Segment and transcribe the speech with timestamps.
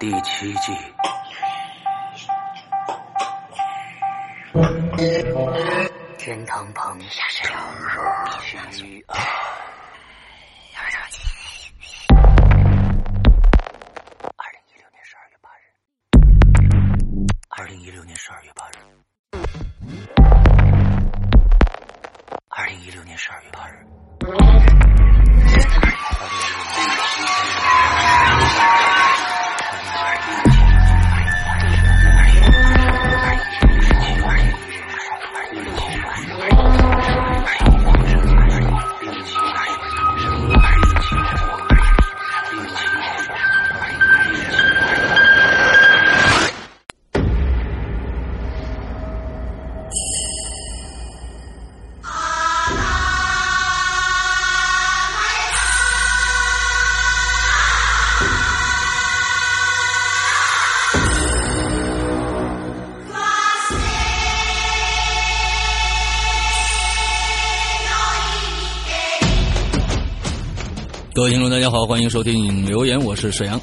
[0.00, 0.76] 第七季。
[6.18, 6.98] 天堂旁，
[8.42, 9.06] 相遇
[71.84, 73.60] 好，欢迎收听留言，我是沈阳。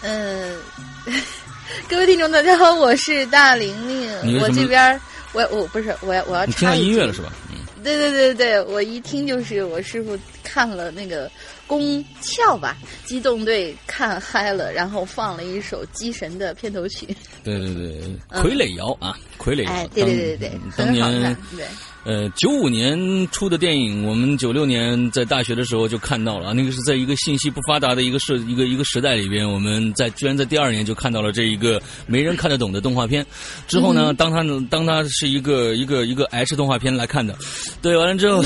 [0.00, 0.56] 嗯，
[1.90, 4.40] 各位听众，大家好，我是大玲玲。
[4.40, 4.98] 我这边，
[5.34, 7.30] 我我不是我要我要你听到音乐了是吧？
[7.50, 11.30] 嗯，对对对对，我一听就是我师傅看了那个
[11.66, 17.06] 宫壳吧，机动队看嗨了，然后放了一首《机神》的片头曲。
[17.44, 18.00] 对对对，
[18.30, 19.70] 傀儡摇啊，傀儡摇。
[19.70, 21.66] 哎，对对对对，当年对。
[22.06, 22.96] 呃，九五年
[23.32, 26.54] 出的电影，我们九六年在大学的时候就看到了。
[26.54, 33.26] 那个是在一个信息不发达的一个时一个一个时代里边，我们在居然在第二年就看到了这一个没人看得懂的动画片。
[33.66, 37.36] 之后呢，当它当它是一个一个一个 H 动画片来看的，
[37.82, 38.40] 对，完了之后，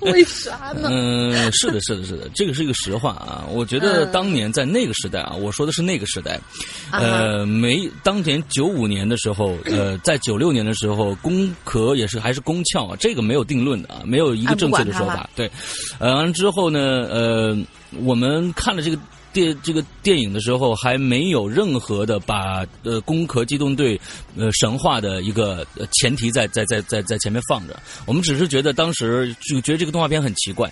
[0.12, 0.90] 为啥呢？
[0.92, 3.46] 嗯，是的，是的，是的，这个是一个实话啊。
[3.50, 6.38] 我觉得当年在那个时代啊，我说的是那个时代，
[6.90, 11.96] 呃，没当年九五年的时候，呃，在九六年的时候，工壳。
[12.01, 15.28] 也是还是宫壳啊，这个没有定论的啊，没有一个正确的说法。
[15.34, 15.50] 对，
[15.98, 16.80] 呃，完了之后呢，
[17.10, 17.56] 呃，
[18.02, 18.98] 我们看了这个
[19.32, 23.98] 电这个电影的时候，还没有任何的把呃攻壳机动队
[24.36, 25.66] 呃神话的一个
[26.00, 27.78] 前提在在在在在前面放着。
[28.06, 30.70] 我们只是觉得当时就觉得这个动画片很奇怪，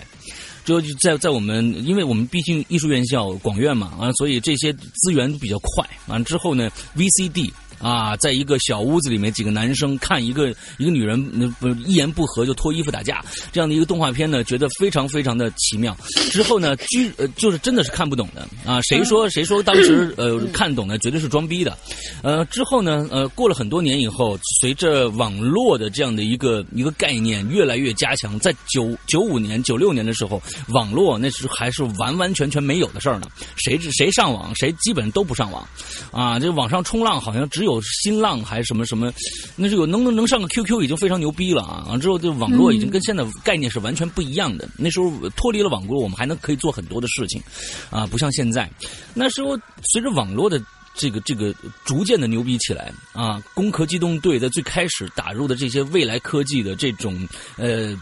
[0.63, 5.87] 就在在我们，因为我们毕竟艺术院校广院嘛啊，所以这些资源比较快。
[6.07, 7.51] 完了之后呢，VCD。
[7.81, 15.97] 啊，在一个小屋子里面，几个男生看一个一个女人不一言不合就脱衣服打架这样的一个动画片呢，觉得非常非常的奇妙。
[16.29, 18.79] 之后呢，居呃就是真的是看不懂的啊！
[18.83, 21.75] 谁说 谁说当时呃看懂的绝对是装逼的。
[22.21, 33.27] 呃，之后呢，呃过了很多年以后，随着网络的这样的一个一个概念越来越加强，在九九五年九六年的时候，网络那是还是完完全全没有的事儿呢。
[33.55, 35.67] 谁谁上网，谁基本都不上网
[36.11, 36.37] 啊！
[36.37, 37.70] 这网上冲浪好像只有。
[37.75, 39.11] 有新浪还是什么什么，
[39.55, 41.85] 那是有能能能上个 QQ 已经非常牛逼了啊！
[41.89, 44.67] 完之后，就网络已经跟现在概念是完全不一样的。
[44.77, 47.41] 那时候脱离了网络，我们还能可以做很多的事情，
[47.89, 48.69] 啊，不像现在。
[49.13, 50.61] 那时候随着网络的
[50.93, 51.53] 这个这个
[51.85, 57.27] 逐渐的牛逼起来啊，攻壳机动队在最开始打入的这些未来科技的这种
[57.57, 57.95] 呃。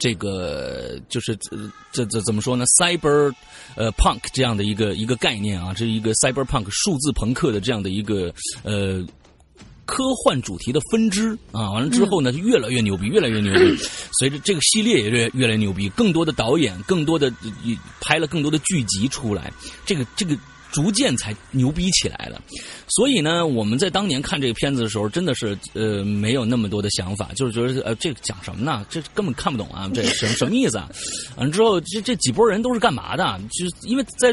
[0.00, 1.38] 这个就是
[1.92, 3.32] 这这怎么说呢？cyber
[3.76, 8.32] 呃 punk 这样的一个一个概念啊，这是一个 cyber punk 数字朋克的这样的一个
[8.64, 9.06] 呃
[9.84, 11.70] 科幻主题的分支啊。
[11.70, 13.76] 完了之后呢，越来越牛逼，越来越牛逼。
[14.18, 17.30] 随着这个系列也越越来越牛逼，更多的导演，更多的
[18.00, 19.52] 拍了更多的剧集出来。
[19.84, 20.34] 这个这个。
[20.72, 22.40] 逐渐才牛逼起来了，
[22.88, 28.86] 所以呢，我们在当年看这个片子的时候，真的是呃没有那么多的想法，就是觉得呃这讲什么呢？
[28.88, 30.88] 这根本看不懂啊，这什 什么意思啊？
[31.36, 33.40] 完了之后，这这几波人都是干嘛的？
[33.50, 34.32] 就是因为在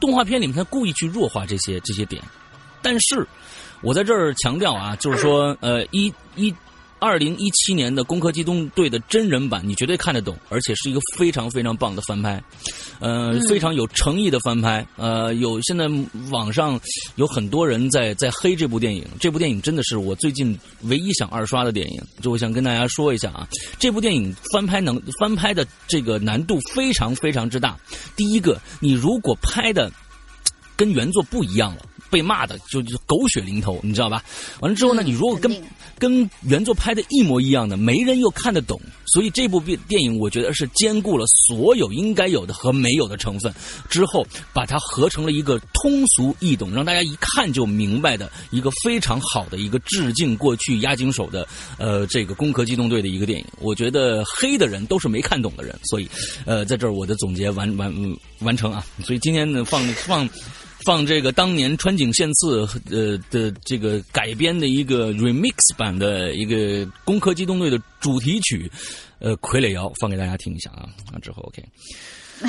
[0.00, 2.22] 动画片里面，他故意去弱化这些这些点。
[2.82, 3.26] 但是
[3.82, 6.54] 我在这儿强调啊，就是说呃一一。
[7.00, 12.40] 二零一七年的《攻壳机动队》的真人版，你绝对看得懂，而且是一个非常非常棒的翻拍，
[13.00, 14.86] 呃，非常有诚意的翻拍。
[14.96, 15.88] 呃，有现在
[16.30, 16.78] 网上
[17.16, 22.02] 有很多人在在黑这部电影，这部电影真的是我最近唯一想二刷的电影。
[22.20, 23.48] 就我想跟大家说一下啊，
[23.78, 27.78] 这部电影翻拍能翻拍的这个难度非常非常之大。
[28.14, 29.90] 第一个，你如果拍的
[30.76, 31.80] 跟原作不一样了。
[32.10, 34.20] 被骂的就就狗血淋头，你知道吧？
[34.58, 35.62] 完了之后呢，嗯你如果跟
[36.00, 43.54] 跟原作拍的一模一样的，没人又看得懂，所以这部电电影我觉得是兼顾了所有应该有的和没有的成分，
[43.88, 51.46] 之后把它合成了一个通俗易懂，让大家一看就明白的一个非常好的一个致敬过去押井守的
[51.78, 53.44] 呃这个《攻壳机动队》的一个电影。
[53.60, 56.08] 我觉得黑的人都是没看懂的人，所以
[56.46, 57.94] 呃在这儿我的总结完完
[58.40, 58.82] 完成啊。
[59.04, 60.26] 所以今天呢放放。
[60.84, 68.70] 放这个当年川井宪次呃的这个改编的一个 remix 版的一个《攻壳机动队》的主题曲，
[69.18, 71.62] 呃，傀儡摇放给大家听一下啊，啊之后 OK。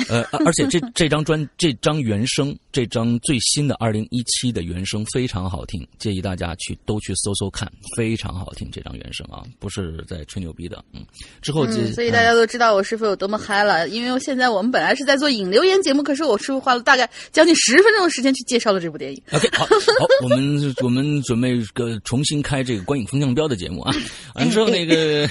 [0.08, 11.04] 呃，而且这这张专这张原声，这张最新的二零一七的原声非常好听，建议大家去都去搜搜看，非常好听这张原声啊，不是在吹牛逼的，嗯。
[11.40, 13.88] 之后就、嗯，所以大家都知道我师傅有多么嗨了。
[13.88, 19.22] 因为现在我们本来是在做引留言节目，可是我师傅花了大概将近十分钟的时间去介绍了这部电影。
[19.32, 23.94] OK，好，好，我们我们准备个重新开这个观影风向标的节目啊。
[24.36, 25.28] 完之后那个，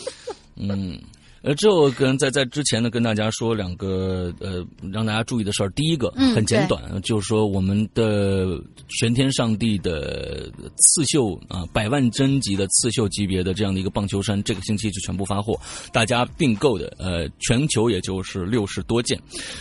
[0.56, 0.98] 嗯。
[1.42, 5.70] 呃，之后跟在在之前呢，跟大家说两个呃，让大家注意的事儿。
[5.70, 15.58] 第一个嗯很简短，就是说我们的玄天上帝的刺绣啊，百万针级的刺绣级别的这样的一个棒球衫，这个星期就全部发货，
[15.92, 19.18] 大家订购的呃，全球也就是六十多件。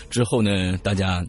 [0.09, 1.25] 之后呢，大家。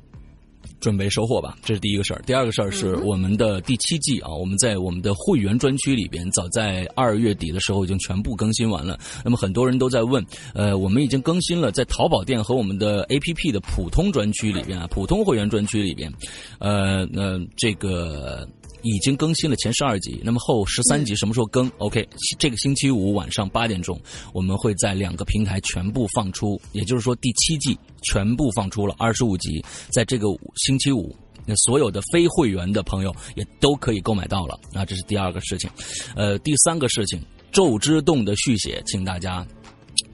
[0.80, 2.22] 准备收货吧，这是第一个事儿。
[2.26, 8.98] 第二个事儿是我们的第七季啊，我们在我们的会员专区里边，早在二月底的时候已经全部更新完了。
[9.24, 16.12] 那么很多人都在问，呃，我们已经更新了在淘宝店和我们的 APP 的普通专区里边啊，普通会员专区里边，
[16.58, 18.48] 呃，那这个。
[18.82, 22.06] 已经更新了前十二集，那么后十三集什么时候更？OK，
[22.38, 24.00] 这个星期五晚上八点钟，
[24.32, 30.26] 我们会在两个平台全部放出，也就是说第七季全部放出了二十五集，在这个
[30.56, 31.14] 星期五。
[31.50, 35.70] 那所有的非会员的朋友也都可以购买到了啊，这是第二个事情。
[36.14, 37.18] 呃，第三个事情，
[37.50, 39.46] 《咒之洞》的续写，请大家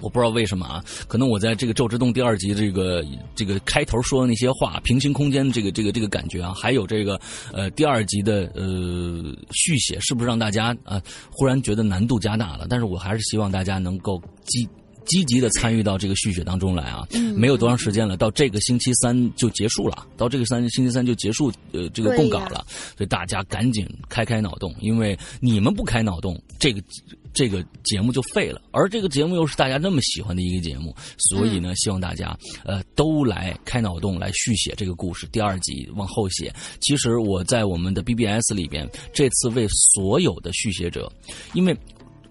[0.04, 3.02] 我不知道为什么啊，可能我在这个《咒之洞》第二集这个
[3.34, 7.18] 这个开头说的那些话，平行空间这个这个这个感觉啊，还有这个
[7.52, 12.66] 呃第二集的呃续写，是不是让大家啊、呃、忽然觉得难度加大了？
[12.68, 14.68] 但是我还是希望大家能够积。
[15.06, 17.06] 积极的参与到这个续写当中来啊！
[17.36, 22.64] 没有多长时间了，到这个星期三就结束了，到这个三星期三就结束呃这个供稿了，
[22.96, 26.82] 所以大家赶紧开开脑洞，因为你们不开脑洞，这个
[27.34, 28.62] 这个节目就废了。
[28.70, 32.34] 而这个节目又是大家那么喜欢的一个节目，所以呢，希望大家
[32.64, 36.50] 呃都来开脑洞来续写这个故事，第二集往后写。
[36.80, 41.12] 其实我在我们的 BBS 里边，这次为所有的续写者，
[41.52, 41.76] 因为。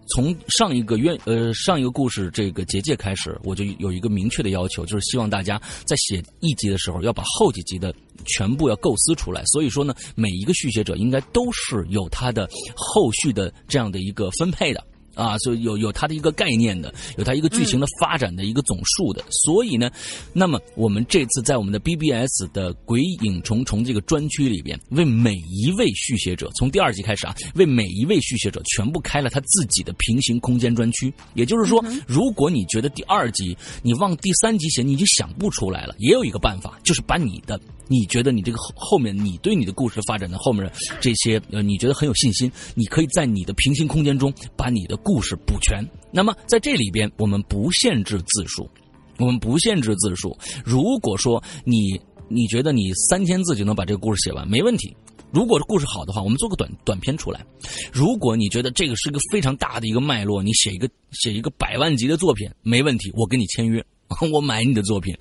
[0.06, 7.96] 从上一个愿呃上一个故事这个结界开始，我就有一个明确的要求，就是希望大家在写一集的时候，要把后几集的
[8.26, 9.42] 全部要构思出来。
[9.46, 14.84] 所以说呢，每一个续写者应该都是有他的后续的这样的一个分配的。
[15.14, 19.90] 啊，所以有有它的一个概念的，有它一个剧情的发展的一个总数的，所以呢，
[20.34, 31.14] 那么我们这次在我们的 BBS 的《鬼影重重》这个专区里边，为每一位续写者，从第二集开始啊，为每一位续写者全部开了他自己的平行空间专区。
[31.34, 37.60] 也就是说，如果你觉得第二集你往第三集写，你已经想不出来了，也有一个办法，就是把你的。
[37.88, 40.72] 你觉得你这个后后面，你对你的故事发展的后面
[41.02, 45.84] 这些呃，你觉得很有信心，你可以在你的平行空间中把你的故事补全。
[46.12, 48.70] 那么在这里边，我们不限制字数，
[49.18, 50.38] 我们不限制字数。
[50.64, 52.00] 如果说你
[52.30, 54.96] 你觉得你三千字就能把这个故事写完，没问题。
[55.32, 57.44] 如果故事好的话，我们做个短短篇出来。
[57.92, 63.84] 如果你觉得这个是一个非常大的一个脉络，你写一个写一个百万级的作品，没问题，我跟你签约。
[64.32, 65.16] 我买你的作品，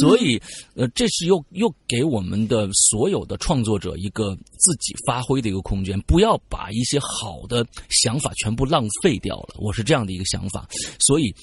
[0.00, 0.40] 所以，
[0.74, 9.54] 呃，这是又又给我们的所有的创作者一个自己发挥的一个空间，不要把一些好的想法全部浪费掉了。
[9.58, 10.68] 我是这样的一个想法，
[10.98, 11.34] 所以。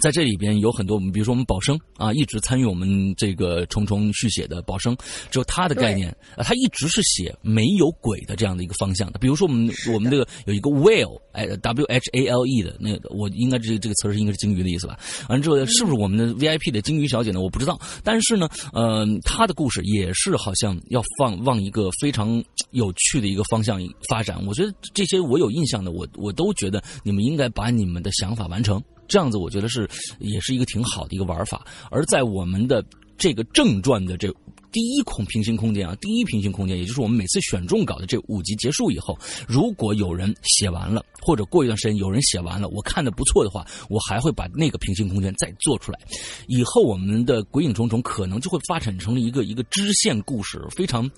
[0.00, 4.96] 在这里边有很多，我们比如说我们宝生啊，一直参与我们这个重重续写的宝生，
[5.30, 9.18] 只有他的概念啊，他一直是写没有鬼的这样的一个方向的。
[9.18, 14.98] 比如说我们我们这个有一个 whale，哎，W H A L E 的那个，我应该这这个词是应该是鲸鱼的意思吧？
[15.28, 17.40] 完了之后是不是我们的 VIP 的鲸鱼小姐呢？
[17.40, 24.44] 我不知道，但是呢，呃，他的故事也是好像要放往一个非常有趣的一个方向发展。
[24.46, 28.82] 我觉得这些我有印象的，我我都觉得你们应该把你们的想法完成。
[29.08, 29.88] 这样子，我觉得是
[30.18, 31.66] 也是一个挺好的一个玩法。
[31.90, 32.84] 而在我们的
[33.16, 34.32] 这个正传的这
[34.70, 45.98] 第一空平行空间啊，第一平行空间，也就是我们每次选中稿的这五集结束以后，如果有人写完了，或者过一段时间有人写完了，我看的不错的话，我还会把那个平行空间再做出来。
[46.46, 51.10] 以后我们的鬼影重重可能就会发展成了一个一个支线故事，非常。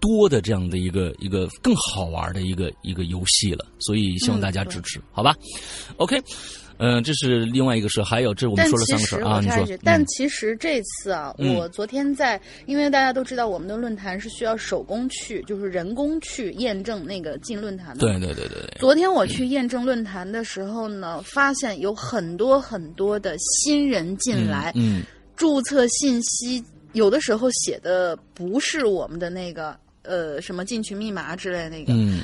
[0.00, 5.34] 多的这样的一个一个更好玩的一个一个游戏了，所以希望大家支持，好吧
[5.96, 6.20] ？OK。
[6.78, 9.40] 嗯，这是另外一个事，还有这我们说了三个事啊。
[9.40, 18.00] 你说，但其实这次啊，我昨天在，因为大家都知道我们的论坛是需要手工去，就是人工去验证那个进论坛的。
[18.00, 18.76] 对对对对对。
[18.78, 25.02] 昨天我去验证论坛的时候呢，发现有很多很多的新人进来，嗯，
[25.36, 26.62] 注册信息
[26.92, 32.22] 有的时候写的不是我们的那个呃什么进群密码之类那个，嗯，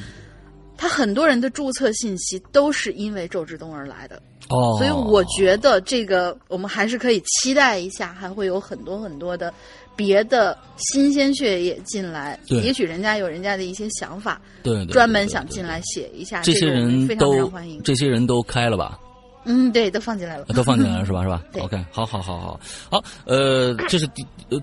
[0.76, 4.20] 他很多人的注册信息都是因为周志东而来的。
[4.50, 9.52] 哦，所以我觉得这个我们还是可以期待一下，还会有很多很多的
[9.94, 12.38] 别的新鲜血液进来。
[12.48, 16.42] 对，也许人家有人家的一些想法，对，专门想进来写一下。
[16.42, 17.50] 这些人都
[17.84, 18.98] 这些人都开了吧？
[19.44, 21.22] 嗯，对，都放进来了，都放进来了是吧？
[21.22, 21.42] 是吧？
[21.64, 24.06] OK，好好好好好，呃，这是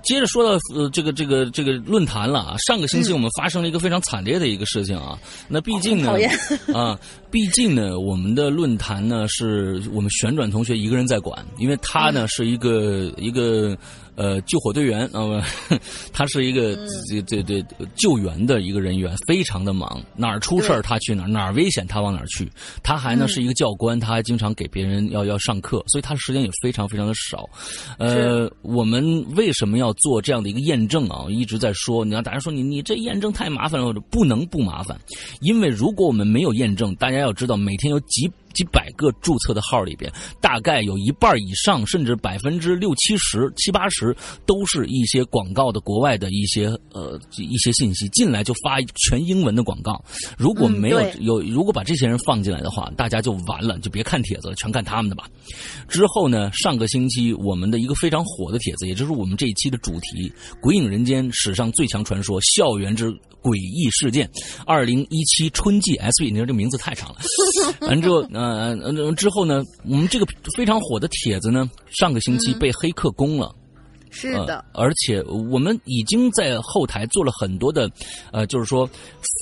[0.04, 2.56] 接着说到呃这个这个这个论坛了啊。
[2.68, 5.18] 上个星期我们发生了一个非常惨烈的一个事情啊。
[5.48, 6.14] 那毕竟呢，
[6.74, 7.00] 啊，
[7.32, 13.78] 毕竟呢，我们的论坛呢是我们旋转同学一个人在管，因为他呢是一个一个。
[14.18, 15.44] 呃，救火队员，那么
[16.12, 16.76] 他是一个
[17.08, 17.64] 这这这
[17.96, 22.52] 救援的一个人员，非常的忙，哪儿出事儿他去哪儿，哪儿危险他往哪儿去。
[22.82, 27.48] 他还呢是一个教官，他还经常给别人要要上课，所以他的时间也非常非常的少。
[28.00, 31.28] 呃，我们为什么要做这样的一个验证啊？
[31.30, 35.00] 一直在说，你要大家说你你这验证太麻烦了，不能不麻烦，
[35.42, 38.28] 因为如果我们没有验证，大家要知道每天有几。
[38.54, 40.12] 几百个注册的号里边，
[40.42, 50.04] 大概有一半以上，甚至百分之六七十、七八十，都是一些广告的国外的一些呃一些信息进来就发全英文的广告。
[50.38, 55.26] 如果没有有，如果把这些人放进来的话，大家就完了，就别看帖子了，全看他们的吧。
[55.88, 60.30] 之后呢，上个星期我们的一个非常火的帖子，也就是我们这一期的主题
[60.62, 63.12] 《鬼影人间》史上最强传说——校园之
[63.42, 64.30] 诡异事件，
[64.66, 67.18] 二零一七春季 S B，你说这名字太长了。
[67.82, 68.47] 完之后，呃，
[69.16, 70.26] 之后呢，我们这个
[70.56, 73.54] 非常火的帖子呢，上个星期被黑客攻了。
[74.10, 77.92] 是的，而且我们已经在后台做了很多的，
[78.32, 78.90] 呃，就是说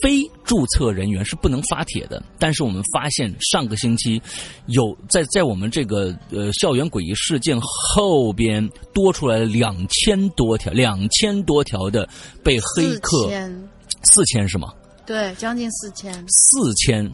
[0.02, 2.22] 非注册人员是不能发帖的。
[2.40, 4.20] 但是我们发现上个星期
[4.66, 12.10] 有在在我们这个呃校园诡异事件后边多出来了两千多条，两千多条的
[12.44, 13.30] 被黑客
[14.02, 14.74] 四千是吗？
[15.06, 17.10] 对，将近四千，四千。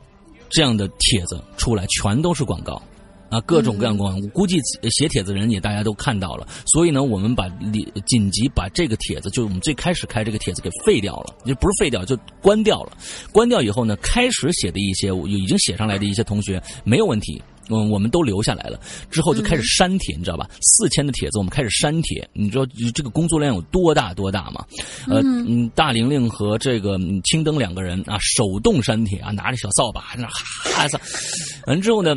[0.51, 2.81] 这样的帖子出来全都是广告，
[3.29, 4.27] 啊，各种各样广告。
[4.29, 7.47] 估计写帖子人也大家都看到了，所以呢，我们把
[8.05, 12.97] 紧急把这个帖子，就是我们最开始开这个帖子给废掉了，就不是废掉，就关掉了。
[13.31, 17.41] 关掉以后呢，开始写的一些已经写上来的一些同学没有问题。
[17.71, 20.49] 嗯，我们都留下来了，之后就开始删帖，你知道吧？
[20.61, 22.27] 四千的帖子，我们开始删帖。
[22.33, 24.65] 你知道这个工作量有多大多大吗？
[25.07, 31.01] 呃，嗯，大玲玲和这个青灯两个人啊，手动删帖啊，拿着小扫把那哈哈，
[31.67, 32.15] 完之后呢，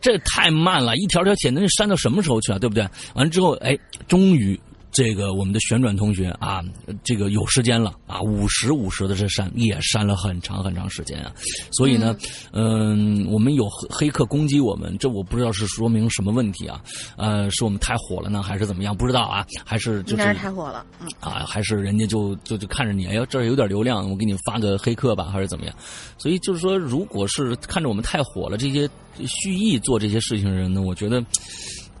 [0.00, 2.58] 这太慢了，一条条帖那删到什么时候去啊？
[2.58, 2.86] 对不对？
[3.14, 4.58] 完之后，哎，终于。
[4.92, 6.62] 这个我们的旋转同学啊，
[7.02, 11.32] 这个有时间了啊，五十五十的这删也删了很长很长时间啊，
[11.72, 12.14] 所以呢，
[12.52, 16.78] 嗯，我们有黑客攻击我们，这我不知道是说明什么问题啊，
[17.16, 18.94] 呃，是我们太火了呢，还是怎么样？
[18.94, 25.74] 不知道啊，还是就是太火了，嗯啊，还是人家就就就看着你，哎呦，这儿有点流量，我给你发个黑客吧，还是怎么样？
[26.18, 28.86] 所以就是说，如果是看着我们太火了，这些
[29.26, 31.24] 蓄意做这些事情的人呢，我觉得。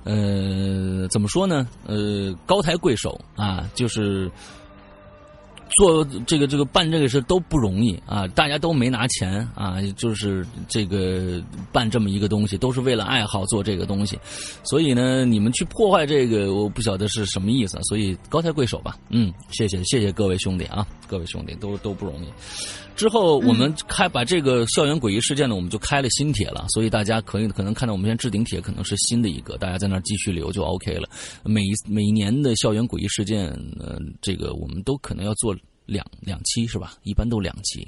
[0.04, 1.66] 呃，怎么说呢？
[1.86, 4.30] 呃，高抬贵手啊，就是
[5.76, 11.42] 做这个这个办这个事都不容易啊，大家都没拿钱啊，就是这个
[11.72, 14.18] 办这么一个东西，都是为了爱好做这个东西，
[14.64, 18.98] 所以呢，你们去破坏这个，我不晓得是什么意思，所以高抬贵手吧。
[19.08, 22.26] 嗯，谢谢谢谢各位兄弟啊，各位兄弟都都不容易。
[22.96, 31.08] 之后我们开把这个校园诡异事件呢，我们就开了新帖了，所以大家可以可能看到我们现在置顶帖可能是新的一个，大家在那儿继续留就 OK 了。
[31.44, 35.54] 每每年的校园诡异事件，呃，这个我们都可能要做
[35.86, 36.94] 两两期是吧？
[37.02, 37.86] 一般都两期。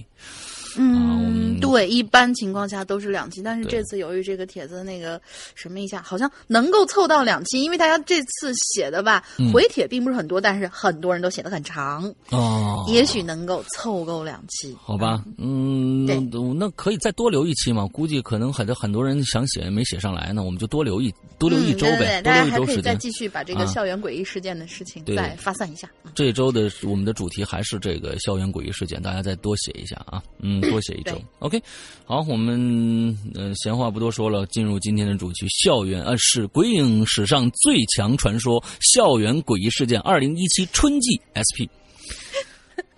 [0.78, 5.20] 嗯，对，一般情况下都是两期，但是这次由于这个帖子那个
[5.54, 15.24] 什么一下，好像能够凑到两期，因为大家这次写的吧，回帖并不是很多，但是很多人都写的很长哦，也许能够凑够两期，好吧？
[15.38, 16.14] 嗯，那
[16.58, 17.86] 那可以再多留一期嘛？
[17.88, 25.88] 估计可能很多很多人想写没写上来呢，我们就多留一多留一周呗，多留一周时间，再继续把这个校园诡异事件的事情再发散一下。
[26.14, 30.63] 这一周的我们的主题还是这个校园诡异事件，大家再多写一下啊，嗯。
[30.70, 31.62] 多写一周，OK，
[32.04, 41.68] 好，我们呃闲话不多说了，进入今天的主题，校园呃是鬼影史上最强传说，校园诡异事件二零一七春季 SP。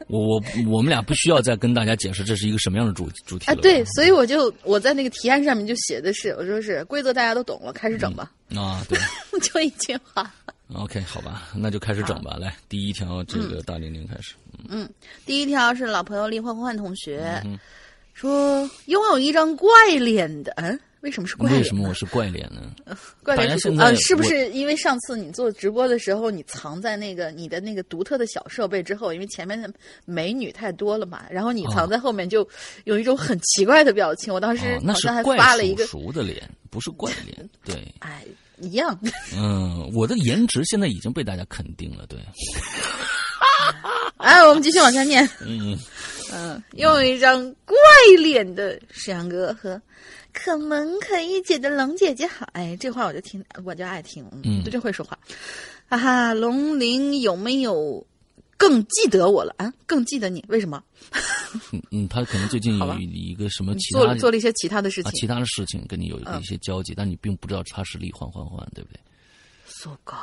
[0.08, 3.54] 我我我们俩不需要再跟大家解释这是一个什么样的主主题啊。
[3.56, 8.30] 对，所以我就我在那个提案上面就写的是，我说是规则大家都懂了，开始整吧。
[8.54, 8.96] 啊，对，
[9.42, 10.32] 就一句话。
[10.74, 12.36] OK，好吧，那就开始整吧。
[12.40, 14.34] 来，第一条，这个大玲玲开始。
[14.68, 14.88] 嗯，
[15.24, 17.42] 第一条是老朋友李焕焕同学
[18.14, 20.78] 说，拥有一张怪脸的，嗯。
[21.02, 21.62] 为什么是怪脸？
[21.62, 22.74] 为什么我是怪脸呢？
[23.22, 29.72] 怪脸是啊，是不是因为上次你做直播的时候，你藏在那个你的那个独特的小设备之后，因为前面的
[30.04, 32.48] 美女太多了嘛，然后你藏在后面就
[32.84, 34.34] 有一种很奇怪的表情。
[34.34, 38.24] 我当时好像还发了一个熟的脸，不是怪脸， 对，哎，
[38.60, 38.98] 一样。
[39.34, 42.18] 嗯，我的颜值现在已经被大家肯定了，对。
[44.18, 45.28] 哎，我们继续往下念。
[45.40, 45.78] 嗯
[46.32, 47.76] 嗯，用一张怪
[48.18, 49.80] 脸的沈阳哥和。
[50.38, 55.18] 可萌可御姐的龙姐姐好，哎，这话我就听，我就爱听，嗯，就这会说话，
[55.88, 58.06] 哈哈，龙鳞有没有
[58.56, 59.72] 更记得我了啊？
[59.86, 60.82] 更记得你，为什么？
[61.72, 69.00] 嗯嗯，他可能最近有一个什么其他做做了一些其他的事情，其他的事情跟你有一些交集，但你并不知道他是李欢欢欢，对不对
[69.66, 70.14] ？so g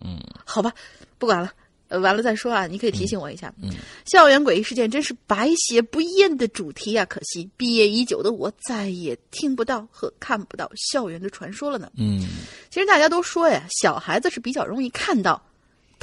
[0.00, 0.72] 嗯，好吧，
[1.18, 1.52] 不管了。
[1.88, 2.66] 呃，完了再说啊！
[2.66, 3.52] 你可以提醒我一下。
[3.62, 3.70] 嗯，
[4.06, 7.04] 校园诡异事件真是百写不厌的主题啊！
[7.04, 11.92] 可惜毕业已久的我再也听不到和看不到校园的传说了呢。
[11.98, 12.26] 嗯，
[12.70, 15.44] 其实大家都说呀，小孩子是比较容易看到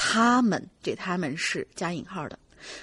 [0.01, 2.39] 他们，这他们是加引号的，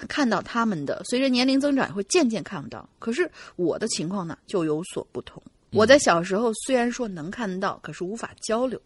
[0.07, 1.01] 看到他们的。
[1.09, 2.87] 随着年龄增长，会渐渐看不到。
[2.99, 5.41] 可是我的情况呢，就有所不同。
[5.71, 8.79] 我在小时候虽然说能看到，可是无法交流。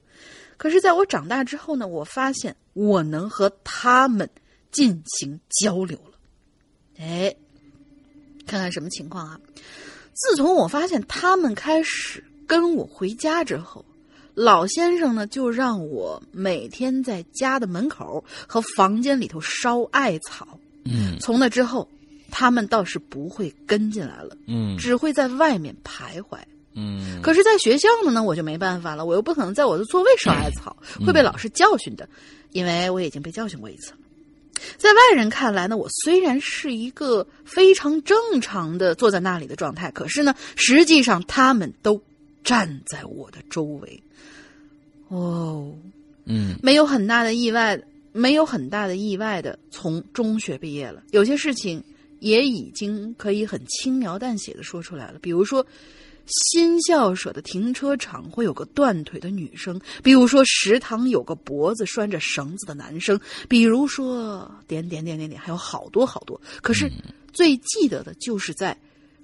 [0.56, 4.30] 可是，在我长大之后呢，我发现我能和他们
[4.72, 6.18] 进行交流了。
[6.98, 7.36] 哎，
[8.48, 9.40] 看看什么情况啊？
[10.14, 13.84] 自从我发现他们开始跟我回家之后，
[14.34, 20.48] 老先生呢就让我每天在家的门口和房间里头烧艾草。
[20.86, 21.88] 嗯，从那之后，
[22.32, 24.36] 他们倒是不会跟进来了。
[24.48, 26.40] 嗯，只会在外面徘徊。
[26.74, 32.08] 嗯，可是，在学校呢，呢我就没办法了，我又不可能在我的座位烧艾草，会被老师教训的，
[32.52, 33.98] 因为我已经被教训过一次了。
[34.78, 42.02] 在外人看来呢，我虽然是一个非常正常的坐在那里的状态，可是呢，实际上他们都
[42.44, 44.04] 站在我的周围。
[45.08, 45.74] 哦，
[46.26, 51.84] 嗯，没有很大的意外，没有很大的意外的，从中学毕业了，有些事情
[52.20, 55.66] 也已经可以很轻描淡写的说出来了，比如说。
[56.28, 66.40] 新校舍的停车场会有个断腿的女生，比如说食堂有个脖子拴着绳子的男生，比如说点点点点点，还有好多好多。
[66.62, 66.90] 可是
[67.34, 68.78] 最记得的就是在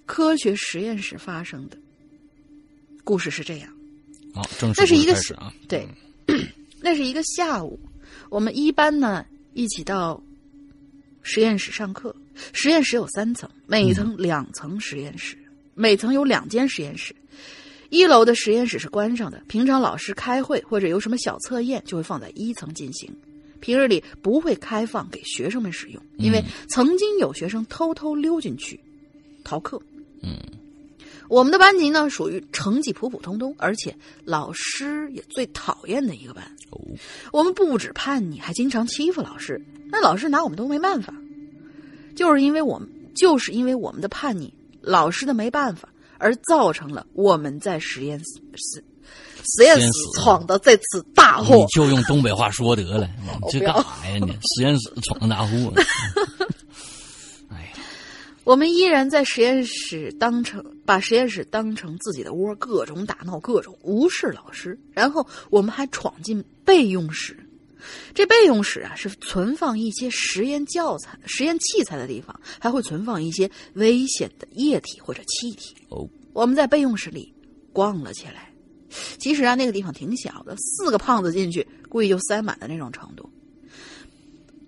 [0.05, 1.77] 科学实验室发生的
[3.07, 3.69] 故事是这样。
[4.33, 5.87] 好，正式那是一个啊，对，
[6.83, 7.79] 那是一个下午，
[8.29, 10.21] 我们一班呢一起到
[11.21, 12.13] 实验室上课。
[12.51, 15.37] 实验室有三层，每层两层实验室。
[15.73, 17.15] 每层有两间实验室，
[17.89, 19.41] 一楼的实验室是关上的。
[19.47, 23.09] 平常老师开会或者有什么小测验，就会放在一层进行。
[23.59, 28.79] 平日里不会开放给学生们使用，因为曾经有学生偷偷溜进去
[29.43, 29.81] 逃课。
[30.21, 30.37] 嗯，
[31.29, 36.43] 我们的班级呢属于成绩普普通通，而且老师也最讨厌的一个班。
[36.69, 36.79] 哦，
[37.31, 39.61] 我们不止叛逆，还经常欺负老师。
[39.89, 41.13] 那老师拿我们都没办法，
[42.15, 44.53] 就是因为我们就是因为我们的叛逆。
[44.79, 48.81] 老师的没办法，而造成了我们在实验室实
[49.43, 51.55] 实验室闯的这次大祸。
[51.55, 53.09] 你就用东北话说得了，
[53.41, 54.17] 你这干啥呀？
[54.25, 55.73] 你实验室闯的大祸。
[57.51, 57.73] 哎，
[58.45, 64.79] 我们依然在实验室当成把实验室当成自己的窝，各种打闹，各种无视老师。
[64.93, 67.37] 然后我们还闯进备用室。
[68.15, 75.75] 这备用室啊，是存放一些实验教材、实验器材的地方，还会存放一些危险的液体或者气体。
[75.89, 77.33] 哦，我们在备用室里
[77.73, 78.49] 逛了起来。
[79.19, 83.29] 其实啊，那个地方挺小的，四个胖子进去估计就塞满的那种程度。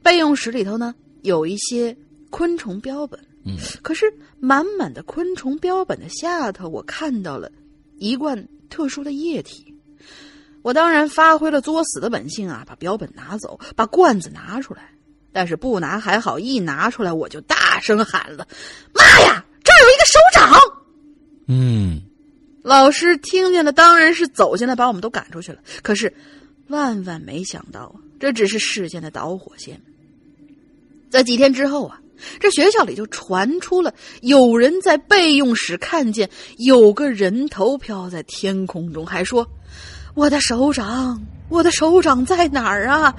[0.04, 1.96] 备用室里头呢，有一些
[2.30, 3.20] 昆虫标本。
[3.46, 4.06] 嗯，可是
[4.40, 7.52] 满满的昆虫标本的下头，我看到了
[7.98, 9.74] 一罐特殊的液体。
[10.62, 14.92] 我当然发挥了作死的本性啊，把标本拿走，把罐子拿出来。
[15.32, 18.48] 但是不拿还好，一拿出来我就大声喊了
[18.94, 20.60] ：“妈呀，这儿有一个手掌！”
[21.48, 22.02] 嗯，
[22.64, 25.60] 老师听见了，当然是走进来把我们都赶出去了。
[25.84, 26.12] 可是
[26.68, 29.80] 万万没想到啊，这只是事件的导火线。
[31.10, 32.02] 在几天之后啊，
[32.40, 39.48] 这学校里就传出了有人在备用室看见有个人头飘在天空中，还说。
[40.16, 43.16] 我的手掌，我的手掌在哪儿啊？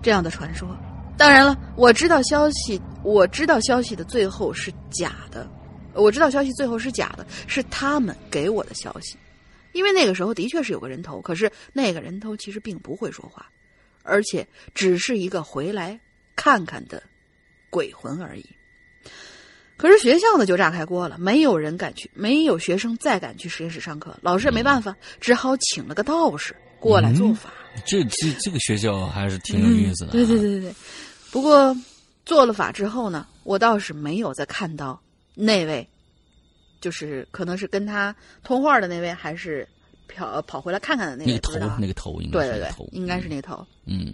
[0.00, 0.68] 这样的传说，
[1.16, 5.46] 当然了，我知道消息，我知道消息的最后是假的，
[5.94, 9.18] 我知道消息最后是假的，是他们给我的消息，
[9.72, 13.46] 因为那个时候的确是有个人头，可是那个人头其实并不会说话，
[14.04, 15.98] 而且只是一个回来
[16.36, 17.02] 看看的
[17.70, 18.44] 鬼魂而已。
[19.76, 27.52] 可是学校呢就炸开锅了，没有人敢去，没有学生再敢去实验室上课，老师也没办法，只好请了个道士过来做法。
[27.86, 30.10] 这这这个学校还是挺有意思的。
[30.10, 30.74] 对对对对对。
[31.30, 31.76] 不过
[32.26, 35.00] 做了法之后呢，我倒是没有再看到
[35.34, 35.88] 那位，
[36.80, 39.68] 就是可能是跟他通话的那位，还是
[40.08, 43.64] 跑跑回来看看的那个头，那个头应该对对对，应该是那头。
[43.86, 44.12] 嗯。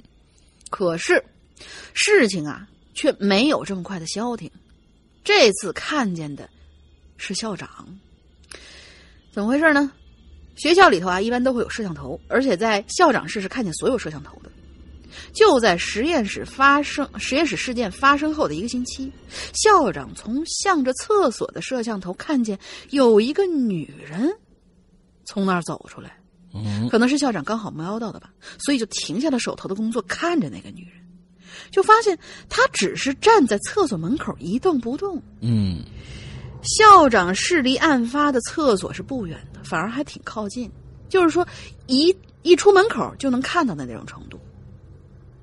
[0.68, 1.24] 可是
[1.94, 4.50] 事情啊，却没有这么快的消停。
[5.22, 6.48] 这次看见的
[7.16, 7.68] 是校长，
[9.32, 9.90] 怎么回事呢？
[10.56, 14.50] 学校里头啊，一般都会有摄像头，而且在校长室是看见所有摄像头的。
[15.32, 19.10] 就在实验室发生实验室事件发生后的一个星期，
[19.54, 22.58] 校长从向着厕所的摄像头看见
[22.90, 24.30] 有一个女人
[25.24, 26.18] 从那儿走出来，
[26.90, 31.03] 可能是校长刚好瞄到的吧，所以就停下了手头的工作，看着那个女人。
[31.70, 35.22] 就发现他只是站在厕所门口一动不动。
[35.40, 35.82] 嗯，
[36.62, 40.70] 校长室离案发的厕所是不远的，反而还挺靠近，
[41.08, 41.46] 就是说
[41.86, 44.38] 一一出门口就能看到的那种程度。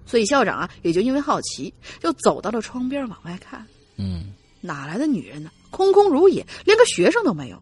[0.06, 3.66] 所以校长啊，也就因为好奇，就走到了窗边往外看。
[3.98, 5.50] 嗯，哪来的女人呢？
[5.70, 7.62] 空空如也，连个学生都没有。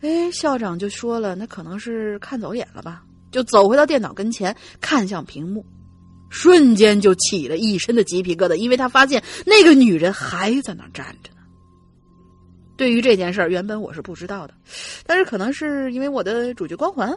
[0.00, 3.02] 哎，校长就说了，那可能是看走眼了吧？
[3.30, 5.64] 就走回到电脑跟前，看向屏幕。
[6.32, 11.36] 瞬间就起了一身的鸡皮疙瘩，因为他发现那个女人还在那儿站着呢。
[12.74, 14.54] 对于这件事儿，原本我是不知道的，
[15.06, 17.08] 但是可能是因为我的主角光环，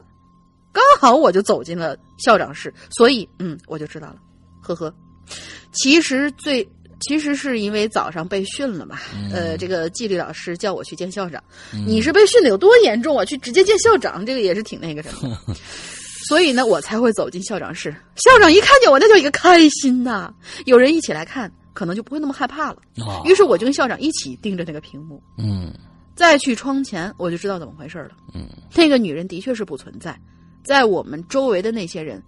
[0.71, 4.17] 刚好我就走进了校长室，所以嗯，我就知道了。
[4.62, 4.93] 呵呵，
[5.71, 6.67] 其实最
[6.99, 8.99] 其实是因为早上被训了嘛，
[9.32, 11.41] 呃，这个纪律老师叫我去见校长。
[11.88, 13.23] 你是被训的有多严重啊？
[13.23, 15.38] 去直接见校长，这个也是挺那个什么。
[16.27, 17.95] 所以呢，我才会走进校长室。
[18.15, 20.33] 校长一看见我，那叫一个开心呐！
[20.65, 22.77] 有人一起来看，可能就不会那么害怕了。
[23.25, 25.21] 于是我就跟校长一起盯着那个屏幕。
[25.38, 25.71] 嗯，
[26.15, 28.11] 再去窗前，我就知道怎么回事了。
[28.33, 30.19] 嗯，那个女人的确是不存在，
[30.63, 32.23] 在我们周围的那些人，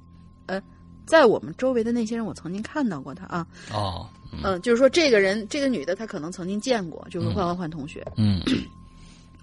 [0.46, 0.62] 呃，
[1.06, 3.48] 在我们周围的那些人，我曾经看到过她啊。
[3.74, 4.08] 哦，
[4.44, 8.06] 嗯，就是说这个人，这个女的，她可能曾经见过，就是换换换同学。
[8.16, 8.42] 嗯，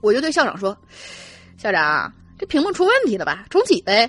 [0.01, 0.77] 我就对校长说
[1.59, 3.47] ：“校长，这屏幕出问题了吧？
[3.51, 4.09] 重启呗。”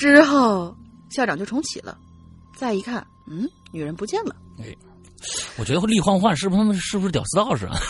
[0.00, 0.74] 之后，
[1.10, 1.98] 校长就重启了，
[2.56, 4.34] 再一看，嗯，女人不见了。
[4.58, 4.74] 哎，
[5.58, 7.76] 我觉得厉焕焕是不是是不是屌丝道士啊？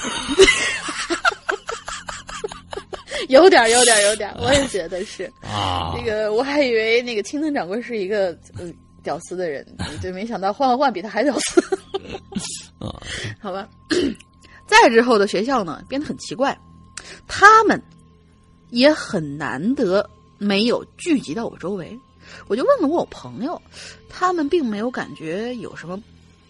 [3.29, 5.95] 有点，有点，有点，我也觉得是啊。
[5.97, 9.65] 那个我还以为那个青藤掌柜是一个嗯屌丝的人，
[10.03, 11.61] 就没想到焕焕比他还屌丝。
[12.85, 12.91] 啊，
[13.41, 13.69] 好吧。
[14.67, 16.59] 再之后的学校呢，变得很奇怪，
[17.29, 17.81] 他们
[18.71, 20.11] 也很难得。
[20.41, 21.97] 没有聚集到我周围，
[22.49, 23.61] 我就问了我朋友，
[24.09, 26.03] 他们并没有感觉有什么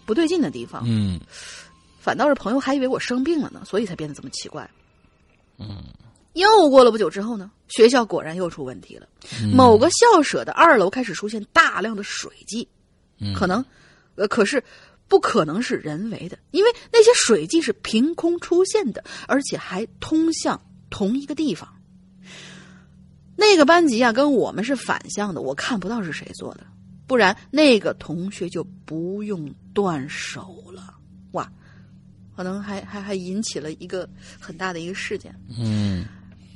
[0.05, 0.83] 不对劲的地方。
[0.87, 1.19] 嗯，
[1.99, 4.67] 反倒是朋友还以为我生病了呢，所以才变得这么奇怪。
[5.59, 5.83] 嗯，
[6.33, 9.05] 又过了不久之后呢，学校果然又出问题了。
[9.53, 12.65] 某个校舍的二楼开始出现大量的水迹，
[13.35, 13.63] 可能，
[14.15, 14.63] 呃，可是
[15.09, 21.67] 不可能是人为的，因为那些水迹是凭空出现的，而且还通向同一个地方。
[23.35, 26.65] 那个班级啊，跟我们是反向的，我看不到是谁做的，
[27.07, 30.93] 不然那个同学就不用断手了。
[31.31, 31.51] 哇，
[32.35, 34.07] 可能还还还引起了一个
[34.39, 35.33] 很大的一个事件。
[35.57, 36.05] 嗯，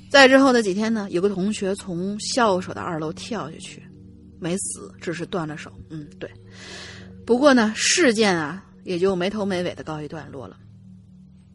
[0.09, 3.83] 在之后的几天呢，有个同学从校舍的二楼跳下去，
[4.39, 5.71] 没死，只是断了手。
[5.89, 6.29] 嗯，对。
[7.25, 10.57] 不过呢，事件啊也就没头没尾的告一段落了。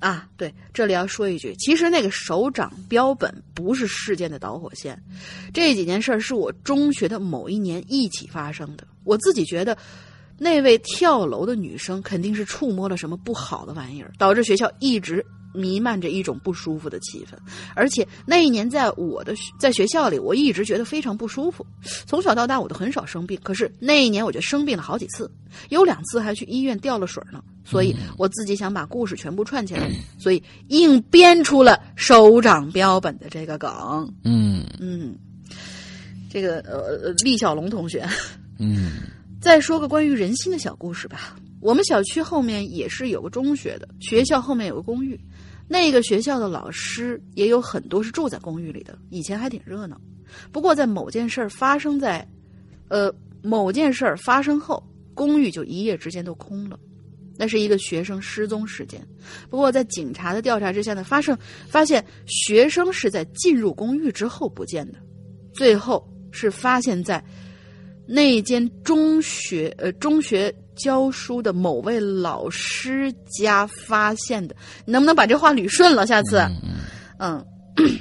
[0.01, 5.01] 啊，对，这里要说一句，其实那个手掌标本不是事件的导火线，
[5.55, 8.87] 这几件事儿是我中学的某一年一起发生的。
[9.05, 9.77] 我自己觉得，
[10.39, 15.25] 那位跳楼的女生肯定是触摸了什么不好的玩意儿，导致学校一直。
[15.53, 17.37] 弥漫着一种不舒服的气氛，
[17.75, 21.65] 而且那一年在我的在学校里，我一直觉得非常不舒服。
[22.07, 25.31] 从小到大，我都很少生病，可是那一年我就生病了好几次，
[25.71, 27.43] 有两次还去医院吊了水呢。
[27.63, 34.13] 所以我自己想把故事全部串起来，所以硬编出了手掌标本的这个梗。
[34.25, 35.15] 嗯嗯，
[36.29, 38.05] 这个呃，厉小龙同学，
[38.59, 39.03] 嗯，
[39.41, 41.37] 再说个关于人心的小故事吧。
[41.61, 45.21] 我们小区后面也是有个中学的，学校后面有个公寓。
[45.73, 50.01] 那个学校的老师也有很多是住在公寓里的，以前还挺热闹。
[50.51, 52.27] 不过在某件事儿发生在，
[52.89, 56.77] 呃，某件事儿发生后，公寓就一夜之间都空了。
[57.37, 59.01] 那是一个学生失踪事件。
[59.49, 64.99] 不过在警察的调查之下呢，发生发现学生是在进入公寓之后不见的，
[65.55, 67.25] 最后是发现在
[68.09, 70.53] 那间中学呃中学
[70.83, 74.55] 教书的某位老师家发现的。
[74.85, 76.07] 你能不能把这话捋顺了？
[76.07, 76.41] 下次，
[77.19, 77.45] 嗯。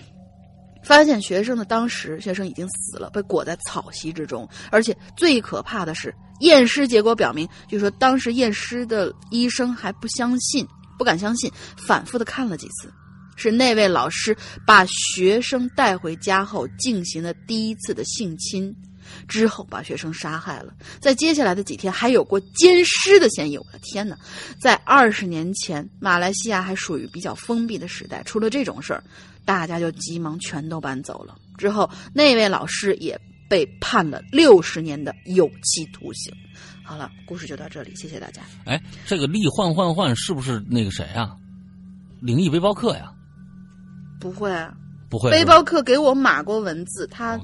[0.81, 4.47] 发现学生的当时，学生已经死了，被裹在草席之中。
[4.71, 10.65] 而且最可怕的是，验尸结果表明，就说当时验尸的医生还不相信，
[10.97, 12.91] 不敢相信，反复的看了几次，
[13.35, 18.75] 是那位老师把学生带回家后进行了第一次的性侵，
[19.27, 20.73] 之后把学生杀害了。
[20.99, 23.57] 在接下来的几天，还有过奸尸的嫌疑。
[23.57, 24.17] 我的天哪！
[24.61, 29.03] 在二十年前，马来西亚还属于比较封闭的时代，出了这种事儿。
[29.45, 31.35] 大家就急忙全都搬走了。
[31.57, 33.19] 之后，那位老师也
[33.49, 36.31] 被判了六十年的有期徒刑。
[36.83, 38.41] 好了，故事就到这里，谢谢大家。
[38.65, 41.35] 哎，这个力换换换是不是那个谁啊？
[42.21, 43.11] 灵异背包客呀？
[44.19, 44.73] 不会，啊
[45.09, 45.31] 不会。
[45.31, 47.39] 背包客给我码过文字，他。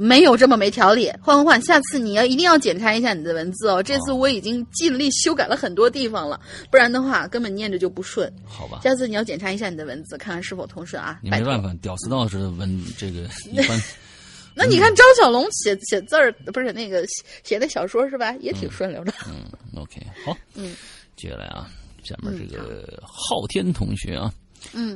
[0.00, 3.82] 没有这么没条理，换换换，下次你要一定要检查一下你的文字哦。
[3.82, 8.32] 这次我已经尽力修改了很多地方了，不然的话根本念着就不顺。
[8.46, 11.18] 好吧，下次你要检查一下你的文字，看看是否通顺啊。
[11.20, 13.82] 你没办法，屌丝道士文这个一般。
[14.54, 17.04] 那你看张小龙写写字儿，不是那个
[17.42, 18.32] 写的小说是吧？
[18.40, 19.12] 也挺顺溜的。
[19.26, 19.44] 嗯
[19.76, 20.76] ，OK，好，嗯，
[21.16, 21.68] 接下来啊，
[22.04, 24.32] 下面这个昊天同学啊。
[24.32, 24.47] 嗯，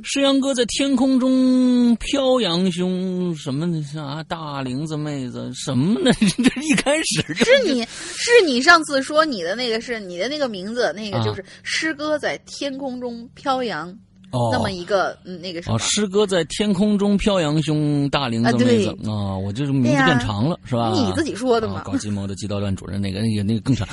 [0.04, 6.10] 诗阳哥在天空中飘扬，兄什么的啥大玲子妹子什么呢？
[6.20, 13.96] 这一开始是你是你上次说你的那个是你的那个名字，那个就是诗歌在天空中飘扬。
[14.32, 20.90] 哦，那么一个嗯，那个什么，诗歌在天空中飘扬，兄大龄的妹子啊，我就是名字变长了，是吧？
[20.94, 21.82] 你自己说的嘛。
[21.84, 23.86] 搞鸡毛的鸡道段主任那个那个那个更长。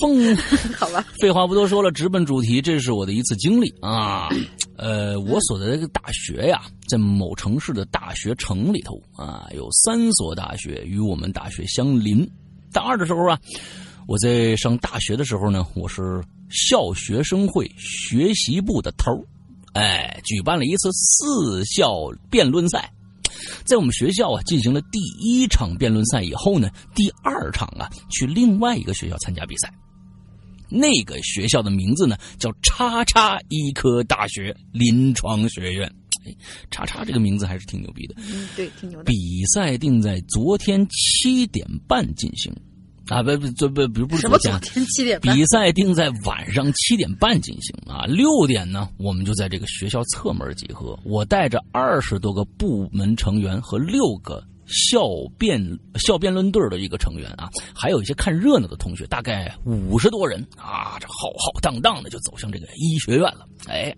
[0.00, 0.36] 风，
[0.78, 1.04] 好吧。
[1.20, 2.60] 废话不多说了，直奔主题。
[2.60, 4.28] 这是我的一次经历啊，
[4.76, 12.28] 呃，我所在的大学呀，在某城市的大学城里头啊，有三所大学与我们大学相邻。
[12.72, 13.38] 大二的时候啊，
[14.06, 19.10] 我在上大学的时候呢，我是校学生会学习部的头
[19.76, 22.90] 哎，举办了一次四校辩论赛，
[23.66, 29.70] 在我们学校啊进行了第一场辩论赛以后呢，第二场啊去另外一个学校参加比赛，
[30.70, 35.86] 那个学校的名字呢叫叉叉医科大学临床学院，
[36.24, 36.34] 哎，
[36.70, 39.04] 叉叉这个名字还是挺牛逼的，嗯，对，挺牛的。
[39.04, 42.50] 比赛定在昨天七点半进行。
[43.08, 55.06] 啊不不不不不不是什么昨天七点半比赛定在晚上七点半进行啊六点呢我们就在这个学校侧门集合我带着二十多个部门成员和六个校
[55.38, 55.60] 辩
[55.94, 63.94] 校辩论队的一个成员啊还有一些看热闹的同学大概五十多人啊这浩浩荡荡的就走向这个医学院了哎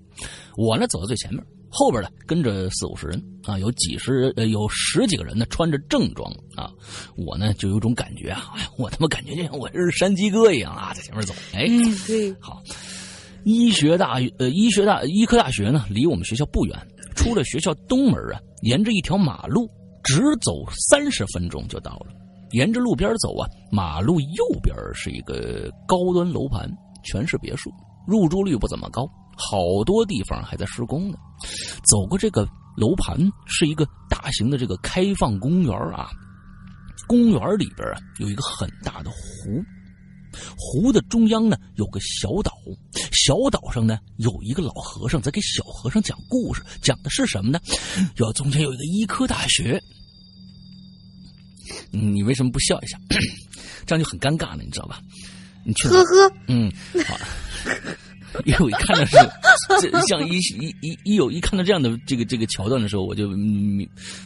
[0.57, 1.42] 我呢走在最前面。
[1.70, 6.70] 后边呢跟着四五十人啊，有几十呃有十几个人呢穿着正装啊，
[7.16, 11.66] 我呢就有种感觉啊，哎，我他妈感觉就像我是山鸡哥一样啊，在前面走，哎，
[12.07, 12.62] 对，好，
[13.44, 16.76] 医学大呃医学大医科大学呢离我们学校不远，
[17.14, 19.68] 出了学校东门啊，沿着一条马路
[20.02, 22.12] 直走三十分钟就到了，
[22.52, 26.70] 沿着路边走啊，马路右边是一个高端楼盘，
[27.04, 27.70] 全是别墅，
[28.07, 29.07] 入住率不怎么高。
[29.38, 31.16] 好多地方还在施工呢。
[31.85, 32.46] 走过这个
[32.77, 36.11] 楼盘，是一个大型的这个开放公园啊。
[37.07, 39.64] 公园里边啊，有一个很大的湖，
[40.59, 42.53] 湖的中央呢有个小岛，
[43.12, 47.59] 小岛上呢有一个老和尚在给小和尚讲故事，讲的是什么呢？
[48.16, 49.81] 有中间有一个医科大学。
[51.90, 52.98] 你为什么不笑一下？
[53.87, 55.01] 这样就很尴尬了，你知道吧？
[55.64, 56.70] 你去呵呵，嗯，
[57.07, 57.16] 好。
[58.45, 63.31] 因为我一看到是这像一一一一有一看到这样的这个这个桥段的时候，我就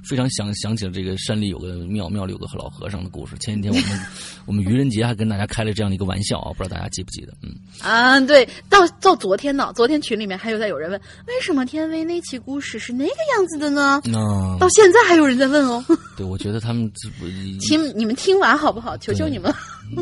[0.05, 3.37] 非常想想起了这个山里有个庙，庙里有个老和尚的故事。
[3.39, 4.01] 前几天我们
[4.47, 7.33] 我们愚人节还跟大家开了这样的一个玩笑啊，不知道大家记不记得？
[7.43, 14.01] 嗯 啊，对，到到昨天呢，昨天群里面还有在有人问，为什么天威那期故事是那个样子的呢？
[14.05, 14.19] 那，
[14.59, 15.85] 到现在还有人在问哦。
[16.17, 16.91] 对，我觉得他们
[17.61, 18.97] 听你们听完好不好？
[18.99, 19.53] 求求你们。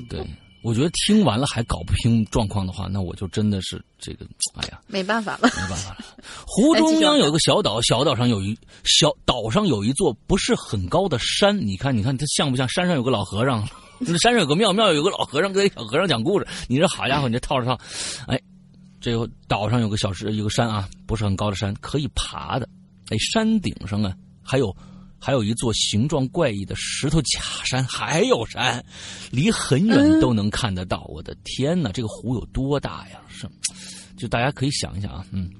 [0.08, 0.20] 对。
[0.62, 6.04] 我觉得听完了还搞不清状况的话，那我就真的是这个，哎呀，没办法了，没办法了。
[6.46, 12.68] 湖中央有个小岛，小岛上有一小岛上有一座不是很高的山，你看，你看它像不像？
[12.68, 13.66] 山上有个老和尚，
[13.98, 16.46] 那 山上有个庙，庙有个老和尚给小和尚讲故事。
[16.68, 17.78] 你这好家伙，你这套着套，
[18.26, 18.38] 哎，
[19.00, 22.68] 这个岛上有个小石，有个山啊，不是很高的山，可以爬的。
[23.08, 24.76] 哎，山顶上啊，还有
[25.20, 28.82] 还有一座形状怪异的石头假山，还有山，
[29.30, 31.04] 离很远都能看得到。
[31.08, 33.20] 我的天哪，这个湖有多大呀？
[33.28, 33.46] 是，
[34.16, 35.50] 就大家可以想一想啊，嗯，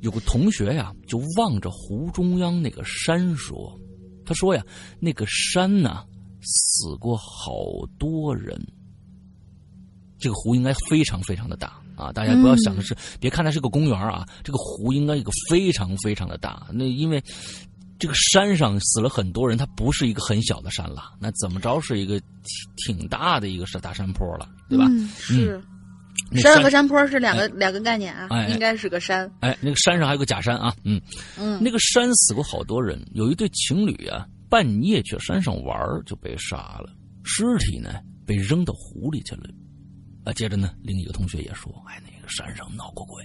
[0.00, 3.78] 有个同学呀，就望着湖中央那个山说
[4.26, 4.62] ：“他说呀，
[4.98, 6.04] 那个山呢，
[6.42, 7.52] 死过好
[7.98, 8.60] 多人。
[10.18, 16.66] 这个湖应该非常非常的大。”啊，大家不要想的是，别看它是个公园啊，这个湖应该一个非常非常的大。
[16.70, 17.22] 那因为
[17.98, 22.20] 这个山上死了很多人，它不是一个很小的山了，那怎么着是一个
[22.84, 24.86] 挺挺大的一个是大山坡了，对吧？
[25.16, 25.60] 是，
[26.34, 29.30] 山和山坡是两个两个概念啊，应该是个山。
[29.40, 31.00] 哎，那个山上还有个假山啊，嗯。
[31.38, 36.90] 嗯，那个山死过好多人，有一对情侣啊，半夜去山上玩就被杀了，
[37.22, 39.42] 尸体呢被扔到湖里去了。
[40.24, 43.22] 啊，接着呢，另一个同学也说：“哎，那个山上闹过鬼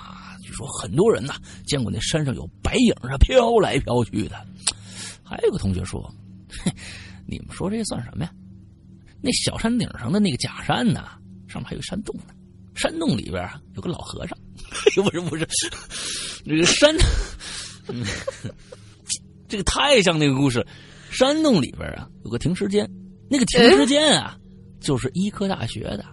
[0.00, 0.36] 啊！
[0.42, 1.34] 据说很多人呢
[1.66, 4.36] 见过那山上有白影啊飘来飘去的。”
[5.22, 6.12] 还有个同学说
[7.26, 8.32] ：“你们说这算什么呀？
[9.22, 11.08] 那小山顶上的那个假山呢，
[11.46, 12.34] 上面还有山洞呢，
[12.74, 14.36] 山洞里边有个老和尚。
[15.04, 15.46] 不是不是，
[16.44, 16.96] 这个山，
[19.48, 20.66] 这个太像那个故事。
[21.10, 22.88] 山洞里边啊有个停尸间，
[23.28, 24.38] 那个停尸间啊
[24.80, 26.04] 就是医科大学的。”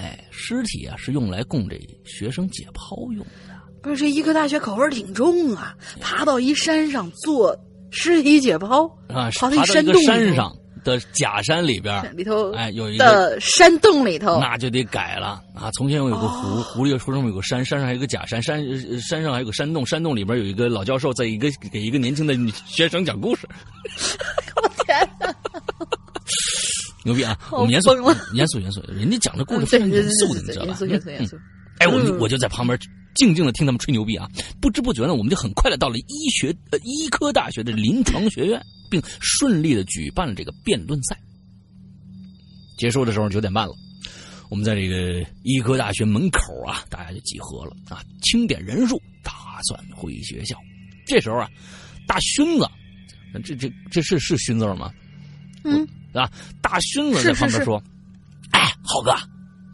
[0.00, 3.54] 哎，尸体啊是用来供这学生解剖用的。
[3.82, 7.54] 不是这医科大学口味挺重啊，爬到一山上做
[7.90, 15.70] 尸体解剖啊，爬到一山洞山上的假山里边里头，哎，有一个山洞里头，那就得改了啊。
[15.76, 18.64] 从前有个湖，湖里湖上有个山，山上还有个假山，山
[19.00, 22.34] 山上还有个山洞，山洞里边有一个老教授在一个给一个年轻的
[22.66, 23.46] 学生讲故事。
[24.56, 25.34] 我天哪！
[27.04, 27.38] 牛逼啊！
[27.50, 27.90] 我们严肃，
[28.34, 28.82] 严肃，严肃。
[28.92, 30.66] 人家讲的故事非常严肃的，你知道吧？
[30.66, 31.38] 严肃，严肃，严肃。
[31.78, 32.78] 哎，我我就在旁边
[33.14, 34.28] 静静的听他们吹牛逼啊！
[34.60, 38.60] 不知不觉呢，我们就很快的到了医学呃医科大学的临床学院，
[38.90, 41.18] 并顺利的举办了这个辩论赛。
[42.76, 43.74] 结束的时候九点半了，
[44.50, 50.54] 我们在这个医科大学门口啊，大家就集合了啊，清点人数，打算回学校。
[51.06, 51.48] 这时候啊，
[52.06, 52.68] 大勋子，
[53.42, 54.92] 这这这是是勋字吗？
[55.64, 55.88] 嗯。
[56.12, 56.30] 对吧？
[56.60, 57.82] 大勋子在旁边说
[58.52, 59.12] ：“哎，浩哥，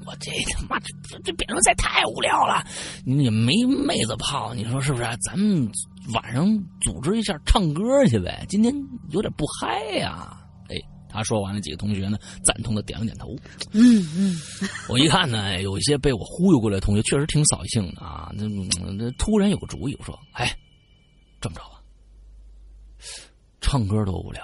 [0.06, 2.64] 我这他妈这这辩论赛太无聊了，
[3.04, 5.04] 你也没妹子泡，你说是不是？
[5.22, 5.68] 咱们
[6.12, 6.46] 晚上
[6.82, 8.44] 组织一下唱歌去呗？
[8.48, 8.72] 今天
[9.10, 10.36] 有点不嗨呀。”
[10.68, 10.76] 哎，
[11.08, 13.34] 他说完了，几个同学呢赞同的点了点头。
[13.72, 14.40] 嗯嗯，
[14.88, 18.30] 我一看呢，有一些被我忽悠过来的同学确实挺扫兴的啊。
[18.34, 18.46] 那
[18.92, 20.54] 那突然有个主意，我说：“哎，
[21.40, 21.80] 这么着吧，
[23.60, 24.42] 唱歌多无聊。”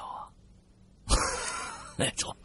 [2.02, 2.36] 哎，走，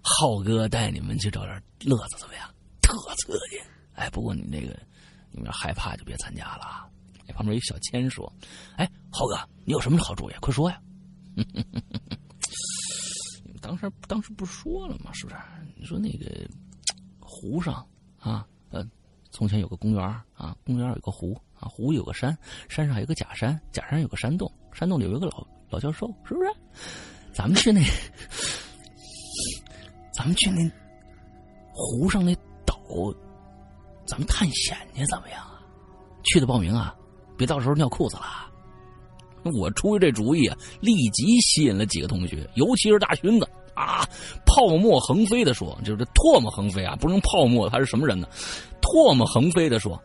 [0.00, 2.48] 浩哥带你们去找点乐子，怎么样？
[2.80, 3.60] 特刺激！
[3.94, 4.78] 哎，不过你那个，
[5.32, 6.88] 你们害怕就别参加了啊。
[7.26, 8.32] 哎，旁边一小千说
[8.78, 10.34] ：“哎，浩哥，你有什么好主意？
[10.40, 10.80] 快说呀！”
[11.34, 11.44] 你
[13.50, 15.12] 们当时当时不是说了吗？
[15.12, 15.36] 是不是？
[15.76, 16.48] 你说那个
[17.18, 17.84] 湖上
[18.20, 18.86] 啊，呃，
[19.32, 20.02] 从前有个公园
[20.34, 22.36] 啊，公园有个湖啊，湖有个山，
[22.68, 26.50] 山上有个假山，假山有个山洞，山洞里有一个老老教授，是不是？
[27.32, 27.80] 咱们去那。
[30.20, 30.70] 咱们去那
[31.72, 32.34] 湖上那
[32.66, 32.76] 岛，
[34.04, 35.62] 咱们探险去怎么样啊？
[36.24, 36.94] 去的报名啊，
[37.38, 38.22] 别到时候尿裤子了。
[39.54, 44.06] 我出的这主意啊，立即吸引了几个同学，尤其是大勋子啊，
[44.44, 48.28] 泡沫横飞的说，就是唾沫横飞啊，不是泡沫，他是什么人呢？
[48.80, 50.00] 唾沫横飞的说，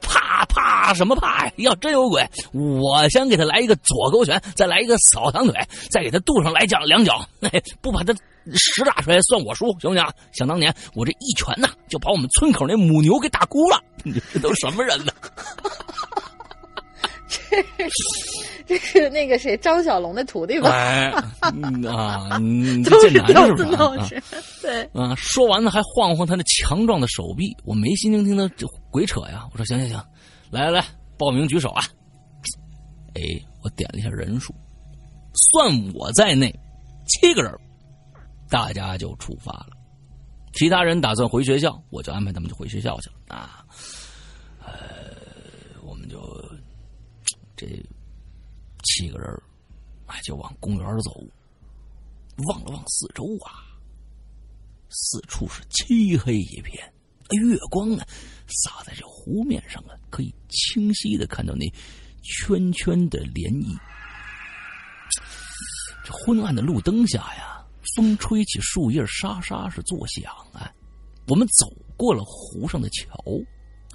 [0.00, 1.52] 怕怕什么怕呀？
[1.56, 5.54] 要真有鬼，我先给他来一个左勾拳，再来一个扫堂腿，
[5.90, 7.24] 再给他肚上来两两脚，
[7.80, 8.14] 不把他。
[8.54, 10.08] 实打出来算我输，行不行？
[10.32, 13.78] 想当年我这一拳呐，就把我们村口那母牛给打哭了。
[14.32, 15.12] 这都什么人呢？
[17.50, 17.64] 这
[18.66, 20.70] 这是那个谁张小龙的徒弟吧？
[20.70, 22.38] 哎啊，
[22.84, 24.08] 这男的是吧？
[24.60, 29.46] 对啊，说完了还晃晃他那强壮的手臂，我没心情听他这鬼扯呀。
[29.52, 30.04] 我说行行行，
[30.50, 30.84] 来来来，
[31.16, 31.82] 报名举手啊！
[33.14, 33.22] 哎，
[33.62, 34.54] 我点了一下人数，
[35.34, 36.54] 算我在内，
[37.06, 37.52] 七个人。
[38.50, 39.76] 大家就出发了，
[40.54, 43.62] 其他人打算回学校，我就安排他们就回学校去了啊。
[44.64, 44.72] 呃，
[45.82, 46.18] 我们就
[47.58, 47.66] 这
[48.84, 49.28] 七个人
[50.06, 51.22] 哎，就往公园走。
[52.46, 53.66] 望了望四周啊，
[54.88, 56.90] 四处是漆黑一片，
[57.42, 58.04] 月光呢
[58.46, 61.66] 洒在这湖面上啊，可以清晰的看到那
[62.22, 63.76] 圈圈的涟漪。
[66.04, 67.56] 这昏暗的路灯下呀。
[67.96, 70.70] 风吹起树叶，沙沙是作响啊！
[71.26, 71.66] 我们走
[71.96, 73.08] 过了湖上的桥，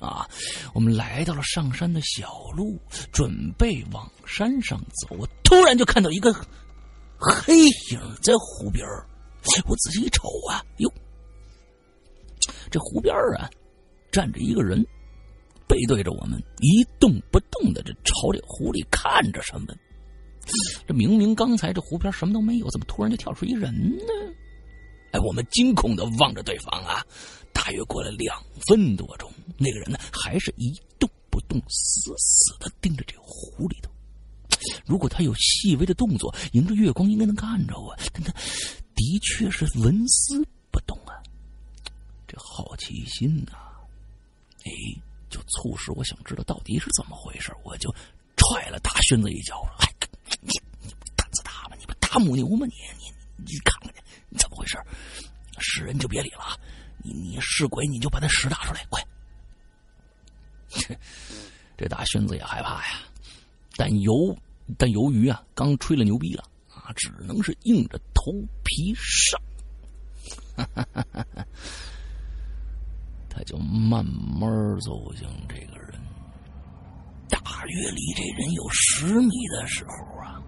[0.04, 0.30] 啊，
[0.74, 2.78] 我们来到了上山的小路，
[3.12, 5.16] 准备往山上走。
[5.18, 6.34] 我突然就看到一个
[7.18, 7.58] 黑
[7.92, 8.86] 影在湖边
[9.68, 10.92] 我仔细一瞅啊，哟，
[12.70, 13.50] 这湖边啊，
[14.12, 14.86] 站着一个人，
[15.68, 19.74] 背对着我们，一动不动的这朝这湖里看着什么。
[20.86, 24.14] 这明明刚才这湖边什么都没有，怎么突然就跳出一人呢？
[25.12, 27.06] 哎，我们惊恐的望着对方啊，
[27.54, 33.92] 大约过了两分多钟，那个人呢，还是一动不动，死死的盯着这湖里头。
[34.86, 38.32] 如果他有细微的动作，迎着月光应该能看着我，但他
[38.96, 40.42] 的确是纹丝
[40.72, 41.20] 不动啊。
[42.28, 43.76] 这好奇心啊，
[44.66, 44.72] 哎，
[45.30, 47.52] 就促使我想知道到底是怎么回事。
[47.64, 47.94] 我就
[48.38, 49.88] 踹了大孙子一脚，哎，
[50.42, 51.76] 你你胆子大吗？
[51.78, 52.66] 你不大母牛吗？
[52.68, 53.12] 你你
[53.44, 54.02] 你看看去，
[54.38, 54.78] 怎么回事？
[55.60, 56.58] 是人就别理了，
[57.04, 59.06] 你你是鬼你就把那屎打出来，快！
[61.78, 63.00] 这大孙子也害怕呀，
[63.76, 64.38] 但由
[64.78, 66.44] 但由于啊刚吹了牛逼了
[66.74, 68.32] 啊，只能是硬着头
[68.64, 69.42] 皮上。
[73.30, 74.50] 他就慢慢
[74.80, 76.00] 走向这个人，
[77.30, 80.40] 大约离这人有十米的时候啊，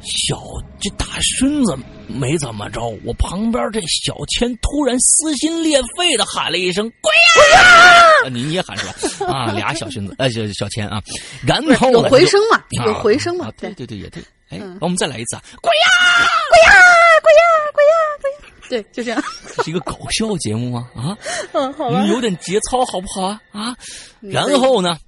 [0.00, 0.42] 小
[0.80, 1.78] 这大孙子
[2.08, 7.12] 没怎么着，我旁边这小千突然撕心裂肺的喊了一声“鬼
[7.54, 7.62] 呀”，
[8.02, 11.02] 你你也喊出来啊，俩小孙子呃小小千啊，
[11.46, 16.72] 然后有回声嘛，有回声嘛，对对对也对，哎，我们再来一次啊，鬼呀鬼呀
[17.22, 18.52] 鬼呀鬼呀鬼呀。
[18.68, 19.22] 对，就这样。
[19.54, 20.88] 这是一个搞笑节目吗？
[20.96, 21.16] 啊，
[21.54, 22.04] 嗯，好吧。
[22.06, 23.40] 有点节操，好不好啊？
[23.52, 23.76] 啊，
[24.20, 24.98] 然后呢，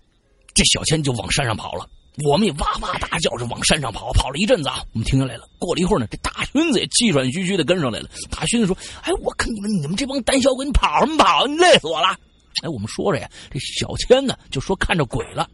[0.55, 1.85] 这小千就往山上跑了。
[2.25, 5.43] 我们也哇哇大叫着往山上跑，跑了一阵子啊，我们停下来了。
[5.59, 8.09] 过了一会儿呢，这大孙子也气喘吁吁的跟上来了。
[8.31, 11.45] 大孙子说：“哎，我看你们你们这帮胆小鬼，你跑什么跑？
[11.47, 12.17] 你累死我了！”
[12.63, 15.49] 哎，我们说着呀，这小千呢就说看着鬼了。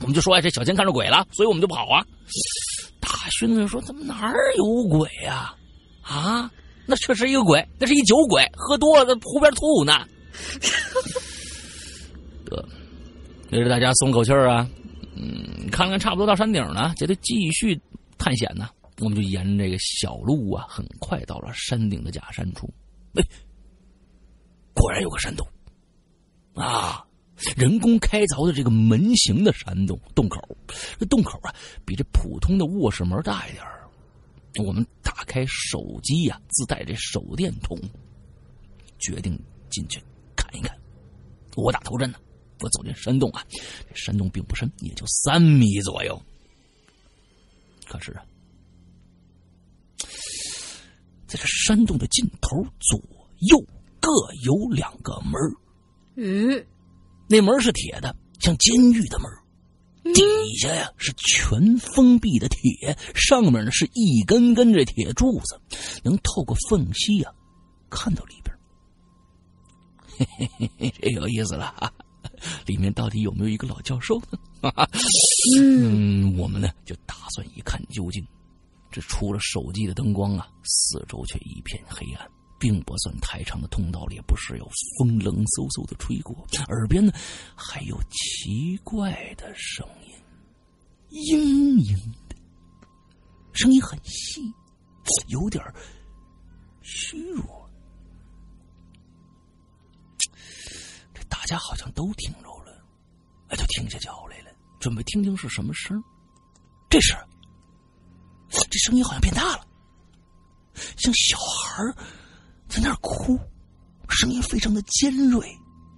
[0.00, 2.04] 我们就说：“哎，这小千看着鬼了，所以我们就跑啊。”
[3.00, 5.54] 大孙子说：“怎么哪儿有鬼呀？
[6.02, 6.50] 啊？”
[6.84, 10.06] 那确实一个鬼，那是一酒鬼，喝多了在湖边吐呢。
[12.44, 12.68] 得，
[13.50, 14.68] 给着大家松口气儿啊。
[15.14, 17.80] 嗯，看看差不多到山顶了，就得继续
[18.18, 18.68] 探险呢。
[19.00, 22.68] 我们就沿着这个小路啊，很快到了山顶的假山处。
[23.14, 23.24] 哎，
[24.74, 25.46] 果然有个山洞
[26.56, 27.06] 啊，
[27.56, 30.40] 人工开凿的这个门形的山洞洞口。
[30.98, 31.54] 这洞口啊，
[31.84, 33.62] 比这普通的卧室门大一点
[34.64, 37.78] 我们打开手机呀，自带这手电筒，
[38.98, 39.38] 决定
[39.68, 40.02] 进去
[40.34, 40.74] 看一看。
[41.56, 42.18] 我打头阵呢，
[42.60, 43.44] 我走进山洞啊，
[43.86, 46.20] 这山洞并不深，也就三米左右。
[47.86, 48.24] 可是啊，
[51.26, 52.98] 在这山洞的尽头左
[53.50, 53.62] 右
[54.00, 54.10] 各
[54.42, 55.32] 有两个门
[56.16, 56.66] 嗯，
[57.28, 59.30] 那门是铁的，像监狱的门
[60.14, 60.22] 底
[60.58, 65.60] 下呀是全封闭的铁，上面呢是一根根这铁柱子，
[66.02, 67.32] 能透过缝隙啊
[67.90, 68.56] 看到里边。
[70.18, 71.92] 嘿嘿嘿嘿，这有意思了，
[72.66, 74.38] 里面到底有没有一个老教授呢？
[75.58, 78.24] 嗯，我们呢就打算一看究竟。
[78.90, 82.26] 这除了手机的灯光啊，四周却一片黑暗，
[82.58, 87.12] 并不算太长的通道里，不时有风冷飕飕的吹过，耳边呢
[87.54, 90.14] 还有奇怪的声音。
[91.10, 91.36] 嘤
[91.84, 92.36] 嘤的
[93.52, 94.52] 声音很细，
[95.28, 95.62] 有点
[96.82, 97.68] 虚弱。
[101.14, 102.84] 这大家好像都听着了，
[103.48, 104.50] 哎，就停下脚来了，
[104.80, 106.02] 准备听听是什么声。
[106.90, 107.14] 这时，
[108.48, 109.66] 这声音好像变大了，
[110.96, 111.94] 像小孩儿
[112.68, 113.38] 在那儿哭，
[114.08, 115.46] 声音非常的尖锐。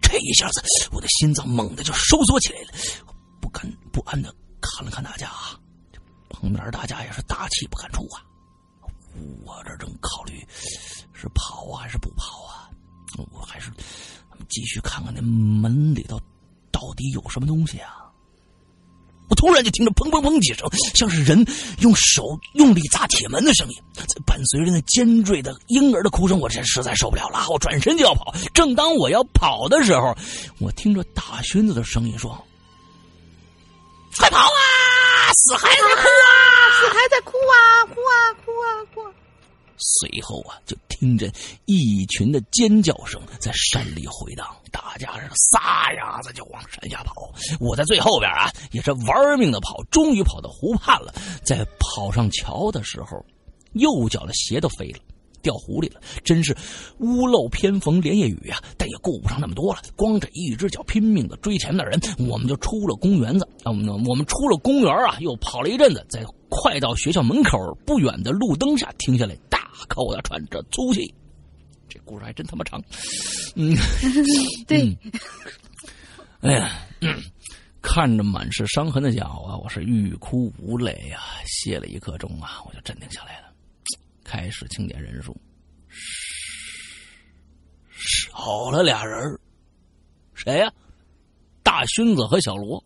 [0.01, 0.63] 这一下子，
[0.93, 2.69] 我的心脏猛地就收缩起来了，
[3.41, 4.35] 不敢不安的。
[4.61, 5.59] 看了看大家啊，
[6.29, 8.23] 旁边大家也是大气不敢出啊。
[9.45, 10.45] 我这正考虑
[11.13, 12.71] 是跑啊还是不跑啊，
[13.33, 13.71] 我还是
[14.49, 16.21] 继续看看那门里头
[16.71, 18.08] 到底有什么东西啊。
[19.29, 21.45] 我突然就听着砰砰砰几声，像是人
[21.81, 23.77] 用手用力砸铁门的声音，
[24.25, 28.35] 伴随着那尖锐的婴儿的哭声，我这实在受不了了，我转身就要跑。
[28.55, 30.17] 正当我要跑的时候，
[30.59, 32.37] 我听着大孙子的声音说。
[34.17, 35.31] 快跑啊！
[35.33, 36.29] 死孩子哭啊！
[36.81, 37.85] 死孩子哭啊！
[37.87, 38.35] 哭啊！
[38.45, 38.67] 哭啊！
[38.93, 39.03] 哭！
[39.79, 41.31] 随后啊，就听着
[41.67, 47.33] 一群的尖叫声在山里回荡，大家是撒丫子就往山下跑。
[47.61, 51.15] 我在最后边啊，也是玩命的跑，终于跑到湖畔了。
[51.45, 53.25] 在跑上桥的时候，
[53.75, 54.99] 右脚的鞋都飞了，
[55.43, 56.57] 掉湖里了，真是
[56.99, 58.63] 屋漏偏逢连夜雨啊！
[58.77, 69.37] 但也顾不上那么多了，光着一只脚拼命的追前面的人，我们就出了公园子啊，我们我们出了公园啊，又跑了一阵子，在快到学校门口不远的路灯下停下来，
[69.87, 71.15] 口的喘着粗气。
[71.89, 72.83] 这故事还真他妈长，
[73.57, 73.75] 嗯，
[74.69, 74.95] 对，
[76.41, 76.83] 哎呀，
[77.81, 81.21] 看着满是伤痕的脚啊，我是欲哭无泪呀。
[81.47, 83.49] 歇了一刻钟啊，我就镇定下来了。
[84.23, 85.35] 开始清点人数，
[87.91, 89.41] 少了俩人
[90.35, 90.71] 谁呀？
[91.63, 92.85] 大勋子和小罗。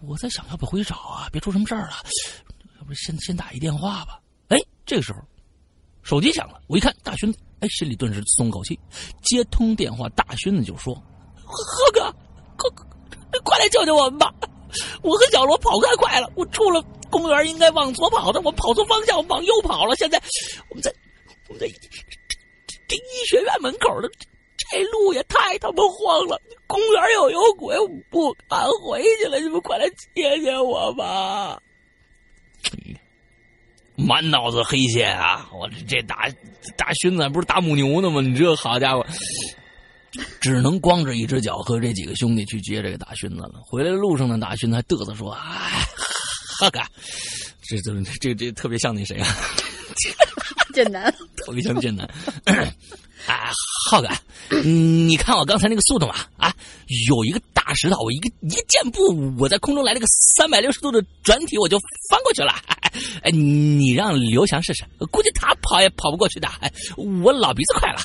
[0.00, 1.28] 我在想，要不回去找啊？
[1.30, 1.92] 别出什么事儿了。
[2.78, 4.20] 要不先先打一电话吧？
[4.48, 5.20] 哎，这个时候，
[6.02, 6.60] 手机响了。
[6.66, 8.78] 我一看，大勋，哎，心里顿时松口气。
[9.22, 10.94] 接通电话，大勋子就说
[11.44, 12.14] ：“贺哥，
[12.56, 12.68] 快
[13.44, 14.32] 快来救救我们吧！
[15.02, 16.82] 我和小罗跑太快了，我出了。”
[17.12, 19.94] 公园应该往左跑的，我跑错方向，往右跑了。
[19.96, 20.20] 现在
[20.70, 20.90] 我们在
[21.48, 21.68] 我们在
[22.88, 24.10] 这医学院门口的，
[24.56, 26.40] 这路也太他妈荒了。
[26.66, 29.38] 公园又有鬼，我不敢回去了。
[29.40, 31.60] 你们快来接接我吧！
[33.96, 35.48] 满脑子黑线啊！
[35.52, 36.28] 我这这大
[36.76, 38.20] 大勋子不是打母牛呢吗？
[38.20, 39.06] 你这好家伙，
[40.40, 43.60] 只能光着一只脚和这几个兄弟去接这个大勋子了。
[43.64, 45.86] 回来路上呢，大勋子还嘚瑟说：“哎。”
[46.58, 46.80] 浩哥，
[47.62, 49.26] 这这这这特别像那谁啊？
[50.72, 52.06] 剑南，特别像剑南。
[53.26, 53.50] 啊，
[53.90, 54.08] 浩哥，
[54.62, 56.54] 你看我刚才那个速度啊啊，
[57.08, 60.06] 有一个大石头，我一个一箭步，我在空中来了个
[60.36, 61.78] 三百六十度的转体，我就
[62.10, 62.52] 翻过去了。
[63.22, 66.48] 哎，你让刘翔试试，估计他跑也跑不过去的。
[66.60, 68.00] 哎，我老鼻子快了。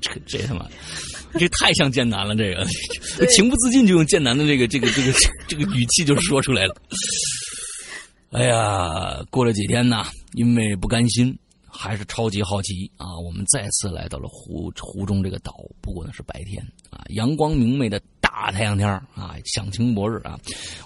[0.00, 0.68] 这这他妈，
[1.38, 5.12] 这太像剑南了，这个情不自禁就用剑南的这个这个这个
[5.46, 6.74] 这个语气就说出来了。
[8.32, 15.54] 哎呀，过了几天呢，因为不甘心，还是超级好奇啊，我们再次来到了湖湖中这个岛。
[15.80, 16.60] 不过呢是白天
[16.90, 18.02] 啊，阳光明媚的
[18.42, 20.36] 大太阳天啊，响晴博日啊。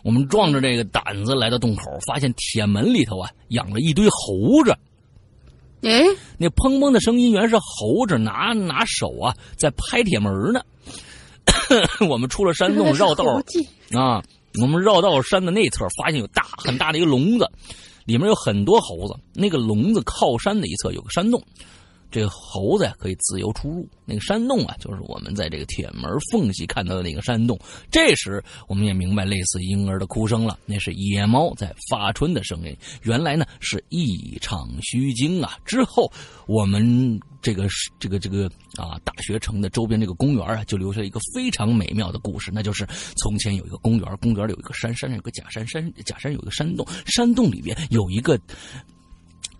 [0.04, 4.76] 我们壮着这个胆子来到洞口，发现铁门里头啊养着一堆猴子。
[5.80, 6.04] 哎，
[6.36, 10.60] 那砰砰的声音原是猴子拿拿手啊在拍铁门呢。
[12.10, 13.24] 我们出了山洞，绕道
[13.92, 14.22] 啊。
[14.60, 17.50] 我们绕到山的内侧，发现有大很大的一个笼子，
[18.04, 19.14] 里面有很多猴子。
[19.32, 21.42] 那个笼子靠山的一侧有个山洞。
[22.16, 27.58] 这个猴子呀可以自由出入，那个山洞啊就是我们在这个铁门缝隙看到的那个山洞。
[27.90, 32.74] 这时我们也明白类似婴儿的哭声了，那是野猫在发春的声音。
[33.02, 35.58] 原来呢是一场虚惊啊！
[35.66, 36.10] 之后
[36.46, 37.68] 我们这个
[38.00, 38.46] 这个这个
[38.78, 42.86] 啊大学城的周边这个公园啊就留下一个非常美妙的故事，那就是
[43.18, 48.40] 从前有一个公园，公园里有一个山，山上有个假山，山假山有一个山洞，山洞里边有一个。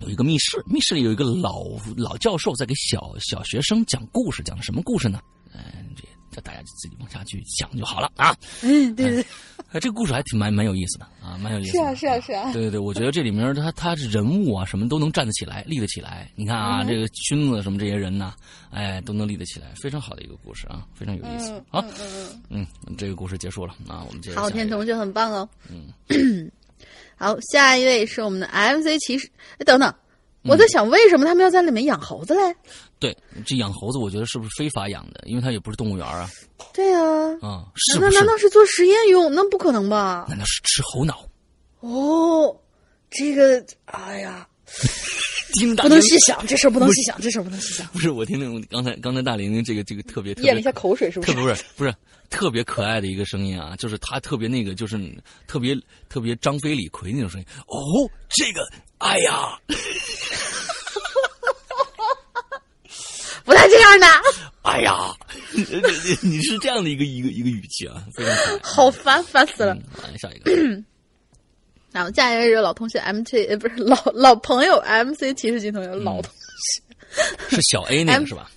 [0.01, 1.65] 有一个密室，密室里有一个老
[1.97, 5.21] 老教授在给小小学生讲故事，讲的什么故事呢？
[5.55, 5.63] 嗯，
[5.97, 8.37] 这这大家自己往下去讲就好了啊。
[8.63, 9.23] 嗯，对对，
[9.73, 11.73] 哎，这个故事还挺蛮蛮有意思的啊，蛮有意思。
[11.73, 12.53] 是啊，是啊，是啊。
[12.53, 16.31] 对对对，我觉得这里面他他是人物啊，什么都能站得起来，立得起来。
[16.37, 18.35] 你看啊，这个勋子什么这些人呢，
[18.71, 21.53] 哎，都能立得起来，非常好的一个故事啊，非常有意思。
[21.71, 24.39] 好，嗯嗯嗯，这个故事结束了啊，我们接着。
[24.39, 25.49] 好天同学很棒哦。
[25.71, 26.51] 嗯。
[27.17, 29.29] 好，下一位是我们的 MC 骑士。
[29.59, 29.93] 哎，等等，
[30.45, 32.55] 我在想，为什么他们要在里面养猴子嘞？
[32.99, 35.23] 对，这养猴子，我觉得是不是非法养的？
[35.27, 36.29] 因为它也不是动物园啊。
[36.73, 37.03] 对啊。
[37.41, 37.65] 啊，
[37.99, 39.33] 难道难道是做实验用？
[39.35, 40.27] 那不可能吧？
[40.29, 41.27] 难道是吃猴脑？
[41.81, 42.57] 哦，
[43.11, 44.47] 这个，哎呀。
[45.77, 47.87] 不能细想，这事儿不能细想，这事儿不能细想。
[47.89, 51.33] 不是我听听刚才刚才大玲玲这个这个特别咽了一下口水，是不是？
[51.35, 51.95] 不是不是
[52.29, 54.99] 特别可爱的一个声音啊，就是他特别那个，就是
[55.47, 55.77] 特别
[56.09, 57.47] 特别张飞李逵那种声音。
[57.69, 58.67] 哦，这个，
[58.99, 59.59] 哎呀，
[63.45, 64.07] 不带这样的。
[64.63, 65.15] 哎呀，
[65.53, 65.65] 你
[66.23, 69.77] 你是这样的一个一个一个语气啊，非常好烦，烦死了。
[70.03, 70.51] 来下一个。
[71.97, 78.51] 然后下一位是老同学 M T，呃，不是老老朋友 M C 骑士金同学，老同学是小 A 那个是吧？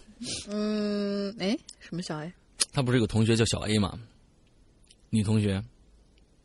[0.49, 2.29] 嗯，哎，什么小 A？
[2.73, 3.97] 他不是有个同学叫小 A 吗？
[5.09, 5.63] 女同学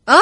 [0.05, 0.14] 啊，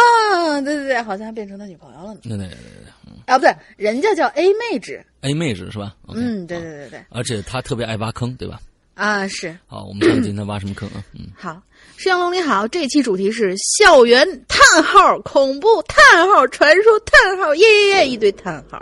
[0.62, 2.20] 对对对，好像变成他女朋友了呢。
[2.22, 2.56] 对对对对
[2.86, 5.94] 对，啊，不对，人家叫 A 妹纸，A 妹纸是吧？
[6.08, 8.58] 嗯，对对对对，而且他特别爱挖坑，对吧？
[9.02, 9.58] 啊，是。
[9.66, 11.02] 好，我们看看今天挖什么坑啊？
[11.18, 11.60] 嗯，好。
[11.96, 18.80] 石阳龙你好，这期主题是校园叹号、恐怖叹号、传说叹号，耶耶耶，一堆叹号。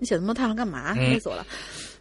[0.00, 0.92] 你写那么多叹号干嘛？
[0.94, 1.46] 累死我了。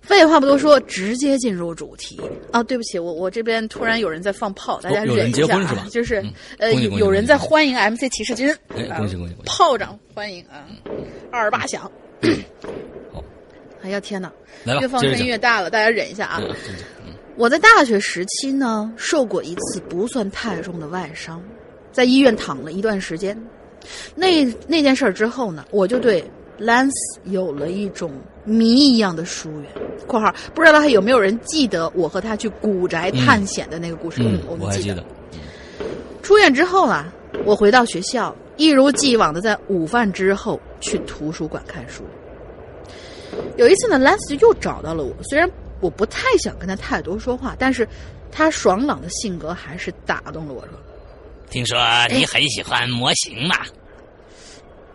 [0.01, 2.19] 废话不多说，直接进入主题
[2.51, 2.63] 啊！
[2.63, 5.85] 对不起，我我这边突然有人在放炮，大家忍一下啊！
[5.91, 6.15] 就是
[6.57, 8.51] 呃，有人在欢迎 MC 骑士军，
[8.97, 9.35] 恭喜恭喜恭喜！
[9.45, 10.65] 炮仗欢迎啊！
[11.31, 11.83] 二十八响。
[13.13, 13.23] 好，
[13.83, 14.31] 哎呀天哪！
[14.63, 16.41] 来吧，越放声音越大了，大家忍一下啊。
[16.41, 21.41] 嗯我在大学时期呢，受过一次不算太重的外伤，
[21.91, 23.37] 在医院躺了一段时间。
[24.13, 26.23] 那那件事儿之后呢，我就对
[26.59, 26.91] Lance
[27.23, 28.11] 有了一种
[28.43, 29.71] 谜一样的疏远。
[30.05, 34.21] （括号不知道还有没有人记得我和他去古宅探险的那个故事？
[34.21, 35.03] 嗯，我我还记得。
[36.21, 37.11] 出院之后啊，
[37.45, 42.03] 我回到学校，一如既往的在午饭之后去图书馆看书。
[43.57, 45.49] 有一次呢，Lance 又找到了我，虽然
[45.81, 47.87] 我不太想跟他太多说话，但是
[48.31, 50.69] 他爽朗的性格还是打动了我，说。
[51.49, 51.77] 听说
[52.09, 53.57] 你很喜欢模型嘛？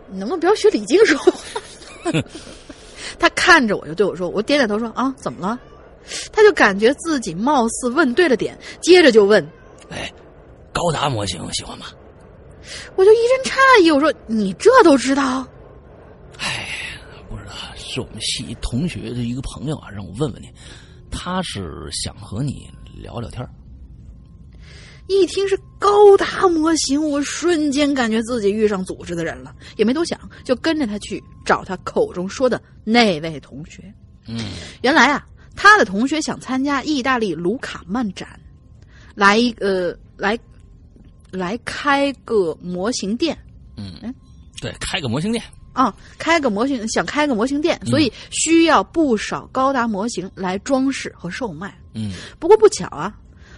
[0.09, 1.31] 你能不能不要学李菁说话？
[3.19, 5.59] 他看着我就对我说：“我点点头说啊，怎么了？”
[6.31, 9.45] 他就感觉自己貌似问对了点，接着就问
[9.91, 10.11] ：“哎，
[10.73, 11.87] 高达模型喜欢吗？”
[12.95, 15.45] 我就一阵诧异，我说：“你这都知道？”
[16.39, 16.67] 哎，
[17.97, 20.47] 是我们系同学的一个朋友啊，让我问问你，
[21.09, 23.47] 他是想和你聊聊天
[25.07, 33.81] 一听是高达模型，我瞬间感觉自己遇上组织的人了，也没多想，就跟着他去找他口中说的那位同学。
[34.27, 34.37] 嗯，
[34.83, 35.25] 原来啊，
[35.55, 38.39] 他的同学想参加意大利卢卡漫展，
[39.15, 40.37] 来一呃来
[41.31, 43.35] 来开个模型店。
[43.75, 44.13] 嗯，
[44.61, 45.41] 对，开个模型店
[45.77, 51.77] 啊，开个模型想开个模型店，所以需要不少高达模型来装饰和售卖。
[51.93, 53.15] 嗯，不过不巧啊。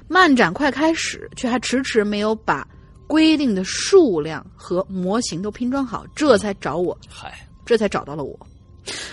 [0.09, 2.67] 漫展快开始，却还迟迟没有把
[3.07, 6.97] 规定的数量和模型都拼装好，这才找我。
[7.07, 8.37] 嗨，这才找到了我。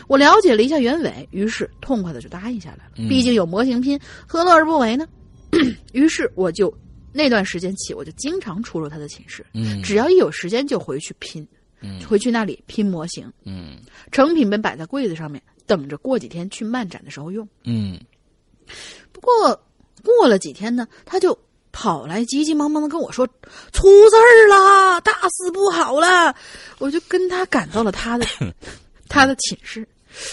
[0.09, 2.93] 我了解了一下原委，于是痛快的就答应下来了。
[2.97, 5.07] 嗯、毕竟有模型拼，何乐而不为呢？
[5.93, 6.73] 于是我就
[7.13, 9.45] 那段时间起，我就经常出入他的寝室。
[9.53, 11.47] 嗯，只要一有时间就回去拼，
[11.81, 13.33] 嗯，回去那里拼模型。
[13.45, 13.79] 嗯，
[14.11, 17.49] 成品本摆在柜子上面，等着过几天去漫展的时候用。
[17.65, 17.99] 嗯，
[19.13, 19.61] 不过。
[20.05, 21.37] 过了几天呢，他就
[21.73, 23.27] 跑来急急忙忙的跟我说
[23.73, 26.33] ：“出事儿了，大事不好了！”
[26.79, 28.25] 我就跟他赶到了他的
[29.09, 29.85] 他的寝室，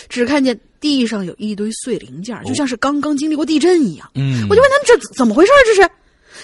[0.10, 4.08] 只看见地上有一堆碎零件，就像是刚刚经历过地震一样。
[4.14, 5.90] 嗯，我就问他这怎么回事这是？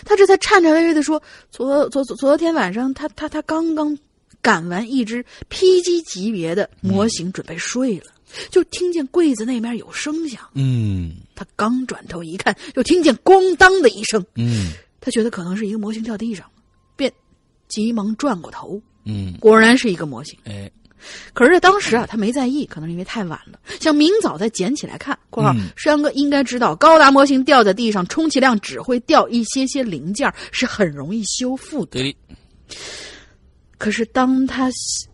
[0.06, 1.22] 他这才颤颤巍巍的说
[1.52, 3.96] ：“昨昨昨昨天晚上，他他他刚刚
[4.42, 8.06] 赶完一只 PG 级别的模型，准备睡了。”
[8.52, 14.72] 就听见柜子那边有声响，嗯，他刚转头一看，就听见咣当的一声，嗯，
[15.02, 16.62] 他觉得可能是一个模型掉地上了，
[16.96, 17.12] 便
[17.68, 20.70] 急忙转过头，嗯，果然是一个模型，哎，
[21.34, 25.18] 可是当时啊，他没在意，可能是因为太晚了，想明早再捡起来看。
[25.32, 32.16] （括号山哥应该知道，高达模型掉在地上，充其量只会掉一些些零件，是很容易修复的。）对。
[33.80, 34.70] 可是当他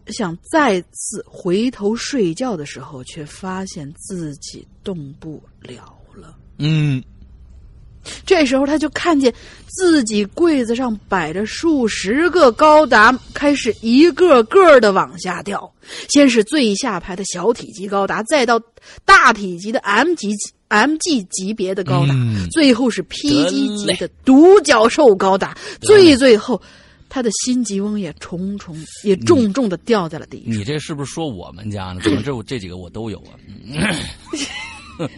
[0.07, 6.35] 想再次回头睡觉的时候，却发现自己动不了了。
[6.57, 7.01] 嗯，
[8.25, 9.31] 这时候他就看见
[9.67, 15.71] 自己柜子上摆着数十个高达，开始一个个的往下掉。
[16.09, 18.59] 先是最下排的小体积高达，再到
[19.05, 20.33] 大体积的 M 级
[20.69, 26.59] MG 级别的高达，嗯、最后是 PG 级的独角兽高达，最最后。
[27.07, 30.53] 他的心急翁也重重也重重的掉在了地上。
[30.53, 32.01] 你这是不是说我们家呢？
[32.03, 33.37] 怎么这这几个我都有啊。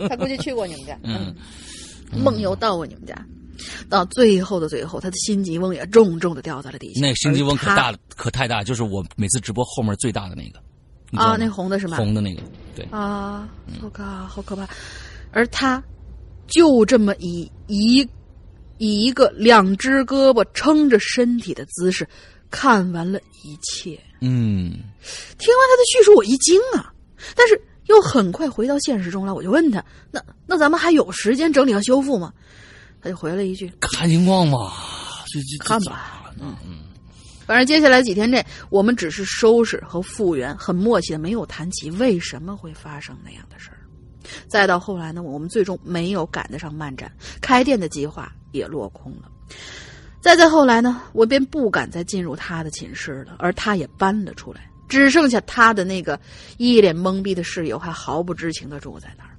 [0.09, 1.35] 他估计去过你们家， 嗯，
[2.11, 3.15] 梦游到过你们家。
[3.89, 7.01] 到最后的最后，他的心急翁也重重的掉在了地下。
[7.01, 10.59] 那心急翁可大了，可太大，就是我每次直播后面最大的那个。
[11.19, 11.97] 啊，那红的是吗？
[11.97, 12.41] 红的那个，
[12.75, 12.85] 对。
[12.91, 13.49] 啊，
[13.81, 14.67] 我靠，好可怕！
[15.31, 15.83] 而他
[16.47, 18.07] 就这么以一。
[18.78, 22.07] 以一个两只胳膊撑着身体的姿势，
[22.49, 23.99] 看完了一切。
[24.21, 24.71] 嗯，
[25.38, 26.91] 听完他的叙述，我一惊啊！
[27.36, 29.32] 但是又很快回到现实中来。
[29.32, 32.34] 我就问他：“那那咱们还有时间整理和修复吗？”
[33.01, 34.57] 他就回了一句：“看情况吧，
[35.28, 36.80] 这这看吧。”嗯嗯。
[37.45, 43.78] 反正接下来几天内，我们只是收拾和复原，很默契的没有谈起为什么会发生那样的事儿。
[44.47, 47.09] 再到后来呢，我们最终没有赶得上漫展，
[47.39, 49.29] 开店的计划也落空了。
[50.19, 56.19] 再再后来呢，我便不敢再进入他的寝室了，而他也搬了出来，只剩下他的那个
[56.57, 59.31] 一脸懵逼的室友还毫不知情的住在那儿。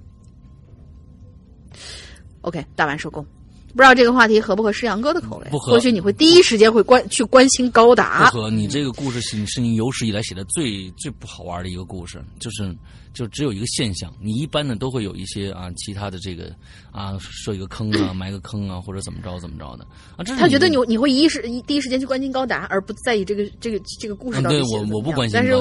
[2.43, 3.27] OK，大完收工。
[3.75, 5.47] 不知道这个话题合不合适杨哥的口味？
[5.51, 5.73] 不合。
[5.73, 8.31] 或许你会第一时间会关去关心高达。
[8.31, 8.51] 不合。
[8.51, 12.75] 你这个故事是是你有史以来写的最最不好玩的一个故事，就是
[13.19, 14.15] 就只有一个现象。
[14.21, 16.55] 你一般呢都会有一些啊其他的这个
[16.93, 19.85] 啊设一个坑啊埋个坑啊或者怎么着怎么着的
[20.17, 20.23] 啊。
[20.23, 24.41] 这他觉得你你会一时第一时间去关心高达，而不在意这个这个这个故事。
[24.43, 25.53] 对我我不关心但是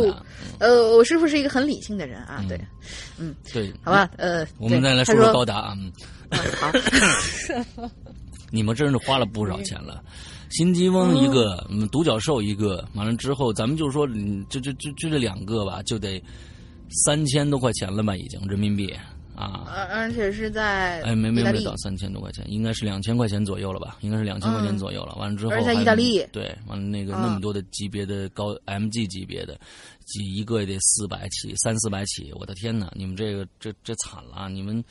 [0.59, 2.45] 呃，我师傅是一个很理性的人啊。
[2.47, 2.61] 对，
[3.17, 5.77] 嗯，对，好吧，呃，我们再来说说高达啊。
[6.59, 6.71] 好。
[8.49, 10.01] 你们真是花了不少钱了，
[10.51, 14.07] 新吉翁一个，嗯，独角兽一个，完了之后，咱们就说，
[14.47, 16.23] 就就就就这两个吧，就得
[16.89, 18.93] 三千多块钱了吧，已经人民币
[19.35, 25.15] 啊，而而且是在哎，没没没到三千多块钱，应该是两千块钱左右了吧，应该是两千块钱左右了。
[25.15, 29.59] 完了之后，而在意大利，对，完了那个那么多的级别的高 MG 级别的，
[30.05, 34.83] 几一个也得四百起，三四百起，我的天哪，你们这个这这惨了，你们。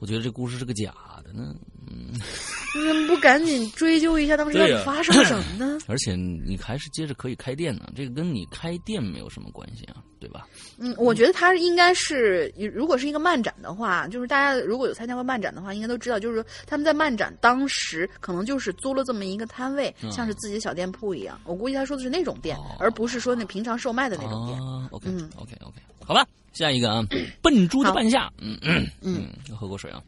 [0.00, 0.92] 我觉得这故事是个假
[1.22, 1.54] 的呢，
[1.86, 2.08] 嗯，
[2.74, 5.78] 你怎么不赶紧追究一下当时到底发生了什么呢？
[5.86, 10.48] 而且你还是接着可以开店呢，这个跟你开店没有什么关系啊，对吧？
[10.78, 21.38] 嗯，我觉得它应该是，如果是一个漫展的话，就是大家如果有参加过漫展的话，应该都知道，就是说他们在漫展当时可能就是租了这么一个摊位，像是自己的小店铺一样。
[21.44, 24.58] 我估计他说的是那种店，而不是说那平常售卖的那种店。
[24.90, 26.26] OK，OK，OK，好吧。
[26.52, 27.06] 下一个啊，
[27.42, 30.02] 笨猪的半夏，嗯嗯嗯，喝口水啊。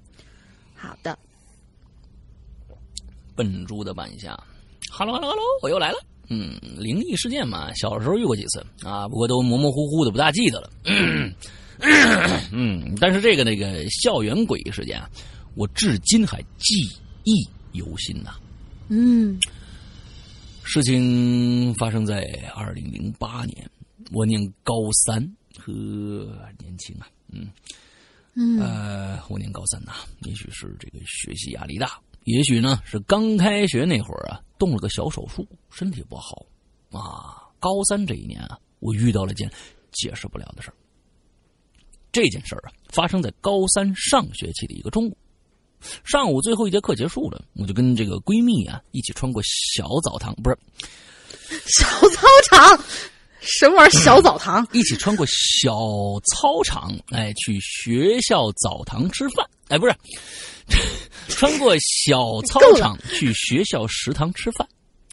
[0.75, 1.17] 好的，
[3.37, 4.39] 笨猪的半夏
[4.91, 5.99] ，Hello Hello Hello，我又来了。
[6.29, 10.71] 嗯，灵异事件嘛，小时候遇过几次啊，不过都模模糊糊的，不大记得了。
[12.51, 15.09] 嗯，但是这个那个校园诡异事件啊，
[15.55, 16.75] 我至今还记
[17.25, 18.35] 忆犹新呐。
[18.89, 19.39] 嗯，
[20.65, 23.71] 事情发生在二零零八年，
[24.13, 24.75] 我念高
[25.05, 25.23] 三。
[25.59, 25.73] 呵，
[26.59, 27.51] 年轻啊，嗯，
[28.35, 29.93] 嗯，呃，我念高三呐，
[30.23, 36.47] 也许是这个学习压力大，也许呢是刚开学那会儿啊，动了个小手术，身体不好
[36.91, 37.51] 啊。
[37.61, 39.49] 高三这一年啊，我遇到了件
[39.93, 40.75] 解释不了的事儿。
[42.11, 45.17] 这件事儿啊，发生在高三上学期的一个中午，
[46.05, 50.59] 上午最后一节课结束了，我就跟这个闺蜜啊一起穿过小澡堂，不是
[51.67, 52.85] 小操场。
[53.43, 54.01] 什么玩意儿？
[54.01, 55.73] 小澡堂， 一起穿过小
[56.31, 59.45] 操场，哎，去学校澡堂吃饭。
[59.69, 59.95] 哎，不是，
[61.29, 64.67] 穿过小操场 去学校食堂吃饭。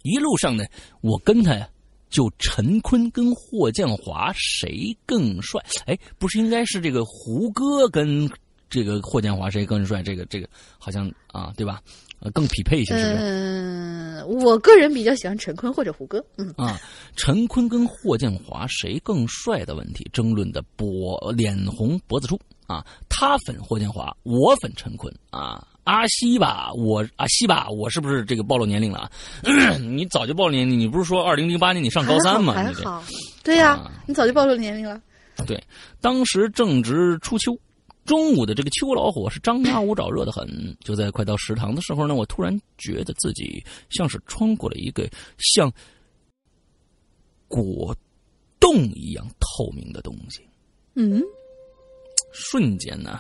[0.04, 0.64] 一路上呢，
[1.02, 1.68] 我跟他呀，
[2.10, 5.62] 就陈坤跟霍建华谁更帅？
[5.86, 8.30] 哎，不是应该是这个胡歌跟
[8.70, 10.04] 这个霍建华谁更帅？
[10.04, 11.82] 这个这个好像啊，对吧？
[12.22, 13.15] 呃，更匹配一些，是不是？
[13.20, 16.24] 嗯，我个人比较喜欢陈坤或者胡歌。
[16.38, 16.80] 嗯啊，
[17.15, 22.86] 陈坤跟霍建华谁更帅的问题，争论的脖脸红脖子粗啊。
[23.07, 25.65] 他粉霍建华，我粉陈坤啊。
[25.86, 29.09] 阿西吧，我阿西吧，我是不是这个暴露年龄了？
[29.80, 32.53] 你早就暴露年龄，你不是说二零零八年你上高三吗？
[32.53, 33.03] 还好，
[33.43, 35.01] 对呀，你早就暴露年龄了。
[35.47, 35.59] 对，
[36.01, 37.57] 当时正值初秋。
[38.10, 40.76] 中午的这个秋老虎是张牙舞爪，热得很。
[40.80, 45.07] 就在快到食堂的时候呢，我突然觉得自己像是穿过了一个
[45.38, 45.72] 像
[47.47, 47.95] 果
[48.60, 50.41] 冻一样透明的东西。
[50.95, 51.22] 嗯，
[52.34, 53.20] 瞬间呢，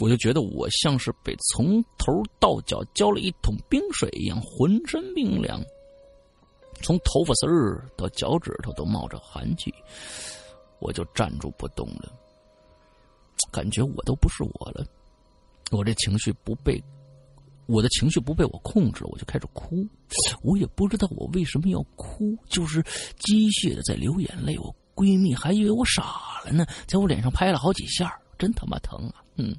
[0.00, 5.62] 我就觉得我像是被从头到脚浇了一桶冰水一样，浑身冰凉，
[6.82, 9.72] 从头发丝儿到脚趾头都冒着寒气，
[10.80, 12.12] 我就站住不动了。
[13.50, 14.84] 感觉我都不是我了，
[15.70, 16.82] 我这情绪不被
[17.66, 19.86] 我的情绪不被我控制了，我就开始哭。
[20.42, 22.82] 我也不知道我为什么要哭，就是
[23.18, 24.56] 机械的在流眼泪。
[24.58, 29.22] 我闺蜜还以为我傻了呢，在我脸上拍了好几下，真他妈疼啊！
[29.36, 29.54] 嗯，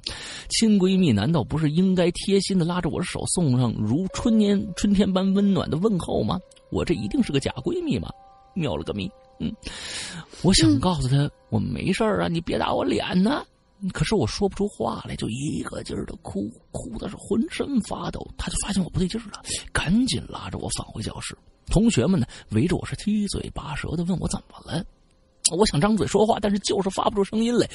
[0.50, 6.38] 亲闺蜜难道不是应该贴心的拉着我的手，送上如春年春天般温暖的问候吗？
[6.70, 8.10] 我这一定是个假闺蜜吗？
[8.54, 9.10] 妙了个咪！
[9.38, 9.54] 嗯，
[10.42, 13.42] 我想告诉她我没事啊，你别打我脸呢。
[13.92, 18.26] 可是我说不出话来，就一个劲儿的哭，哭的是浑身发抖。
[18.36, 21.36] 他就发现我不对劲儿了，赶紧拉着我返回教室。
[21.66, 24.84] 同学们呢围着我是七嘴八舌的问我怎么了。
[25.56, 27.68] 我想张嘴说话，但是就是发不出声音来，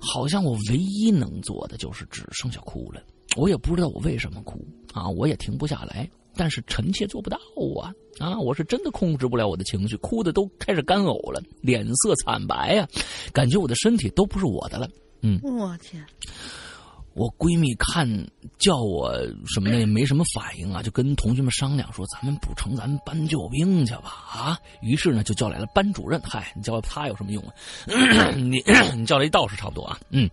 [0.00, 3.02] 好像我唯一能做的就是只剩下哭了。
[3.36, 7.38] 我也不知道我为什么哭啊，我也停不下来，但是臣妾做不到
[7.80, 8.38] 啊啊！
[8.38, 12.88] 我是真的控制不了我的情绪，哭的都开始干呕了，脸色惨白呀，
[13.32, 14.88] 感觉我的身体都不是我的了。
[15.22, 16.04] 嗯，我天！
[17.14, 18.06] 我闺蜜看
[18.56, 19.12] 叫我
[19.44, 26.20] 什么的也没什么反应啊，就跟同学们商量说：“咱们不成，咱们搬救兵去吧。”啊，于是呢就叫来了班主任。
[26.22, 27.52] 嗨，你叫他有什么用啊？
[28.38, 28.62] 你
[28.94, 29.98] 你叫来一道士差不多啊。
[30.10, 30.30] 嗯，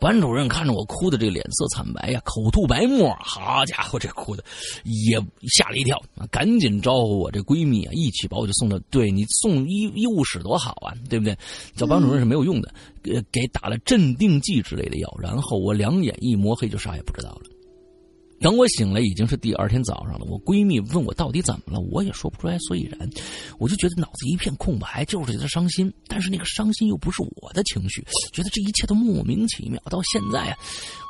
[0.00, 4.44] 班主任看着我哭的这脸色惨白呀，口吐白沫，好家伙，这哭的
[4.84, 5.18] 也
[5.48, 5.98] 吓了一跳！
[6.30, 11.36] 赶紧招呼我这闺蜜啊，一起把我就送到对你送医医务室多好啊，对不对？
[11.74, 17.53] 叫班主任是没有用的，给给打了镇定剂之类的药，然后我两眼一抹黑，就啥也不知道了。
[18.40, 20.26] 等我醒来，已经是第二天早上了。
[20.26, 23.08] 我闺蜜问我到底怎么了，我也说不出来所以然。
[23.58, 25.90] 我就觉得脑子一片空白，就是觉得伤心。
[26.06, 29.80] 但是那个伤心又不是我的情绪，觉得这一切都莫名其妙。
[29.86, 30.56] 到现在啊，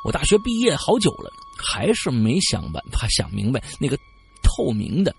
[0.05, 3.97] 我大学毕业好久了，还是没想办法想明白那个
[4.41, 5.13] 透明的、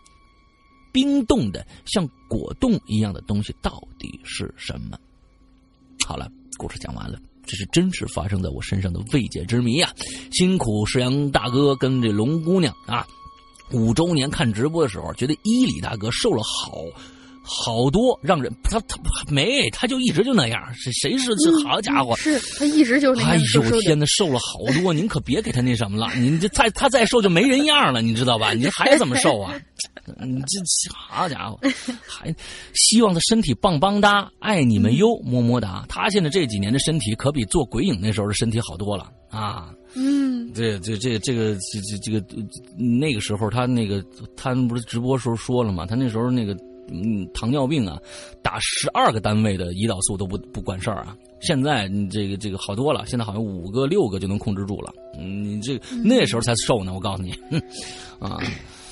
[0.93, 4.99] 冰冻的、像果冻一样的东西到底是什么。
[6.07, 7.21] 好了，故事讲完了。
[7.47, 9.91] 这是真实发生在我身上的未解之谜啊！
[10.33, 13.07] 辛苦石阳大哥跟这龙姑娘啊，
[13.73, 16.85] 五周年看直播的时候，觉得伊里大哥瘦了好。
[17.49, 18.99] 好多让人他他
[19.31, 22.17] 没他就一直就那样谁谁是这好家伙？
[22.17, 28.53] 是他一直就那样哎呦天呐瘦了好多您可别给他那什么了您这再他再瘦就没人样了你知道吧？
[28.53, 29.55] 你还怎么瘦啊？
[30.27, 30.61] 你这
[30.95, 31.59] 好家伙
[32.07, 32.35] 还
[32.75, 35.85] 希望他身体棒棒哒爱你们哟么么哒。
[35.89, 39.71] 他现在这几年的身体可比做鬼影那时候的身体好多了啊。
[39.95, 40.53] 嗯。
[40.55, 42.25] 这这这这个这这这个
[42.77, 44.05] 那个时候他那个
[44.37, 45.87] 他不是直播时候说了吗？
[45.87, 46.57] 他那时候那个。
[46.89, 47.99] 嗯，糖尿病啊，
[48.43, 51.17] 打十二个单位的胰岛素都不不管事儿啊。
[51.41, 54.93] 现在你这个这个好多了，现在好像五个六个就能控制住了。
[55.19, 57.33] 嗯，你这那时候才瘦呢，我告诉你，
[58.19, 58.39] 啊。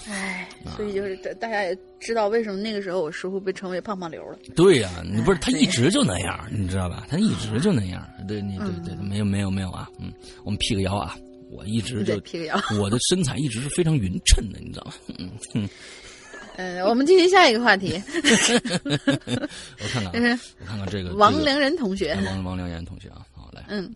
[0.07, 4.38] 唉，所以就是大家也知道为什么那个时候我师傅被称为胖胖流了。
[4.55, 7.07] 对呀，你不是他一直就那样，你知道吧？
[7.09, 8.07] 他一直就那样。
[8.28, 9.88] 对，你对对，没有没有没有啊。
[9.99, 10.12] 嗯，
[10.45, 11.16] 我们辟个谣啊，
[11.51, 14.92] 我一直就辟个谣， 我的身材一直是非常匀称的，你知道吗？
[15.55, 15.66] 嗯
[16.57, 16.78] 嗯。
[16.78, 18.00] 嗯，我们进行下一个话题。
[18.84, 23.64] 我看看，我看看这个王良仁同学，王王良仁同学啊，好来。
[23.68, 23.92] 嗯，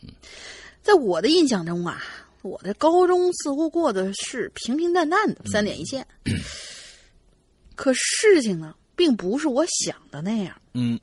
[0.82, 2.02] 在我的印象中啊，
[2.42, 6.06] 我的高中似乎过的是平平淡淡的，三点一线。
[7.76, 10.60] 可事情呢，并不是我想的那样。
[10.74, 10.98] 嗯，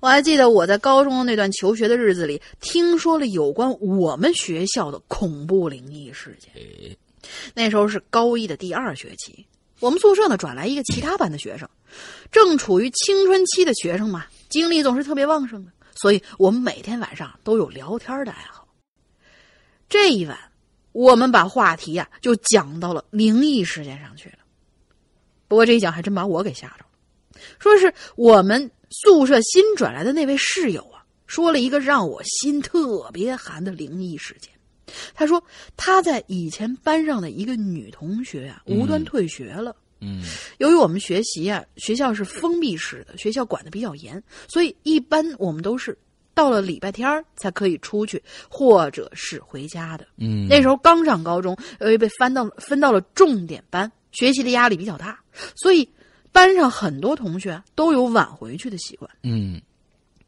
[0.00, 6.52] 我还记得我在高中的那段求学的日子里，听说了有关我们学校的恐怖灵异事件。
[7.52, 9.44] 那时候是高一的第二学期。
[9.80, 11.68] 我们宿舍呢转来一个其他班的学生，
[12.30, 18.68] 正处于青春期的学生嘛，精力总是特别旺盛的，所以我们每天晚上都有聊天的爱好。
[19.88, 20.38] 这一晚，
[20.92, 24.36] 我们把话题呀就讲到了灵异事件上去了。
[25.48, 34.52] 不过这一讲还真把我给吓着了，说是我们宿舍新转来的那位室友啊，说了一个让我心特别寒的灵异事件。
[35.14, 35.42] 他说
[35.76, 39.74] 他在以前班上的一个女同学啊，无端退学了。
[40.02, 40.22] 嗯，
[40.56, 45.96] 由于我们学习啊，学校是封闭式的，学校管的比较严，所以一般我们都是
[46.32, 50.06] 到了礼拜天才可以出去或者是回家的。
[50.16, 55.20] 嗯，那时候刚上高中，由于被分到分到了重点班，学习的压力比较大，
[55.54, 55.86] 所以
[56.32, 59.10] 班上很多同学都有晚回去的习惯。
[59.22, 59.60] 嗯，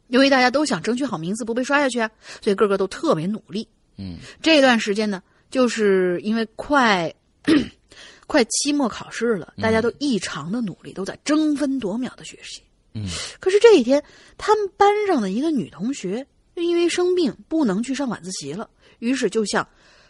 [0.09, 2.07] 因为大家都想争取好名次，不被刷下去啊，
[2.43, 3.67] 所以个个都特别努力。
[3.97, 7.13] 嗯，这段时间呢，就是因为快
[8.27, 12.61] 快期末考试了，大家都异常的努力，都在争分夺秒的学习。
[12.93, 13.05] 嗯，
[13.39, 14.03] 可是这一天，
[14.37, 16.25] 他们班上的一个女同学
[16.55, 18.69] 因为生病不能去上晚自习了，
[18.99, 19.67] 于是就向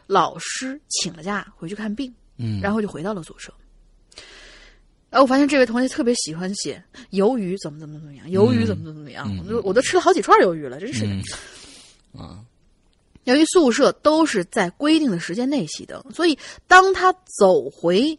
[0.07, 2.13] 老师请了假回去看病。
[2.37, 3.53] 嗯，然后就回到了宿舍。
[5.11, 11.13] 哎，我发现这位同学特别喜欢写鱿鱼怎么怎么怎么样，鱿鱼怎么怎么怎么样，我都我都吃了好几串鱿鱼了，真是的。
[12.19, 12.43] 啊。
[13.25, 18.17] 由于宿舍都是在规定的时间内熄灯，所以当他走回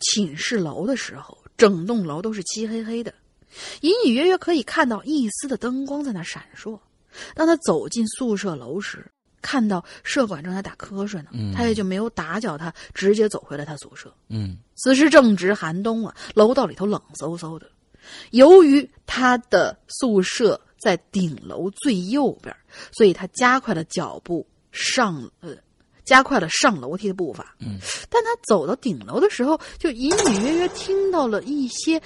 [0.00, 3.14] 寝室楼的时候，整栋楼都是漆黑黑的，
[3.82, 6.78] 隐隐约约可以看到一丝的灯光在那闪烁。
[7.34, 9.06] 当他走进宿舍楼时，
[9.40, 14.12] 看到舍管正在打瞌睡呢，他也就没有打搅他，直接走回了他宿舍。
[14.28, 17.70] 嗯，此时正值寒冬啊，楼道里头冷飕飕的。
[18.32, 20.60] 由于他的宿舍。
[20.84, 22.54] 在顶楼最右边，
[22.92, 25.56] 所以他加快了脚步上呃，
[26.04, 27.56] 加快了上楼梯的步伐。
[27.58, 27.78] 嗯，
[28.10, 31.98] 但他走到顶楼的时候，就隐隐约约听到了一些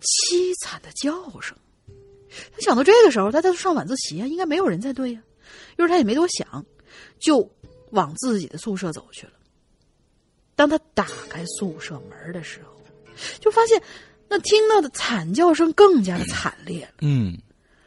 [0.00, 1.56] 凄惨的叫声。
[2.28, 5.22] 他想到这个时候，他在上晚自习啊，应该没有人在对呀。
[5.76, 6.66] 于是他也没多想，
[7.20, 7.48] 就
[7.92, 9.32] 往自己的宿舍走去了。
[10.56, 12.74] 当他打开宿舍门的时候，
[13.38, 13.80] 就发现
[14.28, 16.94] 那听到的惨叫声更加的惨烈了。
[17.02, 17.38] 嗯。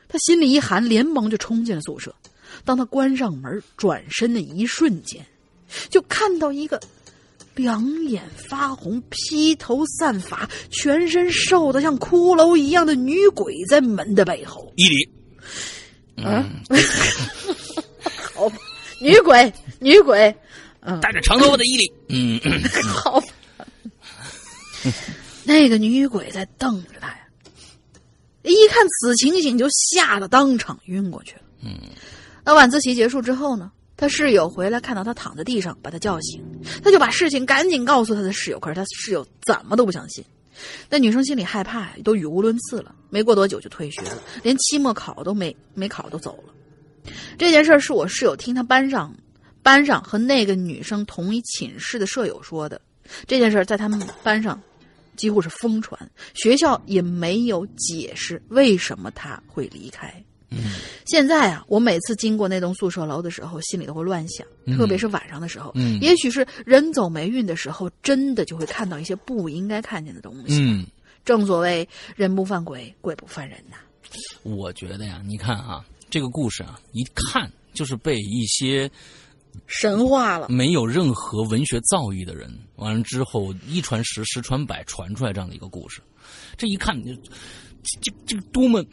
[0.08, 2.14] 他心里一寒，连忙就冲进了宿舍。
[2.64, 5.26] 当他关上门、转身的一瞬间，
[5.90, 6.80] 就看到一个
[7.56, 14.72] 两眼发红、披头散发、全身瘦得像骷髅一样的女鬼在门的背后。
[14.78, 16.46] 伊犁，啊，
[18.34, 18.52] 好，
[19.02, 20.34] 女鬼，女鬼，
[20.82, 23.22] 嗯，带着长头发的伊犁，嗯， 好。
[25.44, 27.20] 那个女鬼在瞪着他呀，
[28.54, 31.42] 一看此情景就吓得当场晕过去了。
[31.64, 31.76] 嗯，
[32.44, 36.44] 那晚自习结束之后呢，他室友回来看到他躺在地上，把他叫醒，
[36.84, 40.24] 他就把事情赶紧告诉他的室友，可是他室友怎么都不相信。
[40.90, 42.96] 那女生心里害怕，都语无伦次了。
[43.10, 46.54] 没过多久就退学了，连期末考都没没考都走了。
[47.38, 49.16] 这件事是我室友听他班上
[49.64, 52.82] 班上和那个女生同一寝室的舍友说的。
[53.26, 54.62] 这件事在他们班上
[55.18, 56.00] 几乎是疯传，
[56.34, 60.14] 学校也没有解释为什么他会离开。
[60.50, 64.48] 嗯，现在啊，我每次经过那栋宿舍楼的时候，心里都会乱想，
[64.78, 65.74] 特别是晚上的时候。
[65.76, 70.62] 嗯，也许是人走霉运的时候，真的就会看到一些不应该看见的东西。
[70.62, 70.88] 嗯，
[71.26, 73.76] 正所谓人不犯鬼，鬼不犯人呐。
[74.44, 75.84] 我觉得呀，你看啊。
[76.10, 78.90] 这个故事啊，一看就是被一些
[79.66, 86.02] 神话了，没有任何文学造诣的人，完了之后一传十，十传百，传出来这样的一个故事。
[86.56, 87.14] 这一看，这
[88.02, 88.86] 这这多么。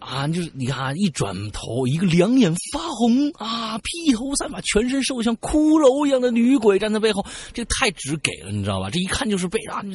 [0.00, 8.88] 啊，就是你看啊，一转头，一个两眼发红啊，披头散发、全身瘦像骷髅一样的女鬼站在背后，这个太直给了，你知道吧？
[8.90, 9.90] 这一看就是被啊，就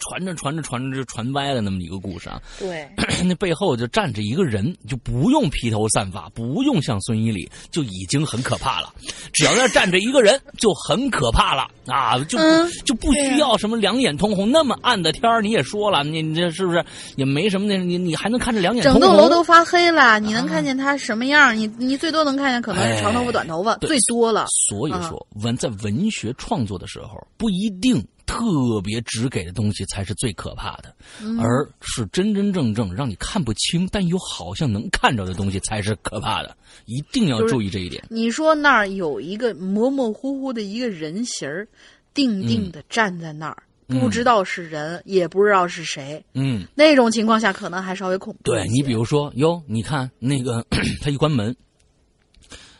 [0.00, 2.40] 传着传着传着就传歪了那么一个故事啊。
[2.58, 2.88] 对，
[3.24, 8.92] 那背后就站着一个人，就不用披头散发，不用像孙一礼，就已经很可怕了。
[9.32, 12.18] 只要那站着一个人，就很可怕了啊！
[12.24, 12.38] 就
[12.84, 16.84] 就不需要什么两眼通红，那么暗的天你也说了，你你这是不是
[17.16, 17.76] 也没什么那？
[17.82, 19.41] 你你还能看着两眼通红？
[19.42, 21.56] 发黑了，你能看见他什么样？
[21.56, 24.46] 你你最多能看见可能是长头发、短头发，最多了。
[24.68, 28.44] 所以说，文在文学创作的时候，不一定特
[28.82, 30.94] 别直给的东西才是最可怕的，
[31.40, 36.56] 而是真真正正让你看不清，但又好像能看着的东西才是可怕的。
[36.86, 38.02] 一定要注意这一点。
[38.08, 41.68] 你说那儿有一个模模糊糊的一个人形儿，
[42.14, 43.62] 定定的站在那儿。
[43.92, 46.24] 不知道是人，也不知道是谁。
[46.34, 48.40] 嗯，那种情况下可能还稍微恐怖。
[48.42, 50.64] 对你，比如说哟，你看那个
[51.00, 51.54] 他一关门，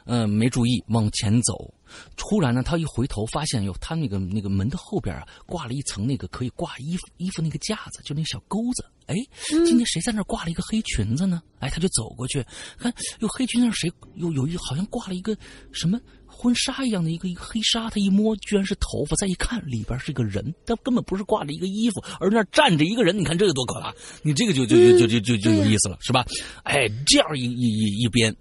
[0.06, 1.72] 嗯，没注意往前走，
[2.16, 8.84] 突然呢，他一回头发现哟，他那个那个门的后边啊，挂了一层那个可以挂衣服衣服那个架子，就那小钩子。
[9.06, 9.16] 哎，
[9.48, 11.42] 今天谁在那挂了一个黑裙子呢？
[11.58, 12.44] 哎，他就走过去
[12.78, 13.92] 看，哟，黑裙子上谁？
[14.14, 15.36] 有有一好像挂了一个
[15.72, 16.00] 什么？
[16.34, 23.16] 婚纱一样的一个一个黑纱，他一摸居然是头发，再一看里边是个人，他根本不是挂着一个衣服，而那站着一个人。
[23.16, 23.94] 你看这个多可怕！
[24.22, 26.26] 你这个就就就就就就就有意思了，是吧？
[26.64, 28.34] 哎，这样一一一一边，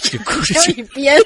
[0.00, 1.20] 这故事一编。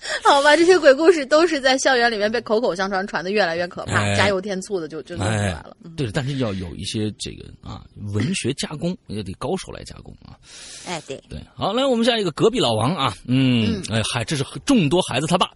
[0.24, 5.76] 好吧，这些鬼故事都是在校园里面被口口相传，传的越来越可怕，加油添醋的就就弄出来了。
[5.96, 7.84] 对，但是要有一些这个啊，
[8.14, 10.38] 文学加工也得高手来加工啊。
[10.86, 15.50] 哎，对对，好，来我们下一个隔壁老王啊，嗯，哎嗨，这是众多孩子他爸，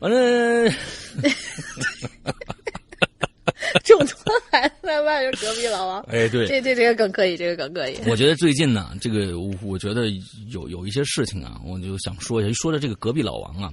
[0.00, 0.72] 完了。
[3.84, 6.00] 众多孩子在外面，隔壁老王。
[6.02, 7.96] 哎，对，这这这个梗可以，这个梗可以。
[8.06, 10.06] 我觉得最近呢，这个我我觉得
[10.50, 12.50] 有有一些事情啊，我就想说一下。
[12.50, 13.72] 一说到这个隔壁老王啊，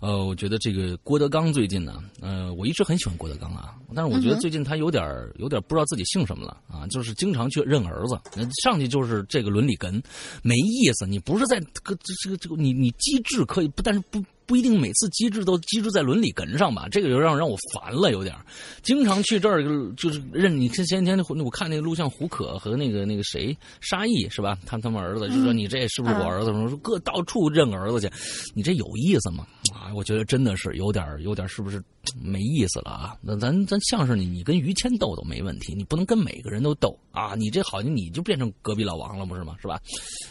[0.00, 5.04] 呃，我觉得这个郭德纲最近呢，呃，我一直很喜欢郭德纲啊，但是我觉得最近他有点
[5.36, 8.18] 有点不知道自己姓什么了啊，就是经常去认儿子，
[8.62, 10.02] 上去就是这个伦理哏，
[10.42, 11.06] 没意思。
[11.06, 14.22] 你不是在这个这个这个，你你机智可以不，但是不。
[14.46, 18.34] 不一定每次机制都机制在伦理哏上吧，这个就让让我烦了，有点
[18.82, 19.62] 经常去这儿
[19.96, 24.58] 就是认你前前天我看那个录像，胡可和那个那个谁沙溢是吧？
[24.66, 26.52] 他他们儿子就说你这是不是我儿子？
[26.52, 28.12] 说各到处认儿子去，
[28.54, 29.46] 你这有意思吗？
[29.72, 31.82] 啊，我觉得真的是有点有点是不是
[32.22, 33.16] 没意思了啊？
[33.22, 37.34] 那咱咱相声你你跟于谦斗斗没问题，你不能跟每个人都斗啊！
[37.34, 39.56] 你这好像你就变成隔壁老王了，不是吗？
[39.60, 39.80] 是吧？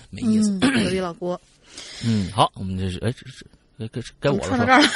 [0.09, 0.59] 没意思。
[0.59, 1.39] 隔壁老郭。
[2.05, 3.45] 嗯，好，我们这是哎这是。
[3.79, 4.89] 该该该我了，是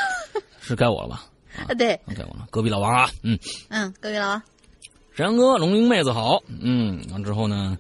[0.70, 1.26] 是该我了吧？
[1.68, 2.48] 啊，对，该我了。
[2.52, 3.38] 隔壁老王啊，嗯
[3.70, 4.42] 嗯，隔壁老王，
[5.14, 7.78] 沈阳哥，龙鳞妹子好，嗯，完之后呢，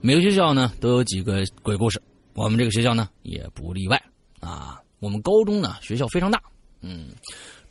[0.00, 2.00] 每个学校呢都有几个鬼故事，
[2.34, 4.02] 我们这个学校呢也不例外
[4.40, 4.80] 啊。
[4.98, 6.40] 我们高中呢学校非常大，
[6.80, 7.10] 嗯。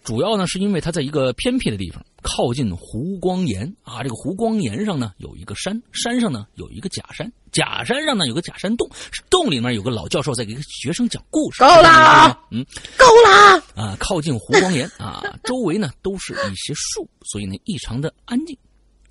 [0.05, 4.03] 主要呢，是因为它在一个偏僻的地方，靠近湖光岩啊。
[4.03, 8.87] 这个湖光岩上呢，有一个山，山上呢有一个假山，假山上呢有个假山洞，
[9.31, 11.63] 洞里面有个老教授在给学生讲故事。
[11.63, 12.63] 够了，嗯，
[12.95, 13.97] 够了啊！
[13.99, 18.55] 靠近湖光岩啊，周围呢都是一些树，所以呢异常的安静。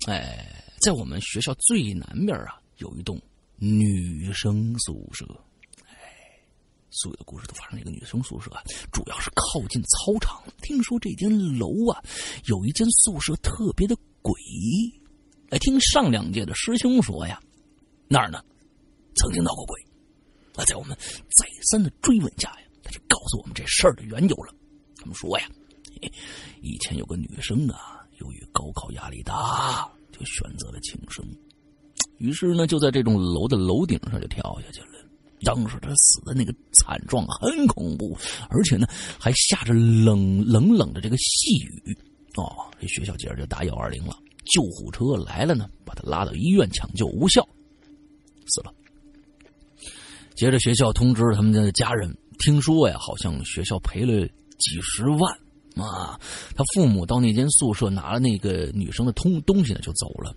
[0.07, 3.21] 哎，在我们学校最南边啊，有一栋
[3.57, 5.25] 女生宿舍。
[6.95, 8.49] 所有的故事都发生在一个女生宿舍，
[8.91, 10.41] 主要是靠近操场。
[10.61, 11.29] 听说这间
[11.59, 12.01] 楼啊，
[12.45, 14.91] 有一间宿舍特别的诡异。
[15.49, 17.39] 哎，听上两届的师兄说呀，
[18.07, 18.41] 那儿呢
[19.15, 19.79] 曾经闹过鬼。
[20.55, 20.97] 那在我们
[21.37, 24.53] 再三的追问下呀，他就告诉我们这事儿的缘由了。
[24.97, 25.49] 他们说呀，
[26.63, 31.25] 以前有个女生啊，由于高考压力大，就选择了轻生，
[32.19, 34.94] 于是呢，就在这栋楼的楼顶上就跳下去了。
[35.45, 38.17] 当时他死的那个惨状很恐怖，
[38.49, 38.85] 而且呢，
[39.17, 41.97] 还下着冷冷冷的这个细雨。
[42.35, 44.17] 哦，这学校接着就打幺二零了，
[44.51, 47.47] 救护车来了呢，把他拉到医院抢救无效，
[48.47, 48.73] 死了。
[50.35, 54.27] 接着学校通知他们的家人，听说呀，好像学校赔了
[54.57, 55.33] 几十万
[55.87, 56.19] 啊。
[56.55, 60.35] 他父母到那间宿舍拿了那个女生的通东西呢，就走了。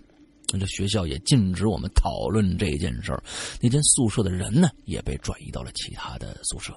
[0.57, 3.21] 这学校也禁止我们讨论这件事儿。
[3.59, 6.73] 那间宿舍的人呢，也被转移到了其他的宿舍。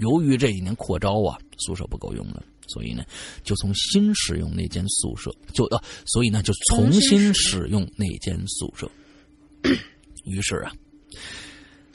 [0.00, 3.02] 由于这几年扩招啊，宿舍不够用了，所以呢，
[3.42, 8.88] 就从新使用那间宿舍，就呃，所以呢，就重新使用那间宿舍。
[10.24, 10.70] 于是啊，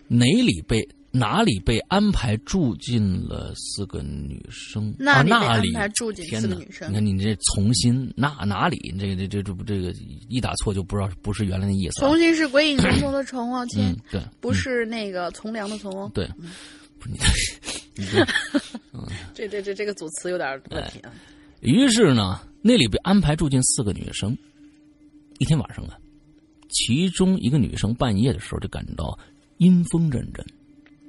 [0.07, 0.86] 哪里被
[1.16, 4.91] 哪里被安排住进了四个女生？
[4.97, 6.89] 那里安排住进四个女生？
[6.89, 8.93] 你看你这从新那哪里？
[8.99, 9.93] 这个这这这不这个
[10.28, 11.99] 一打错就不知道不是原来的意思。
[11.99, 16.28] 从新是鬼影重重的重哦，亲，对，不是那个从良的从哦，对。
[17.05, 17.18] 你
[17.95, 18.26] 这，
[19.36, 21.14] 这这这这个组词有点问题啊。
[21.59, 24.36] 于是呢，那里被安排住进四个女生。
[25.39, 25.97] 一天晚上啊，
[26.70, 29.20] 其中一个女生半夜的时候就感到
[29.57, 30.45] 阴风阵阵，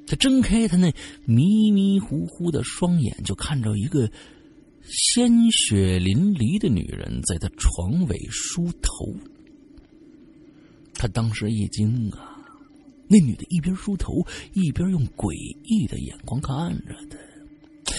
[0.06, 0.92] 他睁开他那
[1.24, 4.10] 迷迷糊糊的双眼，就看着一个
[4.82, 9.14] 鲜血淋漓的女人在他床尾梳头。
[10.94, 12.32] 他当时一惊啊。
[13.06, 15.34] 那女的一边梳头，一边用诡
[15.64, 17.18] 异的眼光看着他。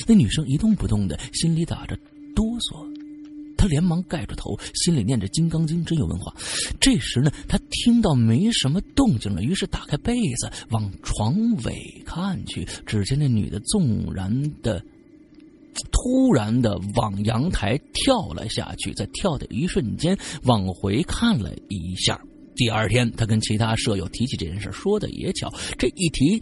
[0.07, 1.95] 那女生一动不动的，心里打着
[2.35, 2.94] 哆嗦。
[3.67, 6.33] 连忙盖住头，心里念着《金刚经》，真有文化。
[6.79, 14.83] 这时呢，他听到没什么动静了，于是打开被子往床尾看去，只见那女的纵然的、
[15.91, 22.19] 突然的往阳台跳了下去，在跳的一瞬间往回看了一下。
[22.57, 26.41] 第二天，他跟其他舍友提起这件事，说的也巧，这一提，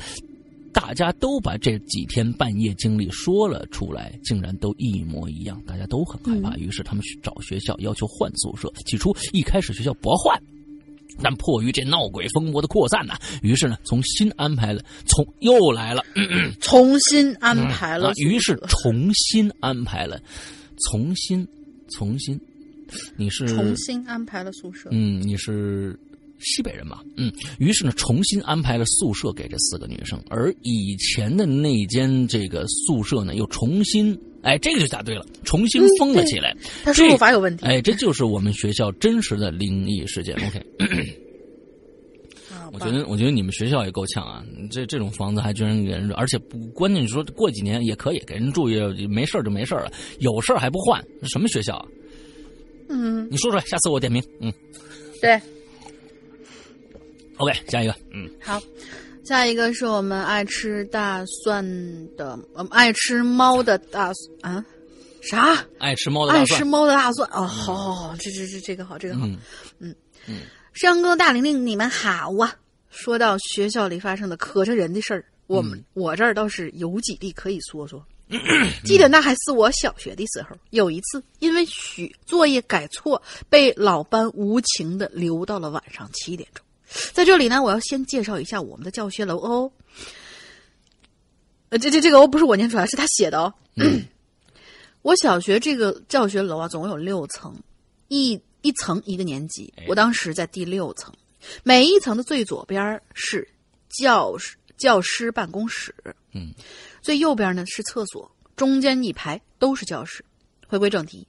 [0.73, 6.57] 大家都把这几天半夜经历说了出来，竟然都一模一样，大家都很害怕。
[6.57, 8.71] 于是他们去找学校要求换宿舍。
[8.85, 10.41] 起初一开始学校不换，
[11.21, 13.13] 但迫于这闹鬼风波的扩散呢，
[13.43, 16.03] 于是呢重新安排了，从又来了，
[16.59, 20.19] 重新安排了，于是重新安排了，
[20.89, 21.47] 重新，
[21.89, 22.39] 重新。
[23.15, 25.97] 你是重新安排了宿舍，嗯，你是
[26.43, 36.55] 西北人嘛，嗯，于是呢，重新安排了宿舍给这四个女生，而以前的那间这个宿舍呢，又重新，哎，这个就答对了，重新封了起来。
[36.83, 40.35] 他输入法有问题，哎，这就是我们学校真实的灵异事件。
[40.35, 40.61] OK，
[42.73, 51.85] 我觉得，我觉得你们学校也够呛啊，这这种房子还居然给人住，而且不关键，你说过几年也可以给人住，也没事就没事了，有事还不换，什么学校啊？
[52.89, 54.21] 嗯，你说出来，下次我点名。
[54.41, 54.51] 嗯，
[55.21, 55.39] 对。
[57.37, 57.95] OK，下一个。
[58.11, 58.61] 嗯，好，
[59.23, 61.65] 下一个是我们爱吃大蒜
[62.15, 64.11] 的，我们爱吃猫的大
[64.41, 64.63] 啊？
[65.21, 65.65] 啥？
[65.79, 69.25] 爱吃猫的爱吃猫的大蒜哦，好，好，好，这这这这个好，这个好。
[69.79, 69.95] 嗯
[70.27, 70.41] 嗯，
[70.73, 72.55] 山哥大玲玲，你们好啊！
[72.89, 78.05] 说到学校里发生的磕碜人的事儿，我们我这儿倒是有几例可以说说。
[78.83, 86.62] 记得那还是我小学的时候，有一次因为许作业改错，被老班无情的留到了晚上七点钟。
[87.11, 89.71] 在这里呢，我要先介绍一下我们的教学楼哦。
[91.69, 93.53] 呃，这这这个哦，不是我念出来，是他写的哦。
[95.01, 97.55] 我小学这个教学楼啊，总共有六层，
[98.07, 99.73] 一一层一个年级。
[99.87, 101.13] 我当时在第六层，
[101.63, 103.47] 每一层的最左边是
[103.89, 105.93] 教室、教师办公室。
[106.33, 106.53] 嗯。
[107.01, 110.23] 最右边呢是厕所，中间一排都是教室。
[110.67, 111.27] 回归正题，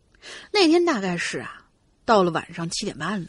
[0.53, 1.67] 那天大概是啊，
[2.05, 3.29] 到了晚上七点半了，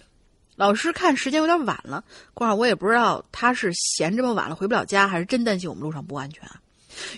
[0.55, 2.03] 老师看时间有点晚了，
[2.33, 6.59] 过会儿我也不知道他是嫌这么晚了回不了家，还是真担心我们路上不安全啊。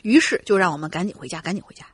[0.04, 1.86] 于是就让我们赶紧回家，赶紧回家。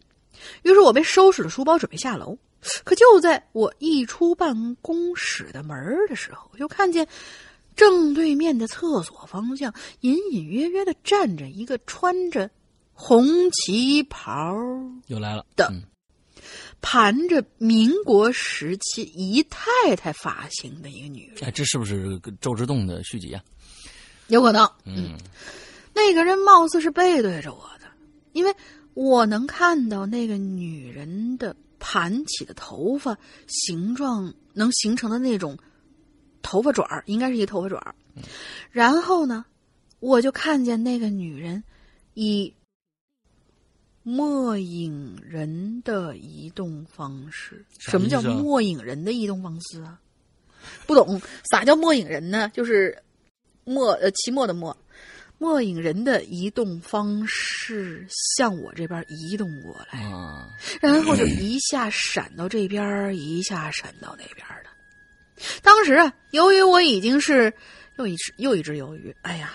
[0.64, 2.38] 于是我被收拾了书包，准备下楼。
[2.84, 5.76] 可就在我一出办公室的门
[6.08, 7.08] 的时候，就看见
[7.76, 12.50] 正对面的厕所方向隐隐约约的站着一个穿着。
[12.96, 14.56] 红旗袍
[15.08, 15.74] 又来了的，
[16.86, 21.46] 盘着民国时期姨太太发型的一个女人。
[21.48, 23.42] 哎，这是不是《周之洞》的续集啊？
[24.28, 24.70] 有可能。
[24.84, 25.16] 嗯，
[25.94, 27.86] 那个人貌似是背对着我的，
[28.34, 28.54] 因为
[28.94, 35.58] 我能看到那个女人的盘起的头发形状能形成的那种
[36.42, 37.96] 头发卷儿，应该是一个头发卷儿。
[38.72, 39.46] 然后呢，
[40.02, 41.64] 我就看见那个女人
[42.14, 42.54] 以。
[44.04, 47.66] 末影人的移动方式。
[47.80, 50.00] 什么叫末影人的移动方式啊？
[50.86, 52.52] 不懂，啥叫末影人呢？
[52.54, 53.02] 就是
[53.64, 54.78] 末呃期末的末。
[55.40, 58.06] 末影人的移动方式
[58.38, 60.02] 向我这边移动过来，
[60.80, 64.70] 然后就一下闪到这边，一下闪到那边的。
[65.62, 67.52] 当时啊，由于我已经是
[67.98, 69.52] 又一只又一只鱿鱼，哎呀，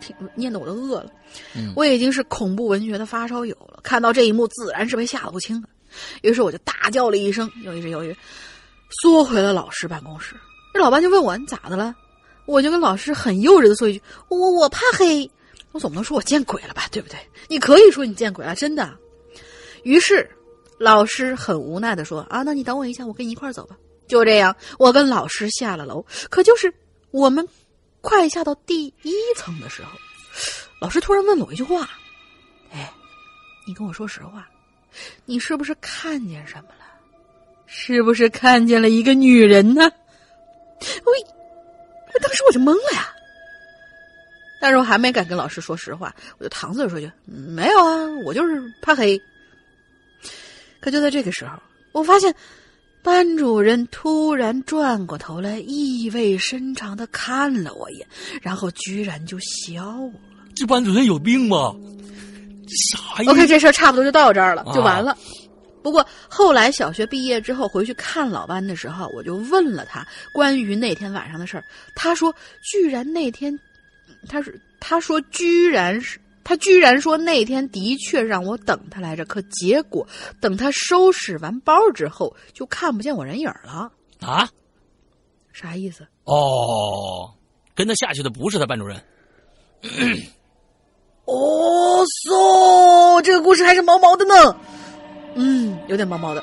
[0.00, 1.10] 听念得我都饿了。
[1.76, 5.68] 我已经是恐怖文学的发烧友了，看到这一幕自然是被吓得不轻的。
[6.22, 8.16] 于是我就大叫了一声，又一只鱿鱼
[9.02, 10.34] 缩回了老师办公室。
[10.74, 11.94] 这老班就问我你咋的了？
[12.46, 15.30] 我就跟老师很幼稚的说一句：“我我怕黑。”
[15.72, 17.18] 我总不能说我见鬼了吧，对不对？
[17.46, 18.90] 你可以说你见鬼了，真的。
[19.82, 20.28] 于是
[20.78, 23.76] 老师很无奈的说：“啊，那你等我一下，我跟你一块走吧。”
[24.08, 26.04] 就这样，我跟老师下了楼。
[26.30, 26.72] 可就是
[27.10, 27.46] 我们
[28.08, 29.90] 快下到第一层的时候，
[30.80, 31.90] 老师突然问我一句话
[32.72, 32.90] ：“哎，
[33.66, 34.48] 你跟我说实话，
[35.26, 36.86] 你是不是看见什么了？
[37.66, 39.92] 是不是看见了一个女人呢？”
[41.04, 41.38] 我。
[42.22, 43.14] 当时我就懵了呀，
[44.60, 49.20] 但是我还没敢跟老师说实话，我就搪塞说句：“没有啊，我就是怕黑。”
[50.80, 51.62] 可就在这个时候，
[51.92, 52.34] 我发现
[53.02, 58.06] 班主任突然转过头来，意味深长的看了我一眼，
[58.42, 60.12] 然后居然就笑了。
[60.54, 61.74] 这班主任有病吗？
[62.68, 62.98] 啥
[63.30, 65.16] ？OK，这事儿差不多就到这儿了，就完了。
[65.82, 71.64] 不过后来小学毕业之后回去看老班的时候，我就问了他关于那天晚上的事儿。
[71.94, 73.58] 他说，居然那天，
[74.28, 76.18] 他说他说居然是
[76.48, 79.22] 他居然说那天的确让我等他来着。
[79.26, 80.08] 可结果
[80.40, 83.92] 等他收拾完包之后，就看不见我人影了。
[84.20, 84.48] 啊？
[85.52, 86.06] 啥意思？
[86.24, 87.30] 哦，
[87.74, 88.96] 跟他下去的不是他班主任。
[91.26, 94.56] 哦，嗦，这个故事还是毛毛的呢。
[95.34, 96.42] 嗯，有点毛毛的。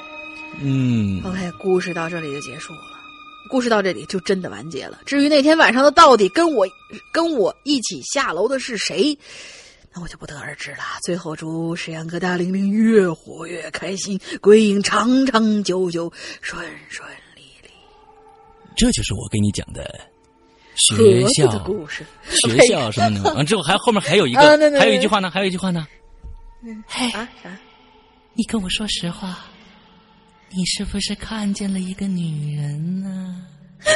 [0.61, 2.81] 嗯，OK，故事到这里就结束了。
[3.49, 4.99] 故事到这里就真的完结了。
[5.03, 6.67] 至于那天晚上的到底跟我
[7.11, 9.17] 跟我一起下楼的是谁，
[9.95, 10.83] 那我就不得而知了。
[11.03, 16.11] 最后祝石阳哥大玲玲越活越开心，鬼影长长久久，
[16.41, 17.69] 顺顺利利。
[18.75, 19.89] 这就是我给你讲的
[20.75, 23.33] 学校的故事，学校什么的。
[23.35, 24.41] 完 之后还后面还有一个，
[24.77, 25.87] 还有一句话呢，还有一句话呢。
[26.61, 27.57] 嗯，嘿啊啥？
[28.33, 29.45] 你跟我说实话，
[30.49, 33.41] 你是不是看见了一个女人呢？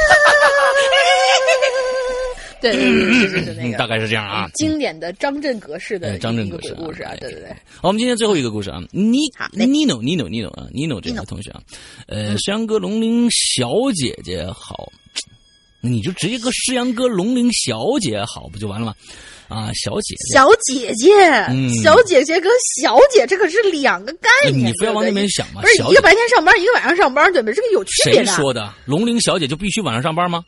[2.61, 4.49] 对对对，就是那个，大概是这样啊。
[4.53, 7.49] 经典的张震格式的张震格式故事啊，对对对。
[7.81, 11.61] 好，我们今天最后一个故事啊，妮妮诺妮诺妮诺啊，妮诺这位同学啊，
[12.07, 14.91] 呃，石阳哥龙鳞小姐姐好，
[15.81, 18.93] 你就直接搁石阳哥龙鳞小姐好不就完了吗？
[19.47, 24.67] 啊，小姐姐，小姐姐，小姐姐跟小姐这可是两个概念。
[24.67, 25.61] 你非要往那边想嘛？
[25.61, 27.55] 不是一个白天上班，一个晚上上班，对不对？
[27.55, 28.25] 这个有区别的。
[28.25, 28.71] 谁说的？
[28.85, 30.43] 龙陵小姐就必须晚上上班吗？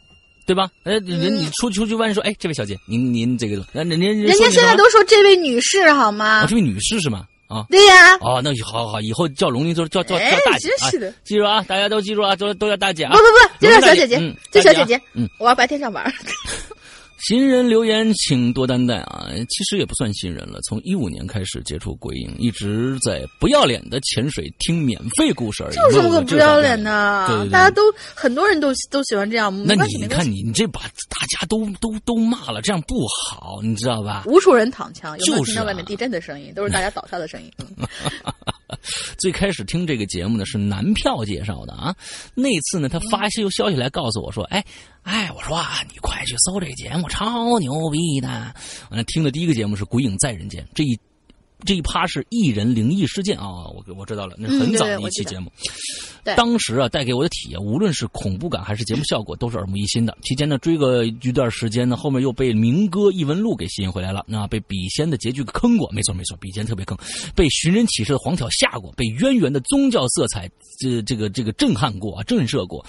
[0.45, 0.69] 对吧？
[0.83, 6.45] 哎，人你出出去问说，哎，这位小姐，您您这个，那人家人家现在都说这位女士好吗？
[6.47, 7.25] 这位女士是吗？
[7.47, 8.15] 啊，对呀。
[8.21, 11.13] 哦，那好好好，以后叫龙玲就叫叫叫大姐是的。
[11.23, 13.11] 记住啊，大家都记住啊，都都叫大姐啊。
[13.11, 15.01] 不不不，就叫小姐姐，就小姐姐。
[15.13, 16.03] 嗯，我要白天上班。
[17.27, 19.29] 新人留言，请多担待啊！
[19.47, 25.75] 其实也不算新人了，从一五年开始接触鬼影，一直在不要脸的潜水听免费故事而已。
[25.75, 27.81] 就这么个不要脸的，对对大家都
[28.15, 29.51] 很多人都都喜欢这样。
[29.65, 34.23] 那你看你你这把大家都都都骂了，这样不好，你知道吧？
[34.25, 36.51] 无数人躺枪，有没有听到外面地震的声音？
[36.55, 37.51] 都是大家倒下的声音。
[39.19, 41.95] 最开始听这个节目呢，是男票介绍的啊。
[42.35, 44.63] 那次呢，他发消消息来告诉我说：“哎
[45.03, 48.27] 哎，我说啊，你快去搜这节目，超牛逼的。”
[48.89, 50.99] 完了，听的第一个节目是《鬼影在人间》，这一。
[51.65, 55.51] 这一趴是艺人灵异事件啊，我我知道了，那是很早的一期节目。
[56.35, 60.15] 当时啊，带给我的体验，无论是恐怖感还是节目效果，都是耳目一新的。
[60.23, 64.23] 期间呢，追个一段时间呢，后面又被明哥异闻录给吸引回来了。
[64.27, 66.97] 那被笔仙的结局坑过，没错没错，笔仙特别坑。
[67.35, 72.85] 被寻人启事的黄条吓过，被渊源的宗教色彩这这个这个震撼过啊，震慑过。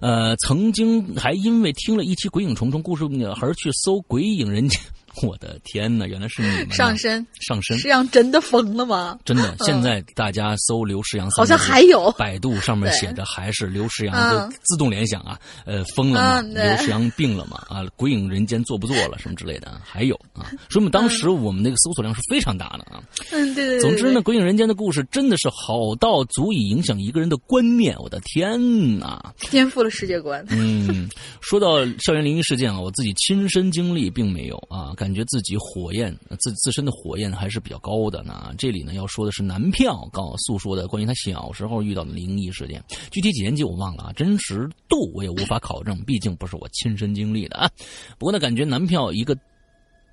[0.00, 3.04] 呃，曾经还因为听了一期《鬼影重重》故事
[3.40, 4.80] 而去搜《鬼影人间》。
[5.22, 9.18] 我的天哪，原来是你们上身上身，石阳真的疯了吗？
[9.24, 16.42] 真的，现在大家搜刘石阳，好像还有百度上面写的还是刘石阳，自动联想啊，呃，疯了吗？
[16.42, 17.62] 刘石阳病了吗？
[17.68, 19.80] 啊，鬼影人间做不做了什么之类的？
[19.84, 23.02] 还有啊，说明当时我们那个搜索量是非常大的啊。
[23.30, 23.80] 嗯，对对对。
[23.80, 27.94] 总之呢，《鬼影人间》的故事真的是好到足以影响一个人的观念。
[27.98, 29.32] 我的天哪！
[29.50, 30.44] 颠覆了世界观。
[30.48, 31.08] 嗯，
[31.40, 38.54] 说到校园灵异事件啊，我自己亲身经历并没有啊，感觉自己火焰自自身的火焰还是比较高的呢。
[38.56, 42.80] 这里呢要说的是男票告诉说的关于他小时候遇到的灵异事件，
[43.10, 47.68] 具体几年级我忘了啊，真实度我也无法考证，毕竟不是我亲身经历的啊。
[48.16, 49.36] 不过呢，感觉男票一个。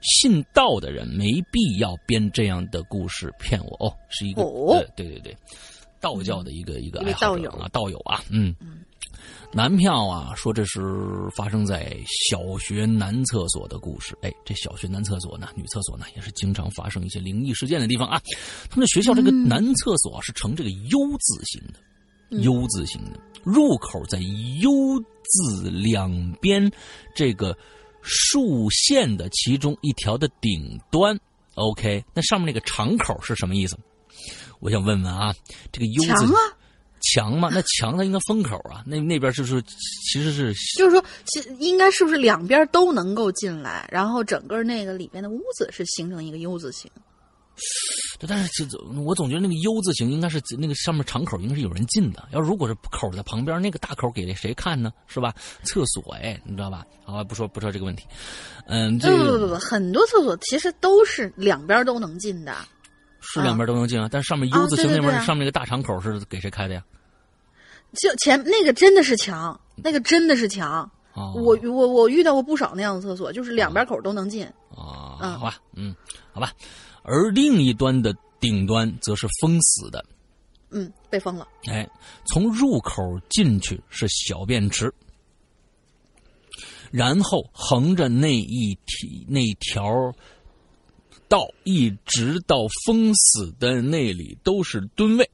[0.01, 5.35] 信道的人没必要编这样的故事骗我哦，是一个呃，对对对，
[5.99, 7.97] 道教的一个一个爱好者啊，道友。
[7.99, 8.55] 啊，嗯，
[9.51, 10.79] 男票啊说这是
[11.35, 11.97] 发生在
[12.29, 18.21] 小学男厕所的故事，哎，这小学男厕所呢，女厕所呢也是经常发生一些灵异事件的地方啊。
[18.69, 23.19] 他们学校这个男厕所是呈这个 U 字形的，U 字形的。
[23.43, 26.71] 入口在 U 字两边
[27.15, 27.57] 这个。
[28.01, 31.19] 竖线的其中一条的顶端
[31.55, 33.77] ，OK，那上面那个长口是什么意思？
[34.59, 35.33] 我想问问啊，
[35.71, 36.39] 这个 U 字强啊，
[37.13, 37.49] 墙吗？
[37.51, 40.53] 那墙它应该封口啊，那那边就是其实是？
[40.77, 46.89] 就是说，其应该是不是两边都能够进来，然后整个那个里边的屋子是形成一个 U 字形。
[48.27, 52.27] 但是这我总觉得那个 U 字形应该是那个上面敞口应该是有人进的。
[52.31, 54.91] 要如果是口在旁边，那个大口给谁看呢？
[55.07, 55.33] 是吧？
[55.63, 56.85] 厕所哎，你知道吧？
[57.05, 58.05] 好，不说不说这个问题。
[58.65, 62.55] 嗯，不不不不，很多厕所其实都是两边都能进的。
[63.33, 66.83] 是两边都能进啊，但是上面 U 字形那边上面那个大敞口是给谁开的呀？
[67.93, 70.89] 就前那个真的是墙，那个真的是墙。
[71.13, 74.45] 我我我遇到过不少那样的厕所，就是两边口都能进。
[74.69, 75.93] 啊，好吧，嗯，
[76.31, 76.53] 好吧。
[77.03, 80.05] 而另一端的顶端则是封死的，
[80.69, 81.47] 嗯，被封了。
[81.67, 81.89] 哎，
[82.25, 84.93] 从入口进去是小便池，
[86.91, 89.83] 然后横着那一体那条
[91.29, 95.29] 道一直到封死的那里都是蹲位，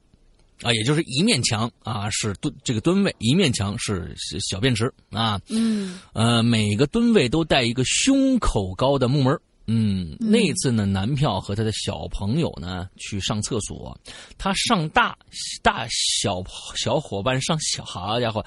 [0.61, 9.39] 啊，也就是一面墙啊是蹲这个蹲位，一面墙是小便池啊，嗯，呃，每个蹲位都带一个胸口高的木门。
[9.67, 13.97] 嗯，那次呢，男票和他的小朋友呢去上厕所，
[14.37, 15.17] 他上大
[15.63, 16.43] 大小
[16.75, 18.45] 小伙伴上小，好家伙，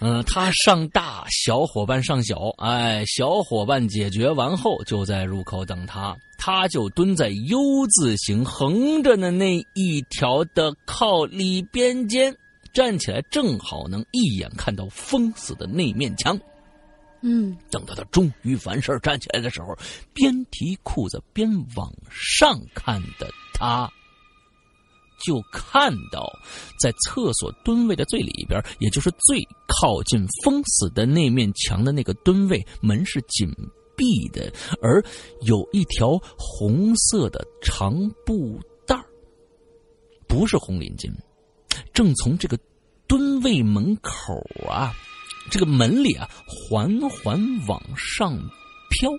[0.00, 12.36] 嗯，他上大小伙伴上小，哎，小伙伴解决完后就在入口等他，他就蹲在 U 字形横着的那一条的靠里边间，
[12.72, 16.38] 站起来正好能一眼看到封死的那面墙。
[17.28, 19.76] 嗯，等到他终于完事儿站起来的时候，
[20.14, 23.90] 边提裤子边往上看的他，
[25.24, 26.30] 就看到
[26.78, 33.52] 在厕所蹲位的最里边，也就是最靠近封死的那面墙的那个蹲位门是紧
[33.96, 35.02] 闭的，而
[35.40, 38.96] 有一条红色的长布带
[40.28, 41.10] 不是红领巾，
[41.92, 42.56] 正从这个
[43.08, 44.94] 蹲位门口啊。
[45.50, 48.36] 这个门里啊，缓缓往上
[48.90, 49.10] 飘。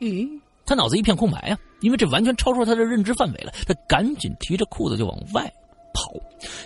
[0.00, 3.52] 嗯，他脑子一片空白啊，因为这完全超出他的认知范围了。
[3.66, 5.52] 他赶紧提着裤子就往外。
[5.96, 6.12] 跑，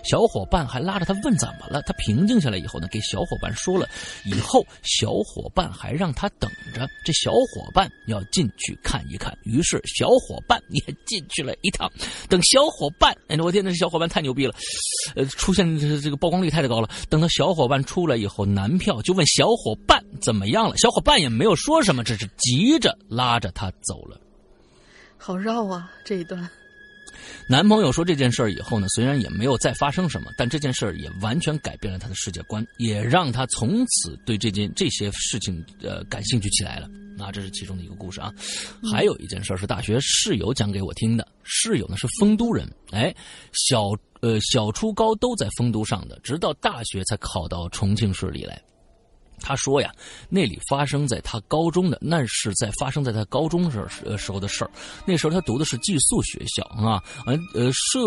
[0.02, 1.80] 小伙伴还拉着他问怎么了。
[1.82, 3.88] 他平静下来以后呢，给小伙伴说了。
[4.24, 9.32] 以后小伙伴还让他等着，这小伙伴要进去看一看。
[9.44, 11.88] 于是小伙伴也进去了一趟。
[12.28, 14.54] 等小伙伴，哎，我天，那小伙伴太牛逼了，
[15.14, 16.90] 呃，出现这个曝光率太高了。
[17.08, 20.76] 等到小伙伴出来以后，男票就问小伙伴怎么样了。
[20.76, 24.20] 小伙伴也没有说什么，只是急着拉着他走了。
[25.16, 26.48] 好绕啊，这一段。
[27.48, 36.88] 男朋友说这件事儿以后呢，虽然也没有再发生什么，但这件事儿也完全改变了他的世界观，也让他从此对这件这些事情呃感兴趣起来了。
[37.16, 38.32] 那这是其中的一个故事啊。
[38.92, 43.14] 还有一件事是大学室友讲给我听的，室友呢是丰都人，哎，
[43.52, 43.88] 小
[44.20, 48.62] 呃小初高都在丰都上的，直到大学才考到重庆市里来。
[49.40, 49.92] 他说呀，
[50.28, 54.70] 那里发生在他高中的，那是在发生在他高中时呃时候的事儿。
[55.06, 58.00] 那时候他读的是寄宿学校啊，呃呃舍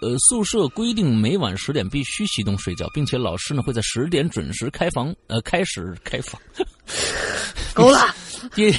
[0.00, 6.40] 呃宿舍规定每晚十点必须熄灯睡觉，并且老师呢会在十点准时开房呃开始开房。
[7.72, 8.14] 够了。
[8.54, 8.70] 第，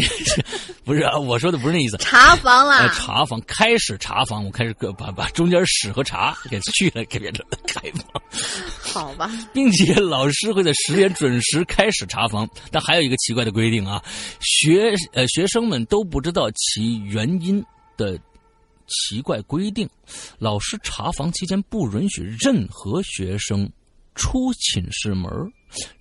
[0.84, 1.96] 不是啊，我说的不是那意思。
[1.98, 2.88] 查房了。
[2.90, 8.22] 查房，开始查房，我开始把把中间屎和茶给去了， 给变成开房。
[8.80, 9.30] 好吧。
[9.52, 14.02] 并且老师会在十点准时开始查房，但还有一个奇怪的规定啊，
[14.40, 17.64] 学呃学生们都不知道其原因
[17.96, 18.18] 的
[18.86, 19.88] 奇怪规定，
[20.38, 23.70] 老师查房期间不允许任何学生
[24.14, 25.30] 出寝室门，